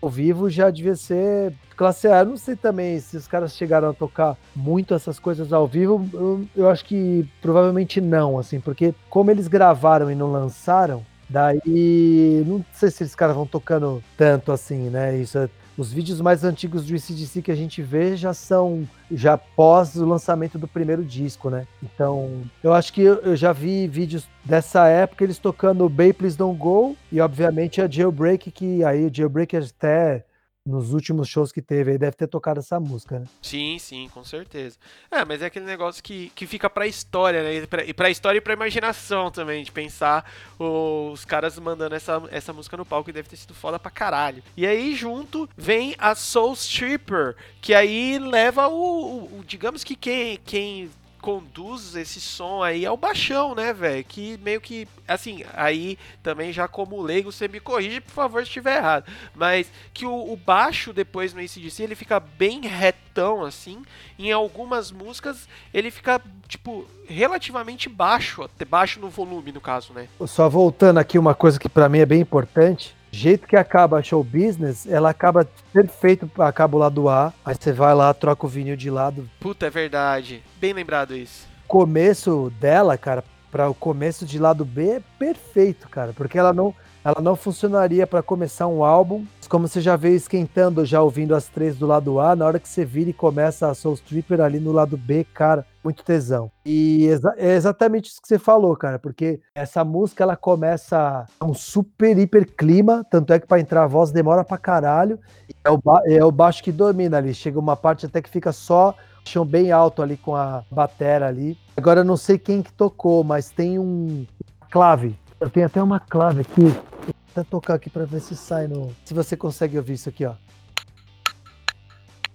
ao 0.00 0.08
vivo 0.08 0.48
já 0.48 0.70
devia 0.70 0.94
ser 0.94 1.52
classe 1.76 2.06
A. 2.06 2.20
Eu 2.20 2.26
não 2.26 2.36
sei 2.36 2.54
também 2.54 3.00
se 3.00 3.16
os 3.16 3.26
caras 3.26 3.56
chegaram 3.56 3.90
a 3.90 3.94
tocar 3.94 4.36
muito 4.54 4.94
essas 4.94 5.18
coisas 5.18 5.52
ao 5.52 5.66
vivo. 5.66 6.08
Eu, 6.12 6.46
eu 6.54 6.70
acho 6.70 6.84
que 6.84 7.28
provavelmente 7.42 8.00
não, 8.00 8.38
assim, 8.38 8.60
porque 8.60 8.94
como 9.10 9.30
eles 9.30 9.48
gravaram 9.48 10.10
e 10.10 10.14
não 10.14 10.30
lançaram, 10.30 11.04
Daí, 11.28 12.44
não 12.46 12.64
sei 12.72 12.90
se 12.90 13.02
esses 13.02 13.14
caras 13.14 13.34
vão 13.34 13.46
tocando 13.46 14.02
tanto 14.16 14.52
assim, 14.52 14.90
né? 14.90 15.16
Isso 15.16 15.38
é- 15.38 15.48
os 15.76 15.92
vídeos 15.92 16.20
mais 16.20 16.44
antigos 16.44 16.86
do 16.86 16.94
ICDC 16.94 17.42
que 17.42 17.50
a 17.50 17.54
gente 17.54 17.82
vê 17.82 18.16
já 18.16 18.32
são 18.32 18.88
já 19.10 19.36
pós 19.36 19.96
o 19.96 20.06
lançamento 20.06 20.58
do 20.58 20.68
primeiro 20.68 21.04
disco, 21.04 21.50
né? 21.50 21.66
Então, 21.82 22.42
eu 22.62 22.72
acho 22.72 22.92
que 22.92 23.02
eu, 23.02 23.16
eu 23.16 23.36
já 23.36 23.52
vi 23.52 23.86
vídeos 23.88 24.28
dessa 24.44 24.86
época 24.88 25.24
eles 25.24 25.38
tocando 25.38 25.88
Bay 25.88 26.12
Please 26.12 26.36
Don't 26.36 26.58
Go 26.58 26.96
e 27.10 27.20
obviamente 27.20 27.80
a 27.80 27.90
Jailbreak 27.90 28.50
que 28.50 28.84
aí 28.84 29.06
o 29.06 29.14
Jailbreak 29.14 29.56
até 29.56 30.24
nos 30.66 30.94
últimos 30.94 31.28
shows 31.28 31.52
que 31.52 31.60
teve 31.60 31.92
aí 31.92 31.98
deve 31.98 32.16
ter 32.16 32.26
tocado 32.26 32.60
essa 32.60 32.80
música, 32.80 33.18
né? 33.20 33.26
Sim, 33.42 33.78
sim, 33.78 34.08
com 34.14 34.24
certeza. 34.24 34.78
É, 35.10 35.22
mas 35.24 35.42
é 35.42 35.46
aquele 35.46 35.66
negócio 35.66 36.02
que, 36.02 36.30
que 36.34 36.46
fica 36.46 36.70
pra 36.70 36.86
história, 36.86 37.42
né? 37.42 37.66
E 37.86 37.92
pra, 37.92 38.08
história 38.08 38.38
e 38.38 38.40
pra 38.40 38.54
imaginação 38.54 39.30
também, 39.30 39.62
de 39.62 39.70
pensar 39.70 40.24
os 40.58 41.24
caras 41.24 41.58
mandando 41.58 41.94
essa, 41.94 42.22
essa 42.30 42.52
música 42.52 42.76
no 42.78 42.86
palco 42.86 43.10
e 43.10 43.12
deve 43.12 43.28
ter 43.28 43.36
sido 43.36 43.54
foda 43.54 43.78
pra 43.78 43.90
caralho. 43.90 44.42
E 44.56 44.66
aí, 44.66 44.94
junto, 44.94 45.48
vem 45.56 45.94
a 45.98 46.14
Soul 46.14 46.54
Stripper, 46.54 47.36
que 47.60 47.74
aí 47.74 48.18
leva 48.18 48.66
o. 48.68 48.74
o- 48.74 49.38
o- 49.40 49.44
digamos 49.46 49.84
que 49.84 49.94
quem. 49.94 50.38
quem 50.44 50.90
conduz 51.24 51.96
esse 51.96 52.20
som 52.20 52.62
aí 52.62 52.84
é 52.84 52.90
o 52.90 52.98
baixão, 52.98 53.54
né, 53.54 53.72
velho? 53.72 54.04
Que 54.04 54.38
meio 54.42 54.60
que, 54.60 54.86
assim, 55.08 55.42
aí 55.54 55.98
também 56.22 56.52
já 56.52 56.68
como 56.68 57.00
leigo, 57.00 57.32
você 57.32 57.48
me 57.48 57.58
corrige, 57.58 58.02
por 58.02 58.12
favor, 58.12 58.42
se 58.42 58.48
estiver 58.48 58.76
errado. 58.76 59.10
Mas 59.34 59.72
que 59.94 60.04
o, 60.04 60.32
o 60.32 60.36
baixo 60.36 60.92
depois 60.92 61.32
no 61.32 61.40
ACDC, 61.40 61.82
ele 61.82 61.94
fica 61.94 62.20
bem 62.20 62.60
retão, 62.60 63.42
assim. 63.42 63.82
Em 64.18 64.32
algumas 64.32 64.92
músicas, 64.92 65.48
ele 65.72 65.90
fica, 65.90 66.20
tipo, 66.46 66.84
relativamente 67.08 67.88
baixo, 67.88 68.42
até 68.42 68.66
baixo 68.66 69.00
no 69.00 69.08
volume, 69.08 69.50
no 69.50 69.62
caso, 69.62 69.94
né? 69.94 70.06
Só 70.26 70.46
voltando 70.50 70.98
aqui 70.98 71.18
uma 71.18 71.34
coisa 71.34 71.58
que 71.58 71.70
pra 71.70 71.88
mim 71.88 72.00
é 72.00 72.06
bem 72.06 72.20
importante. 72.20 72.94
Jeito 73.14 73.46
que 73.46 73.56
acaba 73.56 73.98
a 73.98 74.02
show 74.02 74.24
business, 74.24 74.86
ela 74.86 75.10
acaba 75.10 75.48
perfeito, 75.72 76.28
acaba 76.38 76.76
o 76.76 76.80
lado 76.80 77.08
A, 77.08 77.32
aí 77.44 77.54
você 77.54 77.72
vai 77.72 77.94
lá, 77.94 78.12
troca 78.12 78.44
o 78.44 78.48
vinil 78.48 78.76
de 78.76 78.90
lado, 78.90 79.30
Puta, 79.38 79.66
é 79.66 79.70
verdade. 79.70 80.42
Bem 80.60 80.72
lembrado 80.72 81.14
isso. 81.14 81.46
começo 81.68 82.52
dela, 82.60 82.98
cara, 82.98 83.22
para 83.52 83.70
o 83.70 83.74
começo 83.74 84.26
de 84.26 84.36
lado 84.36 84.64
B 84.64 84.96
é 84.96 85.02
perfeito, 85.16 85.88
cara, 85.88 86.12
porque 86.12 86.36
ela 86.36 86.52
não, 86.52 86.74
ela 87.04 87.20
não 87.20 87.36
funcionaria 87.36 88.06
para 88.06 88.22
começar 88.22 88.66
um 88.66 88.82
álbum. 88.82 89.26
Como 89.46 89.68
você 89.68 89.80
já 89.80 89.94
veio 89.94 90.16
esquentando, 90.16 90.86
já 90.86 91.02
ouvindo 91.02 91.34
as 91.34 91.46
três 91.46 91.76
do 91.76 91.86
lado 91.86 92.18
A, 92.18 92.34
na 92.34 92.46
hora 92.46 92.58
que 92.58 92.66
você 92.66 92.82
vira 92.82 93.10
e 93.10 93.12
começa 93.12 93.68
a 93.68 93.74
Soul 93.74 93.94
Stripper 93.94 94.40
ali 94.40 94.58
no 94.58 94.72
lado 94.72 94.96
B, 94.96 95.26
cara, 95.34 95.66
muito 95.84 96.02
tesão. 96.02 96.50
E 96.64 97.06
é 97.36 97.54
exatamente 97.54 98.08
isso 98.08 98.22
que 98.22 98.26
você 98.26 98.38
falou, 98.38 98.74
cara, 98.74 98.98
porque 98.98 99.38
essa 99.54 99.84
música 99.84 100.24
ela 100.24 100.34
começa 100.34 101.26
um 101.42 101.52
super 101.52 102.18
hiper 102.18 102.50
clima, 102.56 103.04
tanto 103.10 103.34
é 103.34 103.38
que 103.38 103.46
para 103.46 103.60
entrar 103.60 103.84
a 103.84 103.86
voz 103.86 104.10
demora 104.10 104.42
pra 104.42 104.56
caralho. 104.56 105.20
É 105.62 105.70
o, 105.70 105.78
é 106.06 106.24
o 106.24 106.32
baixo 106.32 106.62
que 106.62 106.72
domina 106.72 107.18
ali. 107.18 107.34
Chega 107.34 107.60
uma 107.60 107.76
parte 107.76 108.06
até 108.06 108.22
que 108.22 108.30
fica 108.30 108.50
só 108.50 108.94
chão 109.26 109.44
bem 109.44 109.70
alto 109.70 110.00
ali 110.00 110.16
com 110.16 110.34
a 110.34 110.64
batera 110.70 111.28
ali. 111.28 111.56
Agora 111.76 112.00
eu 112.00 112.04
não 112.04 112.16
sei 112.16 112.38
quem 112.38 112.62
que 112.62 112.72
tocou, 112.72 113.22
mas 113.22 113.50
tem 113.50 113.78
um 113.78 114.26
clave. 114.70 115.14
Eu 115.38 115.50
tenho 115.50 115.66
até 115.66 115.82
uma 115.82 116.00
clave 116.00 116.40
aqui. 116.40 116.93
Vou 117.34 117.42
até 117.42 117.50
tocar 117.50 117.74
aqui 117.74 117.90
pra 117.90 118.04
ver 118.04 118.20
se 118.20 118.36
sai 118.36 118.68
no. 118.68 118.94
Se 119.04 119.12
você 119.12 119.36
consegue 119.36 119.76
ouvir 119.76 119.94
isso 119.94 120.08
aqui, 120.08 120.24
ó. 120.24 120.34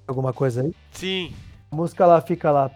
Alguma 0.06 0.34
coisa 0.34 0.62
aí? 0.62 0.74
Sim. 0.92 1.34
A 1.72 1.76
música 1.76 2.06
lá 2.06 2.20
fica 2.20 2.52
lá. 2.52 2.70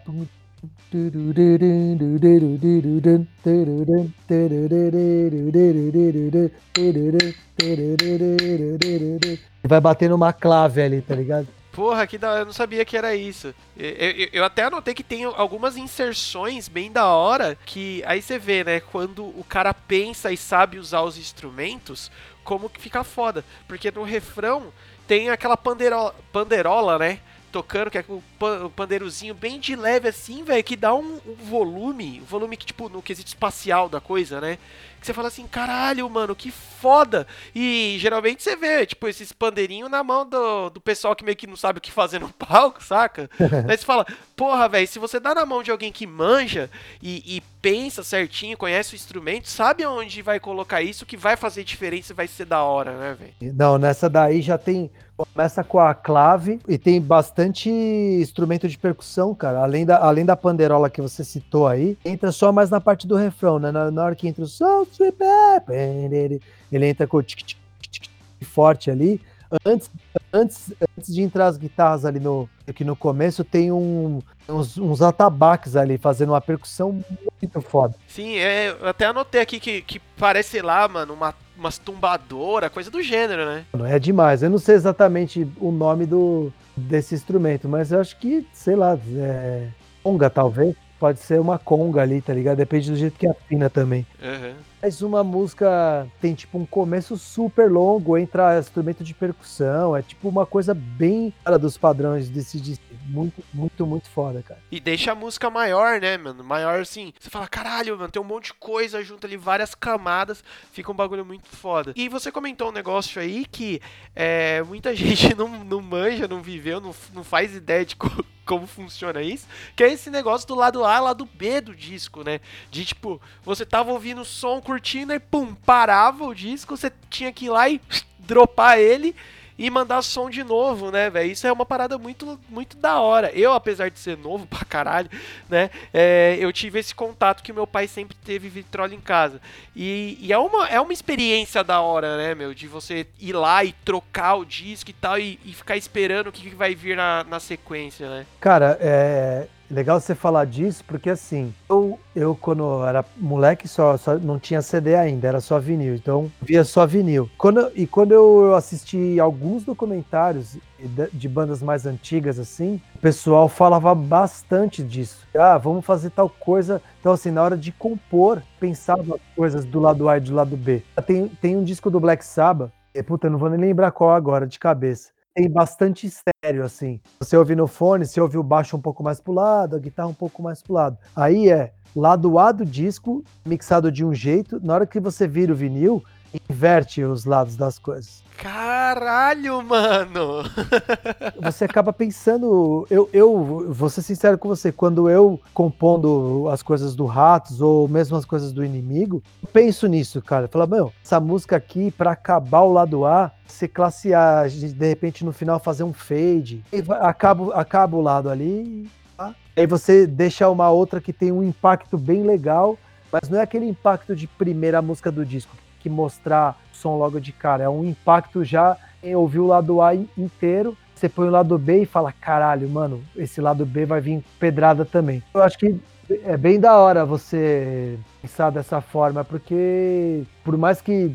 Vai 9.62 9.80
batendo 9.80 10.14
uma 10.14 10.32
clave 10.32 10.80
ali, 10.80 11.02
tá 11.02 11.14
ligado? 11.14 11.46
Porra, 11.74 12.06
que 12.06 12.16
da 12.16 12.30
hora, 12.30 12.40
eu 12.42 12.46
não 12.46 12.52
sabia 12.52 12.84
que 12.84 12.96
era 12.96 13.16
isso. 13.16 13.52
Eu, 13.76 13.90
eu- 13.90 14.28
eu 14.34 14.44
até 14.44 14.62
anotei 14.62 14.94
que 14.94 15.02
tem 15.02 15.24
algumas 15.24 15.76
inserções 15.76 16.68
bem 16.68 16.90
da 16.92 17.06
hora 17.08 17.58
que 17.66 18.00
aí 18.06 18.22
você 18.22 18.38
vê, 18.38 18.62
né, 18.62 18.78
quando 18.78 19.24
o 19.24 19.44
cara 19.48 19.74
pensa 19.74 20.30
e 20.30 20.36
sabe 20.36 20.78
usar 20.78 21.02
os 21.02 21.18
instrumentos, 21.18 22.12
como 22.44 22.70
que 22.70 22.80
fica 22.80 23.02
foda. 23.02 23.44
Porque 23.66 23.90
no 23.90 24.04
refrão 24.04 24.72
tem 25.08 25.30
aquela 25.30 25.56
panderola, 25.56 26.14
panderola 26.32 26.96
né, 26.96 27.18
tocando, 27.54 27.88
que 27.88 27.98
é 27.98 28.04
o, 28.08 28.20
pan, 28.36 28.64
o 28.64 28.70
pandeirozinho 28.70 29.32
bem 29.32 29.60
de 29.60 29.76
leve 29.76 30.08
assim, 30.08 30.42
velho, 30.42 30.64
que 30.64 30.74
dá 30.74 30.92
um, 30.92 31.20
um 31.24 31.34
volume, 31.36 32.20
um 32.20 32.24
volume 32.24 32.56
que, 32.56 32.66
tipo, 32.66 32.88
no 32.88 33.00
quesito 33.00 33.28
espacial 33.28 33.88
da 33.88 34.00
coisa, 34.00 34.40
né, 34.40 34.58
que 35.04 35.06
você 35.06 35.12
fala 35.12 35.28
assim, 35.28 35.46
caralho, 35.46 36.08
mano, 36.08 36.34
que 36.34 36.50
foda. 36.50 37.26
E 37.54 37.96
geralmente 38.00 38.42
você 38.42 38.56
vê, 38.56 38.86
tipo, 38.86 39.06
esses 39.06 39.32
pandeirinhos 39.32 39.90
na 39.90 40.02
mão 40.02 40.26
do, 40.26 40.70
do 40.70 40.80
pessoal 40.80 41.14
que 41.14 41.22
meio 41.22 41.36
que 41.36 41.46
não 41.46 41.56
sabe 41.56 41.78
o 41.78 41.82
que 41.82 41.92
fazer 41.92 42.18
no 42.18 42.30
palco, 42.32 42.82
saca? 42.82 43.28
Aí 43.68 43.76
você 43.76 43.84
fala, 43.84 44.06
porra, 44.34 44.66
velho, 44.66 44.88
se 44.88 44.98
você 44.98 45.20
dá 45.20 45.34
na 45.34 45.44
mão 45.44 45.62
de 45.62 45.70
alguém 45.70 45.92
que 45.92 46.06
manja 46.06 46.70
e, 47.02 47.36
e 47.36 47.42
pensa 47.60 48.02
certinho, 48.02 48.56
conhece 48.56 48.94
o 48.94 48.96
instrumento, 48.96 49.48
sabe 49.48 49.84
aonde 49.84 50.22
vai 50.22 50.40
colocar 50.40 50.80
isso, 50.80 51.04
que 51.04 51.18
vai 51.18 51.36
fazer 51.36 51.64
diferença 51.64 52.12
e 52.12 52.16
vai 52.16 52.26
ser 52.26 52.46
da 52.46 52.62
hora, 52.62 52.96
né, 52.96 53.16
velho? 53.18 53.54
Não, 53.54 53.76
nessa 53.76 54.08
daí 54.08 54.40
já 54.40 54.56
tem. 54.56 54.90
Começa 55.16 55.62
com 55.62 55.78
a 55.78 55.94
clave 55.94 56.58
e 56.66 56.76
tem 56.76 57.00
bastante 57.00 57.70
instrumento 57.70 58.68
de 58.68 58.76
percussão, 58.76 59.32
cara. 59.32 59.60
Além 59.60 59.86
da, 59.86 59.98
além 59.98 60.24
da 60.24 60.34
panderola 60.34 60.90
que 60.90 61.00
você 61.00 61.22
citou 61.22 61.68
aí, 61.68 61.96
entra 62.04 62.32
só 62.32 62.50
mais 62.50 62.68
na 62.68 62.80
parte 62.80 63.06
do 63.06 63.14
refrão, 63.14 63.60
né? 63.60 63.70
Na, 63.70 63.92
na 63.92 64.04
hora 64.04 64.16
que 64.16 64.26
entra 64.26 64.42
o 64.42 64.48
Soul 64.48 64.88
Sweeper, 64.90 65.62
ele, 65.68 66.40
entra 66.72 67.06
com 67.06 67.18
o 67.18 67.22
tic, 67.22 67.44
tic, 67.44 67.58
tic, 67.80 68.02
tic, 68.02 68.10
forte 68.42 68.90
ali. 68.90 69.20
Antes, 69.64 69.88
antes, 70.34 70.72
antes 70.98 71.14
de 71.14 71.22
entrar 71.22 71.46
as 71.46 71.56
guitarras 71.56 72.04
ali 72.04 72.18
no. 72.18 72.48
Aqui 72.66 72.84
no 72.84 72.96
começo 72.96 73.44
tem 73.44 73.70
um, 73.70 74.20
uns, 74.48 74.76
uns 74.76 75.00
atabaques 75.00 75.76
ali, 75.76 75.96
fazendo 75.96 76.30
uma 76.30 76.40
percussão 76.40 77.04
muito 77.40 77.60
foda. 77.60 77.94
Sim, 78.08 78.36
é, 78.36 78.70
eu 78.80 78.88
até 78.88 79.06
anotei 79.06 79.40
aqui 79.40 79.60
que, 79.60 79.80
que 79.82 80.00
parece, 80.18 80.50
sei 80.50 80.62
lá, 80.62 80.88
mano, 80.88 81.14
uma, 81.14 81.34
umas 81.56 81.78
tumbadoras, 81.78 82.72
coisa 82.72 82.90
do 82.90 83.02
gênero, 83.02 83.44
né? 83.44 83.64
Não 83.72 83.86
é 83.86 83.98
demais. 83.98 84.42
Eu 84.42 84.50
não 84.50 84.58
sei 84.58 84.74
exatamente 84.74 85.46
o 85.60 85.70
nome 85.70 86.06
do, 86.06 86.52
desse 86.76 87.14
instrumento, 87.14 87.68
mas 87.68 87.92
eu 87.92 88.00
acho 88.00 88.16
que, 88.18 88.46
sei 88.52 88.74
lá, 88.74 88.98
é, 89.16 89.68
conga 90.02 90.28
talvez. 90.28 90.74
Pode 90.98 91.18
ser 91.20 91.40
uma 91.40 91.58
conga 91.58 92.02
ali, 92.02 92.20
tá 92.20 92.32
ligado? 92.32 92.56
Depende 92.56 92.90
do 92.90 92.96
jeito 92.96 93.18
que 93.18 93.26
afina 93.26 93.68
também. 93.68 94.06
Uhum. 94.22 94.54
Mas 94.80 95.02
uma 95.02 95.24
música 95.24 96.06
tem 96.20 96.34
tipo 96.34 96.58
um 96.58 96.66
começo 96.66 97.16
super 97.16 97.70
longo, 97.70 98.16
entra 98.16 98.58
instrumento 98.58 99.02
de 99.02 99.14
percussão, 99.14 99.96
é 99.96 100.02
tipo 100.02 100.28
uma 100.28 100.46
coisa 100.46 100.74
bem 100.74 101.32
fora 101.42 101.58
dos 101.58 101.76
padrões 101.76 102.28
desse 102.28 102.60
disco. 102.60 102.84
Muito, 103.06 103.44
muito, 103.52 103.86
muito 103.86 104.08
foda, 104.08 104.42
cara. 104.42 104.60
E 104.70 104.80
deixa 104.80 105.12
a 105.12 105.14
música 105.14 105.50
maior, 105.50 106.00
né, 106.00 106.16
mano? 106.16 106.42
Maior 106.42 106.80
assim. 106.80 107.12
Você 107.20 107.28
fala, 107.28 107.46
caralho, 107.46 107.96
mano, 107.98 108.10
tem 108.10 108.20
um 108.20 108.24
monte 108.24 108.46
de 108.46 108.54
coisa 108.54 109.02
junto 109.02 109.26
ali, 109.26 109.36
várias 109.36 109.74
camadas. 109.74 110.42
Fica 110.72 110.90
um 110.90 110.94
bagulho 110.94 111.24
muito 111.24 111.48
foda. 111.48 111.92
E 111.96 112.08
você 112.08 112.32
comentou 112.32 112.68
um 112.68 112.72
negócio 112.72 113.20
aí 113.20 113.44
que 113.44 113.80
é, 114.16 114.62
muita 114.62 114.94
gente 114.96 115.34
não, 115.34 115.48
não 115.64 115.80
manja, 115.82 116.26
não 116.26 116.42
viveu, 116.42 116.80
não, 116.80 116.94
não 117.12 117.22
faz 117.22 117.54
ideia 117.54 117.84
de 117.84 117.94
co- 117.96 118.24
como 118.46 118.66
funciona 118.66 119.22
isso. 119.22 119.46
Que 119.76 119.84
é 119.84 119.92
esse 119.92 120.08
negócio 120.10 120.48
do 120.48 120.54
lado 120.54 120.84
A, 120.84 120.98
lado 120.98 121.26
B 121.26 121.60
do 121.60 121.74
disco, 121.74 122.22
né? 122.24 122.40
De 122.70 122.84
tipo, 122.84 123.20
você 123.42 123.66
tava 123.66 123.92
ouvindo 123.92 124.22
o 124.22 124.24
som, 124.24 124.60
curtindo, 124.60 125.12
e 125.12 125.20
pum, 125.20 125.54
parava 125.54 126.24
o 126.24 126.34
disco, 126.34 126.76
você 126.76 126.90
tinha 127.10 127.32
que 127.32 127.46
ir 127.46 127.50
lá 127.50 127.68
e 127.68 127.80
dropar 128.18 128.78
ele 128.78 129.14
e 129.58 129.70
mandar 129.70 130.02
som 130.02 130.28
de 130.28 130.42
novo, 130.42 130.90
né, 130.90 131.08
velho? 131.08 131.30
Isso 131.30 131.46
é 131.46 131.52
uma 131.52 131.64
parada 131.64 131.96
muito, 131.98 132.38
muito 132.48 132.76
da 132.76 133.00
hora. 133.00 133.30
Eu, 133.32 133.52
apesar 133.52 133.90
de 133.90 133.98
ser 133.98 134.16
novo 134.16 134.46
pra 134.48 134.64
caralho, 134.64 135.08
né, 135.48 135.70
é, 135.92 136.36
eu 136.40 136.52
tive 136.52 136.78
esse 136.78 136.94
contato 136.94 137.42
que 137.42 137.52
meu 137.52 137.66
pai 137.66 137.86
sempre 137.86 138.16
teve 138.24 138.48
vitrola 138.48 138.94
em 138.94 139.00
casa. 139.00 139.40
E, 139.74 140.18
e 140.20 140.32
é, 140.32 140.38
uma, 140.38 140.68
é 140.68 140.80
uma 140.80 140.92
experiência 140.92 141.62
da 141.62 141.80
hora, 141.80 142.16
né, 142.16 142.34
meu? 142.34 142.54
De 142.54 142.66
você 142.66 143.06
ir 143.20 143.32
lá 143.32 143.64
e 143.64 143.72
trocar 143.84 144.34
o 144.36 144.44
disco 144.44 144.90
e 144.90 144.94
tal, 144.94 145.18
e, 145.18 145.38
e 145.44 145.52
ficar 145.52 145.76
esperando 145.76 146.28
o 146.28 146.32
que, 146.32 146.50
que 146.50 146.56
vai 146.56 146.74
vir 146.74 146.96
na, 146.96 147.24
na 147.24 147.40
sequência, 147.40 148.08
né? 148.08 148.26
Cara, 148.40 148.76
é 148.80 149.48
legal 149.70 150.00
você 150.00 150.14
falar 150.14 150.44
disso, 150.46 150.84
porque 150.86 151.10
assim, 151.10 151.52
eu, 151.68 151.98
eu 152.14 152.34
quando 152.34 152.84
era 152.84 153.04
moleque 153.16 153.66
só, 153.66 153.96
só 153.96 154.18
não 154.18 154.38
tinha 154.38 154.62
CD 154.62 154.94
ainda, 154.94 155.28
era 155.28 155.40
só 155.40 155.58
vinil, 155.58 155.94
então 155.94 156.30
via 156.40 156.64
só 156.64 156.86
vinil. 156.86 157.28
Quando, 157.36 157.70
e 157.74 157.86
quando 157.86 158.12
eu 158.12 158.54
assisti 158.54 159.18
alguns 159.18 159.64
documentários 159.64 160.56
de, 160.78 161.10
de 161.12 161.28
bandas 161.28 161.62
mais 161.62 161.86
antigas, 161.86 162.38
assim, 162.38 162.80
o 162.94 162.98
pessoal 162.98 163.48
falava 163.48 163.94
bastante 163.94 164.82
disso. 164.82 165.26
Ah, 165.34 165.58
vamos 165.58 165.84
fazer 165.84 166.10
tal 166.10 166.28
coisa. 166.28 166.80
Então, 167.00 167.12
assim, 167.12 167.30
na 167.30 167.42
hora 167.42 167.56
de 167.56 167.72
compor, 167.72 168.42
pensava 168.60 169.16
as 169.16 169.34
coisas 169.34 169.64
do 169.64 169.80
lado 169.80 170.08
A 170.08 170.18
e 170.18 170.20
do 170.20 170.34
lado 170.34 170.56
B. 170.56 170.82
Tem, 171.06 171.28
tem 171.28 171.56
um 171.56 171.64
disco 171.64 171.90
do 171.90 172.00
Black 172.00 172.24
Sabbath, 172.24 172.70
e, 172.94 173.02
puta, 173.02 173.28
não 173.28 173.38
vou 173.38 173.50
nem 173.50 173.58
lembrar 173.58 173.90
qual 173.90 174.12
agora, 174.12 174.46
de 174.46 174.58
cabeça 174.58 175.13
tem 175.34 175.50
bastante 175.50 176.06
estéreo, 176.06 176.64
assim. 176.64 177.00
Você 177.18 177.36
ouve 177.36 177.56
no 177.56 177.66
fone, 177.66 178.06
você 178.06 178.20
ouve 178.20 178.38
o 178.38 178.42
baixo 178.42 178.76
um 178.76 178.80
pouco 178.80 179.02
mais 179.02 179.20
pro 179.20 179.32
lado, 179.32 179.74
a 179.74 179.78
guitarra 179.78 180.08
um 180.08 180.14
pouco 180.14 180.42
mais 180.42 180.62
pro 180.62 180.72
lado. 180.72 180.96
Aí 181.14 181.50
é 181.50 181.72
lado 181.94 182.38
A 182.38 182.52
do 182.52 182.64
disco, 182.64 183.24
mixado 183.44 183.90
de 183.90 184.04
um 184.04 184.14
jeito, 184.14 184.60
na 184.64 184.74
hora 184.74 184.86
que 184.86 185.00
você 185.00 185.26
vira 185.26 185.52
o 185.52 185.56
vinil, 185.56 186.02
inverte 186.48 187.02
os 187.02 187.24
lados 187.24 187.56
das 187.56 187.78
coisas. 187.78 188.24
Caralho, 188.36 189.62
mano! 189.62 190.42
Você 191.40 191.64
acaba 191.64 191.92
pensando, 191.92 192.86
eu, 192.90 193.08
eu 193.12 193.66
vou 193.70 193.88
ser 193.88 194.02
sincero 194.02 194.36
com 194.36 194.48
você, 194.48 194.72
quando 194.72 195.08
eu 195.08 195.40
compondo 195.52 196.48
as 196.50 196.62
coisas 196.62 196.94
do 196.94 197.06
Ratos 197.06 197.60
ou 197.60 197.86
mesmo 197.88 198.16
as 198.16 198.24
coisas 198.24 198.52
do 198.52 198.64
inimigo, 198.64 199.22
eu 199.42 199.48
penso 199.52 199.86
nisso, 199.86 200.20
cara. 200.20 200.48
Fala, 200.48 200.66
meu, 200.66 200.92
essa 201.02 201.20
música 201.20 201.56
aqui, 201.56 201.90
pra 201.90 202.12
acabar 202.12 202.60
o 202.60 202.72
lado 202.72 203.06
A, 203.06 203.30
ser 203.46 203.68
classe 203.68 204.12
A, 204.12 204.46
de 204.46 204.88
repente 204.88 205.24
no 205.24 205.32
final 205.32 205.58
fazer 205.60 205.84
um 205.84 205.92
fade, 205.92 206.62
e 206.72 206.82
acaba, 207.00 207.54
acaba 207.54 207.96
o 207.96 208.00
lado 208.00 208.28
ali, 208.28 208.90
tá? 209.16 209.34
aí 209.56 209.66
você 209.66 210.06
deixa 210.06 210.48
uma 210.48 210.70
outra 210.70 211.00
que 211.00 211.12
tem 211.12 211.30
um 211.30 211.42
impacto 211.42 211.96
bem 211.96 212.22
legal, 212.22 212.76
mas 213.12 213.28
não 213.28 213.38
é 213.38 213.42
aquele 213.42 213.66
impacto 213.66 214.14
de 214.16 214.26
primeira 214.26 214.82
música 214.82 215.10
do 215.10 215.24
disco, 215.24 215.56
que 215.84 215.90
mostrar 215.90 216.58
o 216.72 216.76
som 216.76 216.96
logo 216.96 217.20
de 217.20 217.30
cara, 217.30 217.64
é 217.64 217.68
um 217.68 217.84
impacto 217.84 218.42
já 218.42 218.74
em 219.02 219.14
ouvir 219.14 219.38
o 219.40 219.46
lado 219.46 219.82
A 219.82 219.94
in- 219.94 220.08
inteiro, 220.16 220.74
você 220.94 221.10
põe 221.10 221.28
o 221.28 221.30
lado 221.30 221.58
B 221.58 221.82
e 221.82 221.86
fala, 221.86 222.10
caralho, 222.10 222.66
mano, 222.70 223.02
esse 223.14 223.38
lado 223.38 223.66
B 223.66 223.84
vai 223.84 224.00
vir 224.00 224.24
pedrada 224.40 224.82
também. 224.86 225.22
Eu 225.34 225.42
acho 225.42 225.58
que 225.58 225.78
é 226.24 226.36
bem 226.38 226.58
da 226.58 226.78
hora 226.78 227.04
você 227.04 227.98
pensar 228.22 228.48
dessa 228.48 228.80
forma, 228.80 229.22
porque 229.22 230.22
por 230.42 230.56
mais 230.56 230.80
que, 230.80 231.14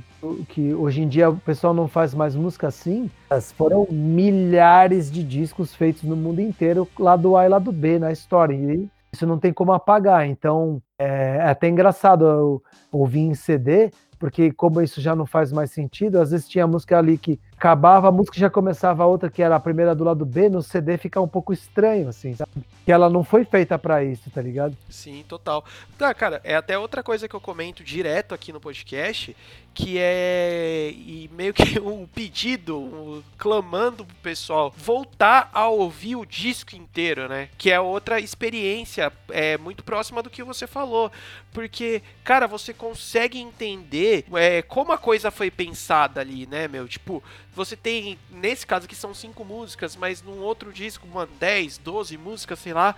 que 0.50 0.72
hoje 0.76 1.02
em 1.02 1.08
dia 1.08 1.32
o 1.32 1.38
pessoal 1.38 1.74
não 1.74 1.88
faz 1.88 2.14
mais 2.14 2.36
música 2.36 2.68
assim, 2.68 3.10
foram 3.56 3.88
milhares 3.90 5.12
de 5.12 5.24
discos 5.24 5.74
feitos 5.74 6.04
no 6.04 6.16
mundo 6.16 6.42
inteiro, 6.42 6.88
lado 7.00 7.36
A 7.36 7.46
e 7.46 7.50
lado 7.50 7.72
B 7.72 7.98
na 7.98 8.12
história, 8.12 8.54
e 8.54 8.88
isso 9.12 9.26
não 9.26 9.40
tem 9.40 9.52
como 9.52 9.72
apagar. 9.72 10.28
Então 10.28 10.80
é, 11.00 11.38
é 11.38 11.50
até 11.50 11.68
engraçado 11.68 12.26
eu 12.26 12.64
ouvir 12.92 13.22
em 13.22 13.34
CD, 13.34 13.92
porque 14.20 14.52
como 14.52 14.82
isso 14.82 15.00
já 15.00 15.16
não 15.16 15.26
faz 15.26 15.52
mais 15.52 15.72
sentido, 15.72 16.20
às 16.20 16.32
vezes 16.32 16.48
tinha 16.48 16.68
música 16.68 16.98
ali 16.98 17.18
que 17.18 17.40
acabava, 17.60 18.08
a 18.08 18.12
música 18.12 18.40
já 18.40 18.50
começava 18.50 19.04
a 19.04 19.06
outra, 19.06 19.30
que 19.30 19.44
era 19.44 19.58
a 19.58 19.60
primeira 19.60 19.94
do 19.94 20.06
lado 20.06 20.26
B, 20.26 20.48
no 20.50 20.64
CD 20.64 20.98
fica 20.98 21.20
um 21.20 21.28
pouco 21.28 21.52
estranho, 21.52 22.08
assim, 22.08 22.34
sabe? 22.34 22.50
Que 22.86 22.92
ela 22.92 23.10
não 23.10 23.22
foi 23.22 23.44
feita 23.44 23.78
pra 23.78 24.02
isso, 24.02 24.32
tá 24.32 24.42
ligado? 24.42 24.76
Sim, 24.90 25.26
total. 25.28 25.66
Tá, 25.98 26.14
cara, 26.14 26.40
é 26.46 26.56
até 26.56 26.78
outra 26.78 27.04
coisa 27.04 27.28
que 27.28 27.36
eu 27.36 27.42
comento 27.42 27.84
direto 27.84 28.34
aqui 28.34 28.54
no 28.54 28.62
podcast, 28.62 29.36
que 29.74 29.98
é 29.98 30.92
e 30.96 31.30
meio 31.34 31.54
que 31.54 31.80
um 31.84 32.08
pedido, 32.08 32.80
um, 32.80 33.22
clamando 33.38 34.06
pro 34.06 34.16
pessoal 34.18 34.74
voltar 34.76 35.50
a 35.54 35.68
ouvir 35.68 36.16
o 36.16 36.26
disco 36.26 36.76
inteiro, 36.76 37.28
né? 37.28 37.50
Que 37.58 37.72
é 37.72 37.80
outra 37.80 38.20
experiência, 38.20 39.12
é 39.30 39.58
muito 39.58 39.84
próxima 39.84 40.24
do 40.24 40.30
que 40.30 40.44
você 40.44 40.66
falou, 40.66 41.12
porque, 41.52 42.02
cara, 42.24 42.48
você 42.48 42.74
consegue 42.74 43.38
entender 43.38 44.26
é, 44.34 44.62
como 44.62 44.92
a 44.92 44.98
coisa 44.98 45.30
foi 45.30 45.52
pensada 45.52 46.22
ali, 46.22 46.46
né, 46.46 46.68
meu? 46.68 46.88
Tipo, 46.88 47.24
você 47.56 47.76
tem, 47.76 48.18
nesse 48.30 48.66
caso 48.66 48.86
aqui 48.86 48.96
são 48.96 49.14
cinco 49.14 49.44
músicas, 49.44 49.96
mas 49.96 50.22
num 50.22 50.40
outro 50.40 50.72
disco, 50.72 51.08
uma 51.08 51.26
10, 51.26 51.80
12 51.80 52.18
músicas, 52.18 52.60
sei 52.60 52.74
lá, 52.74 52.96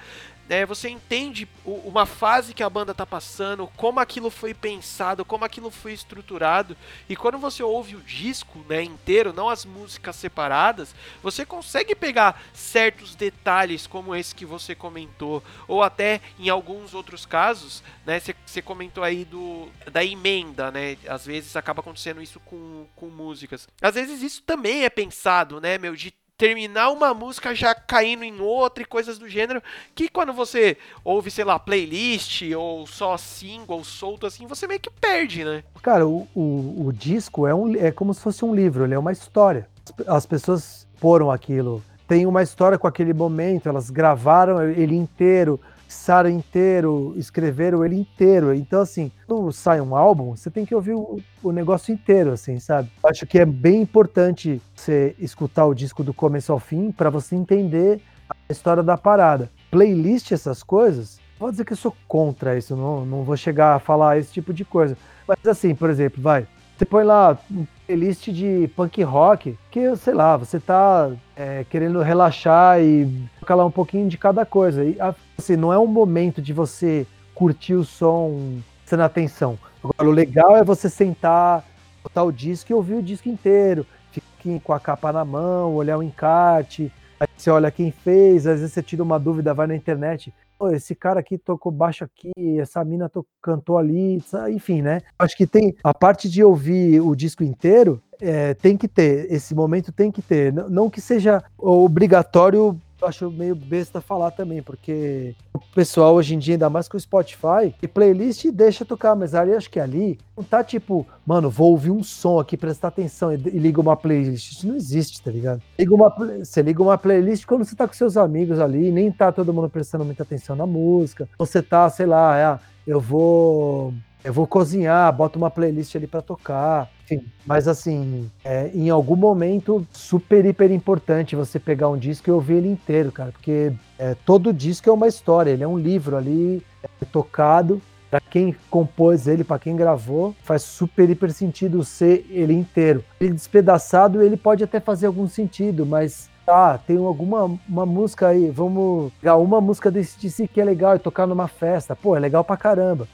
né, 0.51 0.65
você 0.65 0.89
entende 0.89 1.47
uma 1.63 2.05
fase 2.05 2.53
que 2.53 2.61
a 2.61 2.69
banda 2.69 2.93
tá 2.93 3.05
passando, 3.05 3.71
como 3.77 4.01
aquilo 4.01 4.29
foi 4.29 4.53
pensado, 4.53 5.23
como 5.23 5.45
aquilo 5.45 5.71
foi 5.71 5.93
estruturado, 5.93 6.75
e 7.07 7.15
quando 7.15 7.37
você 7.37 7.63
ouve 7.63 7.95
o 7.95 8.01
disco 8.01 8.59
né, 8.67 8.83
inteiro, 8.83 9.31
não 9.31 9.47
as 9.47 9.63
músicas 9.63 10.17
separadas, 10.17 10.93
você 11.23 11.45
consegue 11.45 11.95
pegar 11.95 12.43
certos 12.53 13.15
detalhes 13.15 13.87
como 13.87 14.13
esse 14.13 14.35
que 14.35 14.45
você 14.45 14.75
comentou, 14.75 15.41
ou 15.69 15.81
até 15.81 16.19
em 16.37 16.49
alguns 16.49 16.93
outros 16.93 17.25
casos, 17.25 17.81
né, 18.05 18.19
você, 18.19 18.35
você 18.45 18.61
comentou 18.61 19.05
aí 19.05 19.23
do 19.23 19.69
da 19.89 20.03
emenda, 20.03 20.69
né, 20.69 20.97
às 21.07 21.25
vezes 21.25 21.55
acaba 21.55 21.79
acontecendo 21.79 22.21
isso 22.21 22.41
com, 22.41 22.85
com 22.93 23.05
músicas. 23.05 23.69
Às 23.81 23.95
vezes 23.95 24.21
isso 24.21 24.43
também 24.43 24.83
é 24.83 24.89
pensado, 24.89 25.61
né, 25.61 25.77
meu, 25.77 25.95
de 25.95 26.13
terminar 26.41 26.89
uma 26.89 27.13
música 27.13 27.53
já 27.53 27.75
caindo 27.75 28.23
em 28.23 28.41
outra 28.41 28.81
e 28.81 28.85
coisas 28.85 29.19
do 29.19 29.29
gênero, 29.29 29.61
que 29.93 30.09
quando 30.09 30.33
você 30.33 30.75
ouve, 31.05 31.29
sei 31.29 31.45
lá, 31.45 31.59
playlist 31.59 32.41
ou 32.57 32.87
só 32.87 33.15
single 33.15 33.83
solto 33.83 34.25
assim, 34.25 34.47
você 34.47 34.65
meio 34.65 34.79
que 34.79 34.89
perde, 34.89 35.43
né? 35.43 35.63
Cara, 35.83 36.07
o, 36.07 36.27
o, 36.35 36.85
o 36.87 36.91
disco 36.91 37.45
é, 37.45 37.53
um, 37.53 37.75
é 37.75 37.91
como 37.91 38.11
se 38.11 38.21
fosse 38.21 38.43
um 38.43 38.55
livro, 38.55 38.83
ele 38.83 38.95
é 38.95 38.97
uma 38.97 39.11
história. 39.11 39.67
As- 39.99 40.07
As 40.21 40.25
pessoas 40.25 40.87
foram 40.95 41.29
aquilo, 41.29 41.83
tem 42.07 42.25
uma 42.25 42.41
história 42.41 42.75
com 42.75 42.87
aquele 42.87 43.13
momento, 43.13 43.69
elas 43.69 43.91
gravaram 43.91 44.63
ele 44.67 44.95
inteiro, 44.95 45.59
mixaram 45.91 46.29
inteiro, 46.29 47.13
escreveram 47.17 47.83
ele 47.83 47.97
inteiro. 47.97 48.53
Então, 48.53 48.81
assim, 48.81 49.11
quando 49.27 49.51
sai 49.51 49.81
um 49.81 49.93
álbum, 49.93 50.35
você 50.35 50.49
tem 50.49 50.65
que 50.65 50.73
ouvir 50.73 50.93
o, 50.93 51.19
o 51.43 51.51
negócio 51.51 51.93
inteiro, 51.93 52.31
assim, 52.31 52.59
sabe? 52.59 52.89
Acho 53.03 53.27
que 53.27 53.37
é 53.37 53.45
bem 53.45 53.81
importante 53.81 54.61
você 54.73 55.13
escutar 55.19 55.65
o 55.65 55.73
disco 55.73 56.01
do 56.01 56.13
começo 56.13 56.53
ao 56.53 56.59
fim 56.59 56.93
para 56.93 57.09
você 57.09 57.35
entender 57.35 58.01
a 58.29 58.35
história 58.49 58.81
da 58.81 58.97
parada. 58.97 59.51
Playlist, 59.69 60.31
essas 60.31 60.63
coisas, 60.63 61.19
vou 61.37 61.51
dizer 61.51 61.65
que 61.65 61.73
eu 61.73 61.77
sou 61.77 61.93
contra 62.07 62.57
isso, 62.57 62.73
não, 62.73 63.05
não 63.05 63.23
vou 63.23 63.35
chegar 63.35 63.75
a 63.75 63.79
falar 63.79 64.17
esse 64.17 64.31
tipo 64.31 64.53
de 64.53 64.63
coisa. 64.63 64.97
Mas 65.27 65.45
assim, 65.45 65.75
por 65.75 65.89
exemplo, 65.89 66.23
vai, 66.23 66.47
você 66.81 66.85
põe 66.85 67.03
lá 67.03 67.37
playlist 67.85 68.29
de 68.29 68.67
punk 68.75 69.03
rock, 69.03 69.55
que, 69.69 69.95
sei 69.97 70.15
lá, 70.15 70.35
você 70.35 70.59
tá 70.59 71.11
é, 71.35 71.63
querendo 71.69 72.01
relaxar 72.01 72.81
e 72.81 73.07
lá 73.47 73.63
um 73.63 73.71
pouquinho 73.71 74.09
de 74.09 74.17
cada 74.17 74.47
coisa. 74.47 74.83
E, 74.83 74.97
assim, 75.37 75.55
não 75.55 75.71
é 75.71 75.77
um 75.77 75.85
momento 75.85 76.41
de 76.41 76.53
você 76.53 77.05
curtir 77.35 77.75
o 77.75 77.83
som 77.83 78.59
prestando 78.79 79.03
atenção. 79.03 79.59
Agora, 79.83 80.09
o 80.09 80.11
legal 80.11 80.55
é 80.55 80.63
você 80.63 80.89
sentar, 80.89 81.63
botar 82.01 82.23
o 82.23 82.31
disco 82.31 82.71
e 82.71 82.73
ouvir 82.73 82.95
o 82.95 83.03
disco 83.03 83.29
inteiro. 83.29 83.85
Fique 84.11 84.59
com 84.61 84.73
a 84.73 84.79
capa 84.79 85.13
na 85.13 85.23
mão, 85.23 85.75
olhar 85.75 85.99
o 85.99 86.03
encarte, 86.03 86.91
aí 87.19 87.27
você 87.37 87.51
olha 87.51 87.69
quem 87.69 87.91
fez, 87.91 88.47
às 88.47 88.59
vezes 88.59 88.73
você 88.73 88.81
tira 88.81 89.03
uma 89.03 89.19
dúvida, 89.19 89.53
vai 89.53 89.67
na 89.67 89.75
internet. 89.75 90.33
Esse 90.69 90.93
cara 90.93 91.19
aqui 91.19 91.37
tocou 91.37 91.71
baixo 91.71 92.03
aqui, 92.03 92.31
essa 92.59 92.83
mina 92.83 93.09
to- 93.09 93.25
cantou 93.41 93.77
ali, 93.77 94.21
enfim, 94.49 94.81
né? 94.81 95.01
Acho 95.17 95.35
que 95.35 95.47
tem 95.47 95.75
a 95.83 95.93
parte 95.93 96.29
de 96.29 96.43
ouvir 96.43 97.01
o 97.01 97.15
disco 97.15 97.43
inteiro, 97.43 98.01
é, 98.19 98.53
tem 98.53 98.77
que 98.77 98.87
ter, 98.87 99.31
esse 99.31 99.55
momento 99.55 99.91
tem 99.91 100.11
que 100.11 100.21
ter. 100.21 100.53
N- 100.53 100.69
Não 100.69 100.89
que 100.89 101.01
seja 101.01 101.43
obrigatório, 101.57 102.79
eu 103.01 103.07
acho 103.07 103.31
meio 103.31 103.55
besta 103.55 103.99
falar 103.99 104.31
também, 104.31 104.61
porque 104.61 105.35
o 105.53 105.59
pessoal 105.73 106.13
hoje 106.13 106.35
em 106.35 106.39
dia, 106.39 106.55
ainda 106.55 106.69
mais 106.69 106.87
com 106.87 106.97
o 106.97 106.99
Spotify, 106.99 107.73
e 107.81 107.87
playlist 107.87 108.45
deixa 108.51 108.85
tocar, 108.85 109.15
mas 109.15 109.33
ali 109.33 109.53
acho 109.53 109.69
que 109.69 109.79
ali 109.79 110.19
não 110.35 110.43
tá 110.43 110.63
tipo, 110.63 111.05
mano, 111.25 111.49
vou 111.49 111.71
ouvir 111.71 111.91
um 111.91 112.03
som 112.03 112.39
aqui, 112.39 112.55
prestar 112.57 112.89
atenção 112.89 113.33
e, 113.33 113.35
e 113.35 113.59
liga 113.59 113.81
uma 113.81 113.97
playlist. 113.97 114.51
Isso 114.51 114.67
não 114.67 114.75
existe, 114.75 115.21
tá 115.21 115.31
ligado? 115.31 115.61
Liga 115.77 115.93
uma, 115.93 116.09
você 116.09 116.61
liga 116.61 116.81
uma 116.81 116.97
playlist 116.97 117.45
quando 117.45 117.65
você 117.65 117.75
tá 117.75 117.87
com 117.87 117.93
seus 117.93 118.17
amigos 118.17 118.59
ali, 118.59 118.91
nem 118.91 119.11
tá 119.11 119.31
todo 119.31 119.53
mundo 119.53 119.69
prestando 119.69 120.05
muita 120.05 120.23
atenção 120.23 120.55
na 120.55 120.65
música. 120.65 121.27
Você 121.37 121.61
tá, 121.61 121.89
sei 121.89 122.05
lá, 122.05 122.37
é, 122.37 122.59
eu 122.85 122.99
vou. 122.99 123.93
Eu 124.23 124.31
vou 124.31 124.45
cozinhar, 124.45 125.11
boto 125.11 125.39
uma 125.39 125.49
playlist 125.49 125.95
ali 125.95 126.05
pra 126.05 126.21
tocar. 126.21 126.87
Enfim, 127.11 127.25
mas 127.45 127.67
assim, 127.67 128.29
é, 128.43 128.71
em 128.73 128.89
algum 128.89 129.17
momento, 129.17 129.85
super, 129.91 130.45
hiper 130.45 130.71
importante 130.71 131.35
você 131.35 131.59
pegar 131.59 131.89
um 131.89 131.97
disco 131.97 132.29
e 132.29 132.31
ouvir 132.31 132.55
ele 132.55 132.69
inteiro, 132.69 133.11
cara. 133.11 133.31
Porque 133.31 133.73
é, 133.99 134.15
todo 134.25 134.53
disco 134.53 134.89
é 134.89 134.93
uma 134.93 135.07
história, 135.07 135.51
ele 135.51 135.63
é 135.63 135.67
um 135.67 135.77
livro 135.77 136.15
ali, 136.15 136.63
é, 136.81 137.05
tocado. 137.11 137.81
Pra 138.09 138.19
quem 138.19 138.53
compôs 138.69 139.25
ele, 139.25 139.41
pra 139.41 139.57
quem 139.57 139.73
gravou, 139.73 140.35
faz 140.43 140.63
super, 140.63 141.09
hiper 141.09 141.31
sentido 141.31 141.81
ser 141.83 142.25
ele 142.29 142.53
inteiro. 142.53 143.03
Ele 143.19 143.33
despedaçado, 143.33 144.21
ele 144.21 144.35
pode 144.35 144.65
até 144.65 144.81
fazer 144.81 145.07
algum 145.07 145.27
sentido, 145.29 145.85
mas 145.85 146.29
ah, 146.47 146.77
tem 146.85 146.97
alguma 146.97 147.45
uma 147.67 147.85
música 147.85 148.27
aí, 148.29 148.49
vamos 148.49 149.11
pegar 149.19 149.37
uma 149.37 149.61
música 149.61 149.89
desse 149.91 150.19
DC 150.19 150.47
que 150.47 150.59
é 150.59 150.65
legal 150.65 150.95
e 150.95 150.99
tocar 150.99 151.25
numa 151.27 151.47
festa. 151.47 151.95
Pô, 151.95 152.15
é 152.15 152.19
legal 152.19 152.43
pra 152.43 152.57
caramba. 152.57 153.07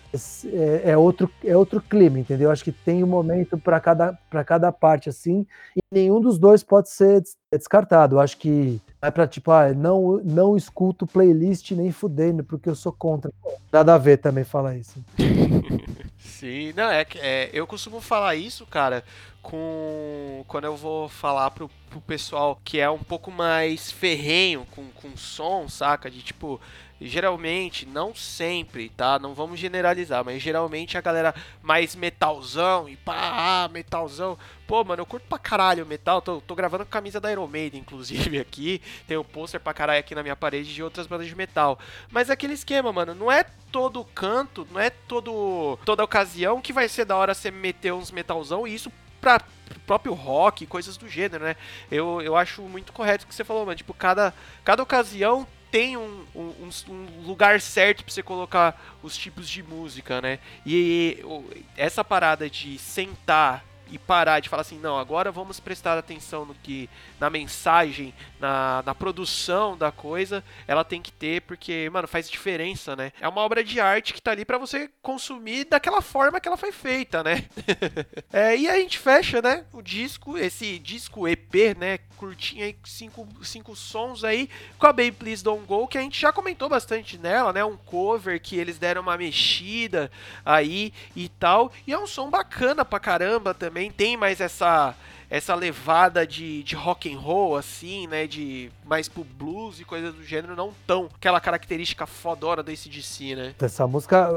É, 0.45 0.91
é 0.91 0.97
outro, 0.97 1.30
é 1.43 1.55
outro 1.55 1.82
clima, 1.82 2.19
entendeu? 2.19 2.49
Acho 2.51 2.63
que 2.63 2.71
tem 2.71 3.03
um 3.03 3.07
momento 3.07 3.57
pra 3.57 3.80
cada, 3.80 4.17
pra 4.30 4.43
cada 4.43 4.71
parte, 4.71 5.09
assim, 5.09 5.45
e 5.75 5.80
nenhum 5.91 6.19
dos 6.21 6.38
dois 6.39 6.63
pode 6.63 6.89
ser 6.89 7.21
des- 7.21 7.36
descartado. 7.51 8.19
Acho 8.19 8.38
que 8.38 8.82
é 9.01 9.11
pra, 9.11 9.27
tipo, 9.27 9.51
ah, 9.51 9.73
não, 9.73 10.19
não 10.23 10.57
escuto 10.57 11.05
playlist 11.05 11.71
nem 11.71 11.91
fudendo, 11.91 12.43
porque 12.43 12.67
eu 12.67 12.75
sou 12.75 12.91
contra. 12.91 13.31
Nada 13.71 13.93
a 13.93 13.97
ver 13.97 14.17
também 14.17 14.43
falar 14.43 14.75
isso. 14.75 15.03
Sim, 16.17 16.73
não, 16.75 16.89
é 16.89 17.05
que 17.05 17.17
é, 17.19 17.49
eu 17.53 17.65
costumo 17.67 18.01
falar 18.01 18.35
isso, 18.35 18.65
cara, 18.65 19.03
com 19.41 20.43
quando 20.47 20.65
eu 20.65 20.75
vou 20.75 21.07
falar 21.07 21.51
pro, 21.51 21.69
pro 21.89 22.01
pessoal 22.01 22.59
que 22.63 22.79
é 22.79 22.89
um 22.89 22.99
pouco 22.99 23.31
mais 23.31 23.91
ferrenho 23.91 24.65
com, 24.71 24.87
com 24.89 25.15
som, 25.15 25.69
saca? 25.69 26.09
De 26.09 26.21
tipo, 26.21 26.59
geralmente, 26.99 27.85
não 27.85 28.15
sempre, 28.15 28.89
tá? 28.89 29.19
Não 29.19 29.33
vamos 29.33 29.59
generalizar, 29.59 30.23
mas 30.25 30.41
geralmente 30.41 30.97
a 30.97 31.01
galera 31.01 31.33
mais 31.61 31.95
metalzão 31.95 32.89
e 32.89 32.95
pá, 32.95 33.69
metalzão. 33.71 34.37
Pô, 34.65 34.83
mano, 34.83 35.01
eu 35.01 35.05
curto 35.05 35.25
pra 35.27 35.39
caralho 35.39 35.85
metal, 35.85 36.21
tô, 36.21 36.41
tô 36.41 36.55
gravando 36.55 36.83
com 36.83 36.91
camisa 36.91 37.19
da 37.19 37.31
Iron 37.31 37.47
Maiden, 37.47 37.81
inclusive, 37.81 38.39
aqui. 38.39 38.81
Tem 39.07 39.17
o 39.17 39.23
pôster 39.23 39.59
pra 39.59 39.73
caralho 39.73 39.99
aqui 39.99 40.15
na 40.15 40.23
minha 40.23 40.35
parede 40.35 40.73
de 40.73 40.83
outras 40.83 41.07
bandas 41.07 41.27
de 41.27 41.35
metal. 41.35 41.79
Mas 42.11 42.29
é 42.29 42.33
aquele 42.33 42.53
esquema, 42.53 42.91
mano, 42.91 43.13
não 43.13 43.31
é 43.31 43.45
todo 43.71 44.03
canto, 44.03 44.67
não 44.71 44.79
é 44.79 44.89
todo 44.89 45.77
toda 45.85 46.03
ocasião 46.03 46.61
que 46.61 46.73
vai 46.73 46.87
ser 46.87 47.05
da 47.05 47.15
hora 47.15 47.33
você 47.33 47.51
meter 47.51 47.93
uns 47.93 48.11
metalzão 48.11 48.67
e 48.67 48.73
isso 48.73 48.91
pra 49.21 49.41
próprio 49.85 50.13
rock, 50.13 50.65
coisas 50.65 50.97
do 50.97 51.07
gênero, 51.07 51.43
né? 51.43 51.55
Eu, 51.91 52.21
eu 52.21 52.35
acho 52.35 52.61
muito 52.61 52.91
correto 52.93 53.25
o 53.25 53.27
que 53.27 53.35
você 53.35 53.43
falou, 53.43 53.65
mano. 53.65 53.77
Tipo, 53.77 53.93
cada, 53.93 54.33
cada 54.63 54.83
ocasião 54.83 55.47
tem 55.72 55.97
um, 55.97 56.26
um, 56.36 56.70
um- 56.89 57.24
lugar 57.26 57.59
certo 57.61 58.03
pra 58.03 58.13
você 58.13 58.24
colocar 58.24 58.97
os 59.03 59.18
tipos 59.18 59.49
de 59.49 59.61
música, 59.63 60.22
né? 60.22 60.39
E 60.65 61.20
o- 61.24 61.43
essa 61.76 62.03
parada 62.03 62.49
de 62.49 62.78
sentar 62.80 63.63
e 63.89 63.97
parar 63.97 64.39
de 64.39 64.49
falar 64.49 64.61
assim, 64.61 64.79
não, 64.79 64.97
agora 64.97 65.31
vamos 65.31 65.59
prestar 65.59 65.97
atenção 65.97 66.45
no 66.45 66.55
que 66.55 66.89
na 67.19 67.29
mensagem, 67.29 68.13
na, 68.39 68.83
na 68.85 68.95
produção 68.95 69.77
da 69.77 69.91
coisa, 69.91 70.43
ela 70.67 70.83
tem 70.83 71.01
que 71.01 71.11
ter, 71.11 71.41
porque, 71.41 71.89
mano, 71.91 72.07
faz 72.07 72.29
diferença, 72.29 72.95
né? 72.95 73.11
É 73.19 73.27
uma 73.27 73.41
obra 73.41 73.63
de 73.63 73.79
arte 73.79 74.13
que 74.13 74.21
tá 74.21 74.31
ali 74.31 74.45
pra 74.45 74.57
você 74.57 74.89
consumir 75.01 75.65
daquela 75.65 76.01
forma 76.01 76.39
que 76.39 76.47
ela 76.47 76.57
foi 76.57 76.71
feita, 76.71 77.23
né? 77.23 77.45
é, 78.31 78.57
e 78.57 78.69
a 78.69 78.75
gente 78.77 78.99
fecha, 78.99 79.41
né, 79.41 79.65
o 79.71 79.81
disco, 79.81 80.38
esse 80.38 80.79
disco 80.79 81.27
EP, 81.27 81.77
né, 81.77 81.99
curtinho 82.17 82.63
aí, 82.63 82.75
cinco, 82.83 83.27
cinco 83.43 83.75
sons 83.75 84.23
aí, 84.23 84.49
com 84.77 84.88
a 84.88 84.93
Baby 84.93 85.11
Please 85.11 85.43
Don't 85.43 85.65
Go, 85.65 85.88
que 85.88 85.97
a 85.97 86.01
gente 86.01 86.19
já 86.19 86.33
comentou 86.33 86.67
bastante 86.67 87.17
nela, 87.17 87.53
né, 87.53 87.63
um 87.63 87.77
cover 87.77 88.41
que 88.41 88.57
eles 88.57 88.77
deram 88.77 89.01
uma 89.01 89.17
mexida 89.17 90.11
aí 90.43 90.91
e 91.15 91.29
tal, 91.29 91.71
e 91.85 91.93
é 91.93 91.99
um 91.99 92.07
som 92.07 92.29
bacana 92.29 92.83
pra 92.83 92.99
caramba 92.99 93.53
também, 93.53 93.76
também 93.78 93.91
tem 93.91 94.17
mais 94.17 94.41
essa 94.41 94.95
essa 95.30 95.53
levada 95.53 96.25
de, 96.25 96.63
de 96.63 96.73
rock 96.73 97.13
and 97.13 97.19
roll, 97.19 97.57
assim, 97.57 98.07
né? 98.07 98.25
De 98.25 98.71
mais 98.86 99.09
pro 99.09 99.25
blues 99.25 99.78
e 99.78 99.84
coisas 99.84 100.15
do 100.15 100.23
gênero, 100.23 100.55
não 100.55 100.71
tão 100.88 101.09
aquela 101.13 101.41
característica 101.41 102.07
fodora 102.07 102.63
do 102.63 102.71
ACDC, 102.71 103.36
né? 103.36 103.53
Essa 103.61 103.86
música 103.86 104.30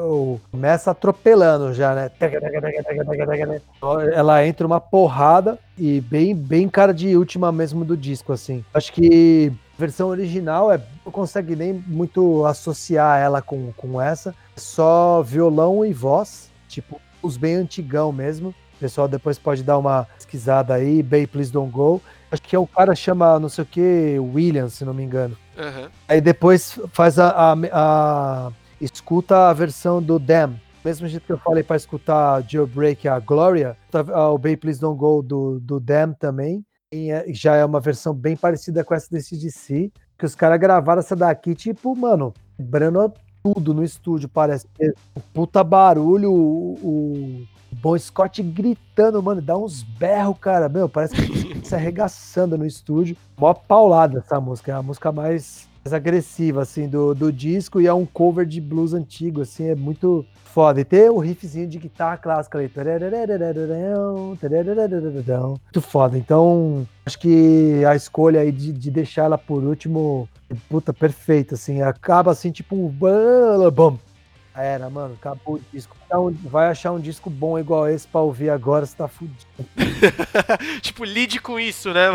começa 0.50 0.90
atropelando 0.90 1.72
já, 1.72 1.94
né? 1.94 2.10
Ela 4.12 4.44
entra 4.44 4.66
uma 4.66 4.80
porrada 4.80 5.60
e 5.78 6.00
bem, 6.00 6.34
bem 6.34 6.68
cara 6.68 6.92
de 6.92 7.16
última 7.16 7.52
mesmo 7.52 7.84
do 7.84 7.96
disco, 7.96 8.32
assim. 8.32 8.64
Acho 8.74 8.92
que 8.92 9.52
a 9.78 9.80
versão 9.80 10.08
original 10.08 10.72
é, 10.72 10.80
não 11.04 11.12
consegue 11.12 11.54
nem 11.54 11.72
muito 11.72 12.44
associar 12.46 13.20
ela 13.20 13.40
com, 13.40 13.72
com 13.76 14.02
essa. 14.02 14.34
É 14.56 14.60
só 14.60 15.22
violão 15.22 15.84
e 15.86 15.92
voz, 15.92 16.50
tipo, 16.68 17.00
os 17.22 17.36
bem 17.36 17.54
antigão 17.54 18.10
mesmo. 18.10 18.52
O 18.80 18.84
pessoal 18.88 19.06
depois 19.06 19.38
pode 19.38 19.62
dar 19.62 19.76
uma 19.76 20.04
pesquisada 20.16 20.72
aí, 20.72 21.02
Bay 21.02 21.26
Please 21.26 21.52
Don't 21.52 21.70
Go. 21.70 22.00
Acho 22.32 22.40
que 22.40 22.56
é 22.56 22.58
o 22.58 22.66
cara 22.66 22.94
chama 22.94 23.38
não 23.38 23.50
sei 23.50 23.62
o 23.62 23.66
que, 23.66 24.16
Williams, 24.18 24.72
se 24.72 24.86
não 24.86 24.94
me 24.94 25.02
engano. 25.02 25.36
Aham. 25.58 25.90
Aí 26.08 26.18
depois 26.18 26.80
faz 26.90 27.18
a, 27.18 27.28
a, 27.28 27.56
a- 27.72 28.52
escuta 28.80 29.50
a 29.50 29.52
versão 29.52 30.02
do 30.02 30.18
Damn. 30.18 30.58
Mesmo 30.82 31.06
jeito 31.06 31.26
que 31.26 31.32
eu 31.32 31.36
falei 31.36 31.62
para 31.62 31.76
escutar 31.76 32.42
Jailbreak 32.48 33.06
a 33.06 33.18
Gloria, 33.18 33.76
tá- 33.90 34.30
o 34.30 34.38
Bay 34.38 34.56
Please 34.56 34.80
Don't 34.80 34.98
Go 34.98 35.20
do, 35.20 35.60
do 35.60 35.78
Damn 35.78 36.14
também. 36.14 36.64
E 36.90 37.10
é- 37.10 37.26
já 37.34 37.56
é 37.56 37.64
uma 37.66 37.80
versão 37.80 38.14
bem 38.14 38.34
parecida 38.34 38.82
com 38.82 38.94
essa 38.94 39.08
desse 39.10 39.36
DC. 39.36 39.92
Que 40.16 40.24
os 40.24 40.34
caras 40.34 40.58
gravaram 40.58 41.00
essa 41.00 41.14
daqui, 41.14 41.54
tipo, 41.54 41.94
mano, 41.94 42.32
quebrando 42.56 43.12
tudo 43.42 43.74
no 43.74 43.84
estúdio, 43.84 44.26
parece. 44.26 44.66
O 45.14 45.20
puta 45.20 45.62
barulho, 45.62 46.32
o, 46.32 46.72
o 46.82 47.46
Bon 47.82 47.98
Scott 47.98 48.42
gritando, 48.42 49.22
mano, 49.22 49.40
dá 49.40 49.56
uns 49.56 49.82
berros, 49.82 50.36
cara. 50.38 50.68
Meu, 50.68 50.88
parece 50.88 51.14
que 51.14 51.60
se 51.66 51.74
arregaçando 51.74 52.58
no 52.58 52.66
estúdio. 52.66 53.16
Mó 53.38 53.54
paulada 53.54 54.18
essa 54.18 54.40
música, 54.40 54.72
é 54.72 54.74
a 54.74 54.82
música 54.82 55.10
mais, 55.10 55.66
mais 55.82 55.94
agressiva, 55.94 56.60
assim, 56.62 56.88
do, 56.88 57.14
do 57.14 57.32
disco 57.32 57.80
e 57.80 57.86
é 57.86 57.94
um 57.94 58.04
cover 58.04 58.44
de 58.44 58.60
blues 58.60 58.92
antigo, 58.92 59.40
assim, 59.40 59.68
é 59.68 59.74
muito 59.74 60.26
foda. 60.44 60.80
E 60.80 60.84
tem 60.84 61.08
o 61.08 61.18
riffzinho 61.18 61.66
de 61.66 61.78
guitarra 61.78 62.18
clássica 62.18 62.58
ali. 62.58 62.68
Muito 65.62 65.80
foda. 65.80 66.18
Então, 66.18 66.86
acho 67.06 67.18
que 67.18 67.82
a 67.86 67.96
escolha 67.96 68.40
aí 68.40 68.52
de, 68.52 68.72
de 68.72 68.90
deixar 68.90 69.24
ela 69.24 69.38
por 69.38 69.64
último, 69.64 70.28
puta, 70.68 70.92
perfeita, 70.92 71.54
assim. 71.54 71.80
Acaba 71.80 72.32
assim, 72.32 72.50
tipo 72.50 72.76
um. 72.76 72.94
Era, 74.54 74.90
mano, 74.90 75.14
acabou 75.14 75.54
o 75.54 75.60
disco. 75.72 75.96
Então, 76.04 76.34
vai 76.42 76.68
achar 76.68 76.90
um 76.90 76.98
disco 76.98 77.30
bom 77.30 77.58
igual 77.58 77.88
esse 77.88 78.06
pra 78.06 78.20
ouvir 78.20 78.50
agora, 78.50 78.84
você 78.84 78.96
tá 78.96 79.06
fudido. 79.06 79.38
tipo, 80.82 81.04
lide 81.04 81.40
com 81.40 81.58
isso, 81.58 81.92
né? 81.92 82.06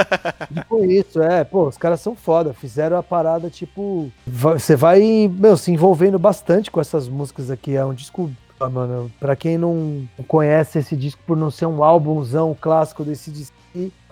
Tipo 0.54 0.84
isso, 0.84 1.22
é, 1.22 1.44
pô, 1.44 1.68
os 1.68 1.76
caras 1.76 2.00
são 2.00 2.14
foda, 2.14 2.54
fizeram 2.54 2.96
a 2.96 3.02
parada, 3.02 3.50
tipo, 3.50 4.10
você 4.26 4.74
vai, 4.74 5.28
meu, 5.28 5.56
se 5.56 5.70
envolvendo 5.70 6.18
bastante 6.18 6.70
com 6.70 6.80
essas 6.80 7.08
músicas 7.08 7.50
aqui, 7.50 7.74
é 7.74 7.84
um 7.84 7.94
disco, 7.94 8.30
ah, 8.60 8.68
mano, 8.68 9.10
pra 9.20 9.36
quem 9.36 9.58
não 9.58 10.06
conhece 10.26 10.78
esse 10.78 10.96
disco 10.96 11.22
por 11.26 11.36
não 11.36 11.50
ser 11.50 11.66
um 11.66 11.84
álbumzão 11.84 12.56
clássico 12.58 13.04
desse 13.04 13.30
disco, 13.30 13.56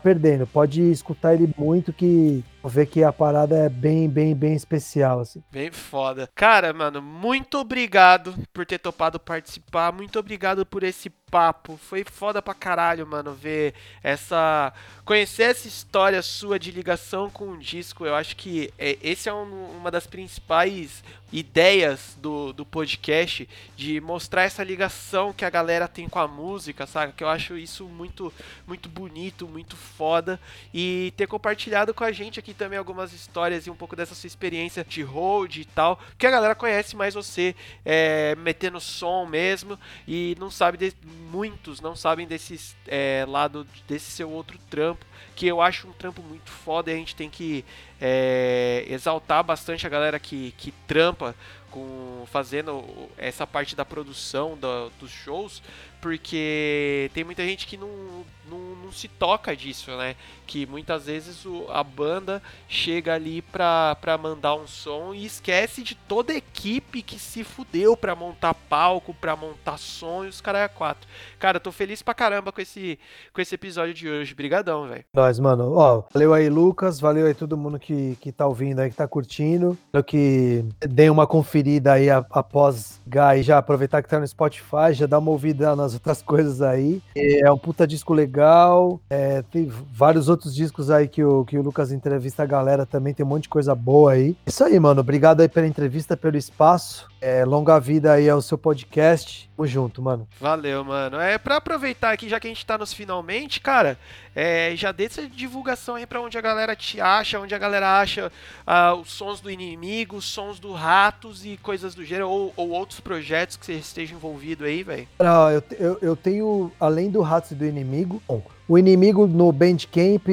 perdendo, 0.02 0.46
pode 0.46 0.80
escutar 0.90 1.34
ele 1.34 1.52
muito 1.56 1.92
que 1.92 2.42
ver 2.64 2.86
que 2.86 3.02
a 3.02 3.12
parada 3.12 3.56
é 3.56 3.68
bem, 3.68 4.08
bem, 4.08 4.34
bem 4.34 4.54
especial, 4.54 5.20
assim. 5.20 5.42
Bem 5.50 5.70
foda. 5.70 6.28
Cara, 6.34 6.72
mano, 6.72 7.00
muito 7.00 7.58
obrigado 7.58 8.34
por 8.52 8.66
ter 8.66 8.78
topado 8.78 9.18
participar. 9.18 9.92
Muito 9.92 10.18
obrigado 10.18 10.66
por 10.66 10.82
esse 10.82 11.08
papo. 11.08 11.76
Foi 11.76 12.04
foda 12.04 12.42
pra 12.42 12.52
caralho, 12.54 13.06
mano, 13.06 13.32
ver 13.32 13.74
essa. 14.02 14.72
Conhecer 15.04 15.44
essa 15.44 15.66
história 15.68 16.20
sua 16.22 16.58
de 16.58 16.70
ligação 16.70 17.30
com 17.30 17.50
o 17.50 17.58
disco. 17.58 18.04
Eu 18.04 18.14
acho 18.14 18.36
que 18.36 18.72
é, 18.78 18.98
esse 19.02 19.28
é 19.28 19.32
um- 19.34 19.70
uma 19.76 19.90
das 19.90 20.06
principais 20.06 21.02
ideias 21.32 22.16
do, 22.20 22.52
do 22.52 22.66
podcast 22.66 23.48
de 23.76 24.00
mostrar 24.00 24.42
essa 24.42 24.64
ligação 24.64 25.32
que 25.32 25.44
a 25.44 25.50
galera 25.50 25.86
tem 25.86 26.08
com 26.08 26.18
a 26.18 26.26
música, 26.26 26.86
sabe? 26.88 27.12
Que 27.12 27.22
eu 27.22 27.28
acho 27.28 27.56
isso 27.56 27.84
muito, 27.84 28.32
muito 28.66 28.88
bonito, 28.88 29.46
muito 29.46 29.76
foda. 29.76 30.40
E 30.74 31.12
ter 31.16 31.28
compartilhado 31.28 31.94
com 31.94 32.02
a 32.02 32.10
gente 32.10 32.40
aqui 32.40 32.49
também 32.54 32.78
algumas 32.78 33.12
histórias 33.12 33.66
e 33.66 33.70
um 33.70 33.74
pouco 33.74 33.96
dessa 33.96 34.14
sua 34.14 34.26
experiência 34.26 34.84
de 34.84 35.02
hold 35.02 35.56
e 35.56 35.64
tal. 35.64 36.00
Que 36.18 36.26
a 36.26 36.30
galera 36.30 36.54
conhece 36.54 36.96
mais 36.96 37.14
você 37.14 37.54
é, 37.84 38.34
metendo 38.36 38.80
som 38.80 39.26
mesmo 39.26 39.78
e 40.06 40.36
não 40.38 40.50
sabe 40.50 40.78
de, 40.78 40.92
muitos 41.30 41.80
não 41.80 41.96
sabem 41.96 42.26
desses 42.26 42.76
é, 42.86 43.24
lado 43.28 43.66
desse 43.86 44.10
seu 44.10 44.30
outro 44.30 44.58
trampo 44.70 45.09
que 45.36 45.46
eu 45.46 45.60
acho 45.60 45.88
um 45.88 45.92
trampo 45.92 46.22
muito 46.22 46.50
foda 46.50 46.90
e 46.90 46.94
a 46.94 46.96
gente 46.96 47.14
tem 47.16 47.28
que 47.30 47.64
é, 48.00 48.84
exaltar 48.88 49.42
bastante 49.44 49.86
a 49.86 49.90
galera 49.90 50.18
que, 50.18 50.52
que 50.58 50.72
trampa 50.86 51.34
com 51.70 52.24
fazendo 52.32 52.84
essa 53.16 53.46
parte 53.46 53.76
da 53.76 53.84
produção 53.84 54.58
da- 54.58 54.88
dos 54.98 55.10
shows 55.10 55.62
porque 56.00 57.10
tem 57.14 57.22
muita 57.24 57.44
gente 57.44 57.66
que 57.66 57.76
não, 57.76 58.24
não, 58.48 58.58
não 58.84 58.92
se 58.92 59.06
toca 59.06 59.54
disso, 59.54 59.90
né? 59.96 60.16
Que 60.46 60.64
muitas 60.66 61.06
vezes 61.06 61.44
o- 61.44 61.66
a 61.70 61.84
banda 61.84 62.42
chega 62.68 63.14
ali 63.14 63.42
pra, 63.42 63.94
pra 64.00 64.16
mandar 64.18 64.54
um 64.54 64.66
som 64.66 65.12
e 65.14 65.24
esquece 65.26 65.82
de 65.82 65.94
toda 65.94 66.32
a 66.32 66.36
equipe 66.36 67.02
que 67.02 67.18
se 67.18 67.44
fudeu 67.44 67.96
pra 67.96 68.16
montar 68.16 68.54
palco, 68.54 69.14
pra 69.14 69.36
montar 69.36 69.76
som 69.78 70.24
e 70.24 70.28
os 70.28 70.40
caras 70.40 70.62
é 70.62 70.68
quatro. 70.68 71.08
Cara, 71.38 71.56
eu 71.56 71.60
tô 71.60 71.70
feliz 71.70 72.02
pra 72.02 72.14
caramba 72.14 72.50
com 72.50 72.60
esse, 72.60 72.98
com 73.32 73.40
esse 73.40 73.54
episódio 73.54 73.94
de 73.94 74.08
hoje. 74.08 74.34
Brigadão, 74.34 74.88
velho. 74.88 75.04
Nós, 75.12 75.40
mano. 75.40 75.72
Ó, 75.72 76.04
valeu 76.14 76.32
aí, 76.32 76.48
Lucas. 76.48 77.00
Valeu 77.00 77.26
aí 77.26 77.34
todo 77.34 77.56
mundo 77.56 77.80
que, 77.80 78.16
que 78.20 78.30
tá 78.30 78.46
ouvindo 78.46 78.78
aí, 78.78 78.90
que 78.90 78.96
tá 78.96 79.08
curtindo. 79.08 79.76
Espero 79.86 80.04
que 80.04 80.64
dê 80.78 81.10
uma 81.10 81.26
conferida 81.26 81.94
aí 81.94 82.08
após 82.08 83.00
Guy 83.04 83.42
já 83.42 83.58
aproveitar 83.58 84.02
que 84.02 84.08
tá 84.08 84.20
no 84.20 84.28
Spotify, 84.28 84.92
já 84.92 85.06
dá 85.06 85.18
uma 85.18 85.32
ouvida 85.32 85.74
nas 85.74 85.94
outras 85.94 86.22
coisas 86.22 86.62
aí. 86.62 87.02
É 87.16 87.50
um 87.50 87.58
puta 87.58 87.88
disco 87.88 88.14
legal. 88.14 89.00
É, 89.10 89.42
tem 89.42 89.66
vários 89.92 90.28
outros 90.28 90.54
discos 90.54 90.92
aí 90.92 91.08
que 91.08 91.24
o, 91.24 91.44
que 91.44 91.58
o 91.58 91.62
Lucas 91.62 91.90
entrevista 91.90 92.44
a 92.44 92.46
galera 92.46 92.86
também. 92.86 93.12
Tem 93.12 93.26
um 93.26 93.28
monte 93.28 93.44
de 93.44 93.48
coisa 93.48 93.74
boa 93.74 94.12
aí. 94.12 94.36
Isso 94.46 94.62
aí, 94.62 94.78
mano. 94.78 95.00
Obrigado 95.00 95.40
aí 95.40 95.48
pela 95.48 95.66
entrevista, 95.66 96.16
pelo 96.16 96.36
espaço. 96.36 97.10
É, 97.20 97.44
longa 97.44 97.80
vida 97.80 98.12
aí 98.12 98.30
ao 98.30 98.40
seu 98.40 98.56
podcast. 98.56 99.50
Tamo 99.60 99.66
junto, 99.66 100.00
mano. 100.00 100.26
Valeu, 100.40 100.82
mano. 100.82 101.20
É 101.20 101.36
pra 101.36 101.56
aproveitar 101.56 102.12
aqui, 102.12 102.30
já 102.30 102.40
que 102.40 102.46
a 102.46 102.50
gente 102.50 102.64
tá 102.64 102.78
nos 102.78 102.94
finalmente, 102.94 103.60
cara, 103.60 103.98
é, 104.34 104.72
já 104.74 104.90
dê 105.00 105.06
essa 105.06 105.26
divulgação 105.26 105.94
aí 105.94 106.04
pra 106.04 106.20
onde 106.20 106.36
a 106.36 106.42
galera 106.42 106.76
te 106.76 107.00
acha, 107.00 107.40
onde 107.40 107.54
a 107.54 107.58
galera 107.58 108.00
acha 108.00 108.30
ah, 108.66 108.94
os 108.94 109.10
sons 109.10 109.40
do 109.40 109.50
inimigo, 109.50 110.20
sons 110.20 110.60
do 110.60 110.72
Ratos 110.72 111.46
e 111.46 111.56
coisas 111.56 111.94
do 111.94 112.04
gênero, 112.04 112.28
ou, 112.28 112.52
ou 112.54 112.68
outros 112.68 113.00
projetos 113.00 113.56
que 113.56 113.64
você 113.64 113.74
esteja 113.74 114.14
envolvido 114.14 114.64
aí, 114.64 114.82
velho. 114.82 115.08
Eu, 115.18 115.78
eu, 115.78 115.98
eu 116.02 116.16
tenho, 116.16 116.70
além 116.78 117.10
do 117.10 117.22
Ratos 117.22 117.52
e 117.52 117.54
do 117.54 117.64
Inimigo, 117.64 118.22
bom, 118.28 118.42
o 118.68 118.78
Inimigo 118.78 119.26
no 119.26 119.50
Bandcamp 119.50 120.28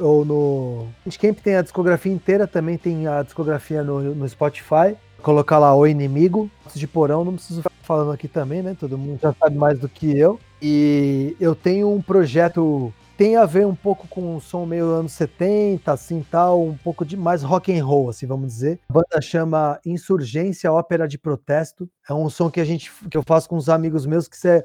ou 0.00 0.24
no... 0.24 0.88
Bandcamp 1.06 1.38
tem 1.38 1.54
a 1.54 1.62
discografia 1.62 2.12
inteira, 2.12 2.48
também 2.48 2.76
tem 2.76 3.06
a 3.06 3.22
discografia 3.22 3.84
no, 3.84 4.14
no 4.14 4.28
Spotify. 4.28 4.96
Colocar 5.22 5.58
lá 5.58 5.74
O 5.74 5.86
Inimigo, 5.86 6.50
de 6.74 6.86
Porão, 6.86 7.24
não 7.24 7.34
preciso 7.34 7.62
ficar 7.62 7.74
falando 7.82 8.10
aqui 8.10 8.26
também, 8.26 8.62
né? 8.62 8.74
Todo 8.78 8.96
mundo 8.96 9.20
já 9.22 9.34
sabe 9.34 9.56
mais 9.56 9.78
do 9.78 9.88
que 9.88 10.18
eu. 10.18 10.40
E 10.62 11.36
eu 11.38 11.54
tenho 11.54 11.92
um 11.92 12.00
projeto 12.00 12.92
tem 13.20 13.36
a 13.36 13.44
ver 13.44 13.66
um 13.66 13.74
pouco 13.74 14.08
com 14.08 14.36
um 14.36 14.40
som 14.40 14.64
meio 14.64 14.86
anos 14.86 15.12
70, 15.12 15.92
assim, 15.92 16.24
tal, 16.30 16.62
um 16.66 16.74
pouco 16.74 17.04
de 17.04 17.18
mais 17.18 17.42
rock 17.42 17.70
and 17.70 17.84
roll, 17.84 18.08
assim, 18.08 18.24
vamos 18.26 18.46
dizer. 18.46 18.80
A 18.88 18.92
banda 18.94 19.20
chama 19.20 19.78
Insurgência 19.84 20.72
Ópera 20.72 21.06
de 21.06 21.18
Protesto. 21.18 21.86
É 22.08 22.14
um 22.14 22.30
som 22.30 22.50
que 22.50 22.58
a 22.62 22.64
gente 22.64 22.90
que 23.10 23.18
eu 23.18 23.22
faço 23.22 23.46
com 23.46 23.56
uns 23.58 23.68
amigos 23.68 24.06
meus 24.06 24.26
que 24.26 24.38
cê, 24.38 24.64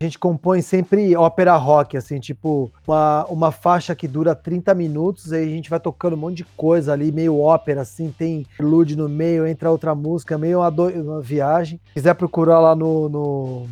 a 0.00 0.04
gente 0.04 0.18
compõe 0.18 0.62
sempre 0.62 1.14
ópera 1.14 1.54
rock, 1.54 1.96
assim, 1.96 2.18
tipo, 2.18 2.72
uma, 2.88 3.24
uma 3.26 3.52
faixa 3.52 3.94
que 3.94 4.08
dura 4.08 4.34
30 4.34 4.74
minutos, 4.74 5.32
aí 5.32 5.44
a 5.44 5.54
gente 5.54 5.70
vai 5.70 5.78
tocando 5.78 6.14
um 6.14 6.18
monte 6.18 6.38
de 6.38 6.44
coisa 6.56 6.92
ali, 6.92 7.12
meio 7.12 7.38
ópera, 7.38 7.82
assim, 7.82 8.10
tem 8.10 8.44
lude 8.58 8.96
no 8.96 9.08
meio, 9.08 9.46
entra 9.46 9.70
outra 9.70 9.94
música, 9.94 10.36
meio 10.36 10.58
uma, 10.58 10.70
do- 10.72 10.88
uma 10.88 11.20
viagem. 11.20 11.78
Se 11.86 11.94
quiser 11.94 12.14
procurar 12.16 12.58
lá 12.58 12.74
no, 12.74 13.08
no 13.08 13.66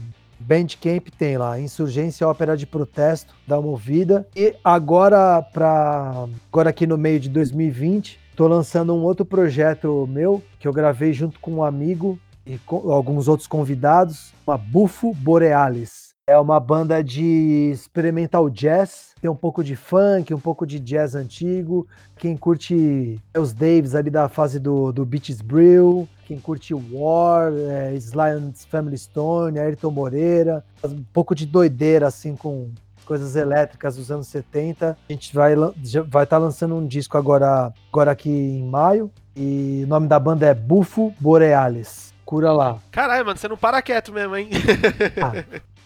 Bandcamp, 0.50 1.06
tem 1.16 1.38
lá, 1.38 1.60
Insurgência 1.60 2.26
Ópera 2.26 2.56
de 2.56 2.66
Protesto, 2.66 3.32
dá 3.46 3.56
uma 3.56 3.68
ouvida. 3.68 4.26
E 4.34 4.52
agora, 4.64 5.40
pra, 5.40 6.26
agora 6.48 6.70
aqui 6.70 6.88
no 6.88 6.98
meio 6.98 7.20
de 7.20 7.28
2020, 7.28 8.18
tô 8.34 8.48
lançando 8.48 8.92
um 8.92 9.04
outro 9.04 9.24
projeto 9.24 10.08
meu, 10.10 10.42
que 10.58 10.66
eu 10.66 10.72
gravei 10.72 11.12
junto 11.12 11.38
com 11.38 11.52
um 11.52 11.62
amigo 11.62 12.18
e 12.44 12.58
alguns 12.68 13.28
outros 13.28 13.46
convidados, 13.46 14.34
uma 14.44 14.58
Bufo 14.58 15.14
Borealis. 15.14 16.14
É 16.26 16.36
uma 16.36 16.58
banda 16.58 17.00
de 17.00 17.70
experimental 17.72 18.50
jazz, 18.50 19.09
tem 19.20 19.30
um 19.30 19.36
pouco 19.36 19.62
de 19.62 19.76
funk, 19.76 20.32
um 20.32 20.40
pouco 20.40 20.66
de 20.66 20.78
jazz 20.78 21.14
antigo. 21.14 21.86
Quem 22.16 22.36
curte 22.36 23.20
os 23.36 23.52
Davis 23.52 23.94
ali 23.94 24.10
da 24.10 24.28
fase 24.28 24.58
do, 24.58 24.92
do 24.92 25.04
Beaches 25.04 25.40
Brill, 25.40 26.08
quem 26.26 26.38
curte 26.38 26.72
War, 26.74 27.52
é, 27.52 27.94
Sly 27.94 28.30
and 28.30 28.52
Family 28.70 28.96
Stone, 28.96 29.58
Ayrton 29.58 29.90
Moreira, 29.90 30.64
um 30.84 31.04
pouco 31.12 31.34
de 31.34 31.44
doideira 31.44 32.06
assim 32.06 32.34
com 32.34 32.70
coisas 33.04 33.34
elétricas 33.36 33.96
dos 33.96 34.10
anos 34.10 34.28
70. 34.28 34.96
A 35.08 35.12
gente 35.12 35.34
vai 35.34 35.54
já 35.82 36.02
vai 36.02 36.24
estar 36.24 36.38
lançando 36.38 36.76
um 36.76 36.86
disco 36.86 37.18
agora, 37.18 37.72
agora 37.92 38.12
aqui 38.12 38.30
em 38.30 38.64
maio 38.64 39.10
e 39.36 39.82
o 39.84 39.88
nome 39.88 40.06
da 40.06 40.18
banda 40.18 40.46
é 40.46 40.54
Bufo 40.54 41.12
Borealis. 41.18 42.14
Cura 42.24 42.52
lá. 42.52 42.78
Caralho, 42.92 43.26
mano, 43.26 43.36
você 43.36 43.48
não 43.48 43.56
para 43.56 43.82
quieto 43.82 44.12
mesmo, 44.12 44.36
hein? 44.36 44.50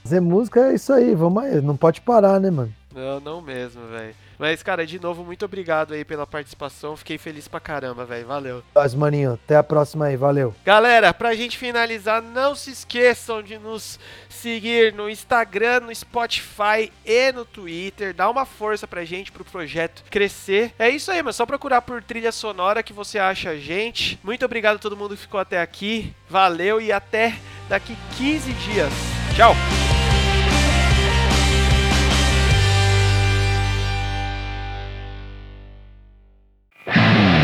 Fazer 0.05 0.21
música 0.21 0.61
é 0.61 0.75
isso 0.75 0.93
aí, 0.93 1.15
vamos 1.15 1.43
aí, 1.43 1.63
não 1.63 1.79
pode 1.79 2.03
parar, 2.03 2.39
né, 2.39 2.51
mano? 2.51 2.71
Não, 2.95 3.21
não 3.21 3.41
mesmo, 3.41 3.87
velho. 3.89 4.15
Mas, 4.39 4.63
cara, 4.63 4.87
de 4.87 5.01
novo, 5.01 5.25
muito 5.25 5.45
obrigado 5.45 5.95
aí 5.95 6.05
pela 6.05 6.27
participação. 6.27 6.97
Fiquei 6.97 7.19
feliz 7.19 7.49
pra 7.49 7.61
caramba, 7.61 8.05
velho. 8.05 8.27
Valeu. 8.27 8.63
Nós, 8.75 8.95
maninho, 8.95 9.35
até 9.35 9.57
a 9.57 9.63
próxima 9.63 10.07
aí, 10.07 10.17
valeu. 10.17 10.55
Galera, 10.65 11.13
pra 11.13 11.35
gente 11.35 11.59
finalizar, 11.59 12.23
não 12.23 12.55
se 12.55 12.71
esqueçam 12.71 13.43
de 13.43 13.59
nos 13.59 13.99
seguir 14.29 14.93
no 14.93 15.09
Instagram, 15.09 15.81
no 15.81 15.95
Spotify 15.95 16.93
e 17.05 17.33
no 17.33 17.45
Twitter. 17.45 18.15
Dá 18.15 18.29
uma 18.29 18.45
força 18.45 18.87
pra 18.87 19.05
gente, 19.05 19.33
pro 19.33 19.45
projeto 19.45 20.05
crescer. 20.11 20.73
É 20.79 20.89
isso 20.89 21.11
aí, 21.11 21.23
mas 21.23 21.37
só 21.37 21.47
procurar 21.47 21.83
por 21.83 22.03
trilha 22.03 22.33
sonora 22.33 22.83
que 22.83 22.93
você 22.93 23.19
acha 23.19 23.51
a 23.51 23.57
gente. 23.57 24.19
Muito 24.23 24.45
obrigado 24.45 24.77
a 24.77 24.81
todo 24.81 24.97
mundo 24.97 25.17
que 25.17 25.23
ficou 25.23 25.41
até 25.41 25.61
aqui. 25.61 26.15
Valeu 26.29 26.81
e 26.81 26.93
até 26.93 27.35
daqui 27.69 27.97
15 28.17 28.53
dias. 28.53 28.93
Tchau! 29.37 29.55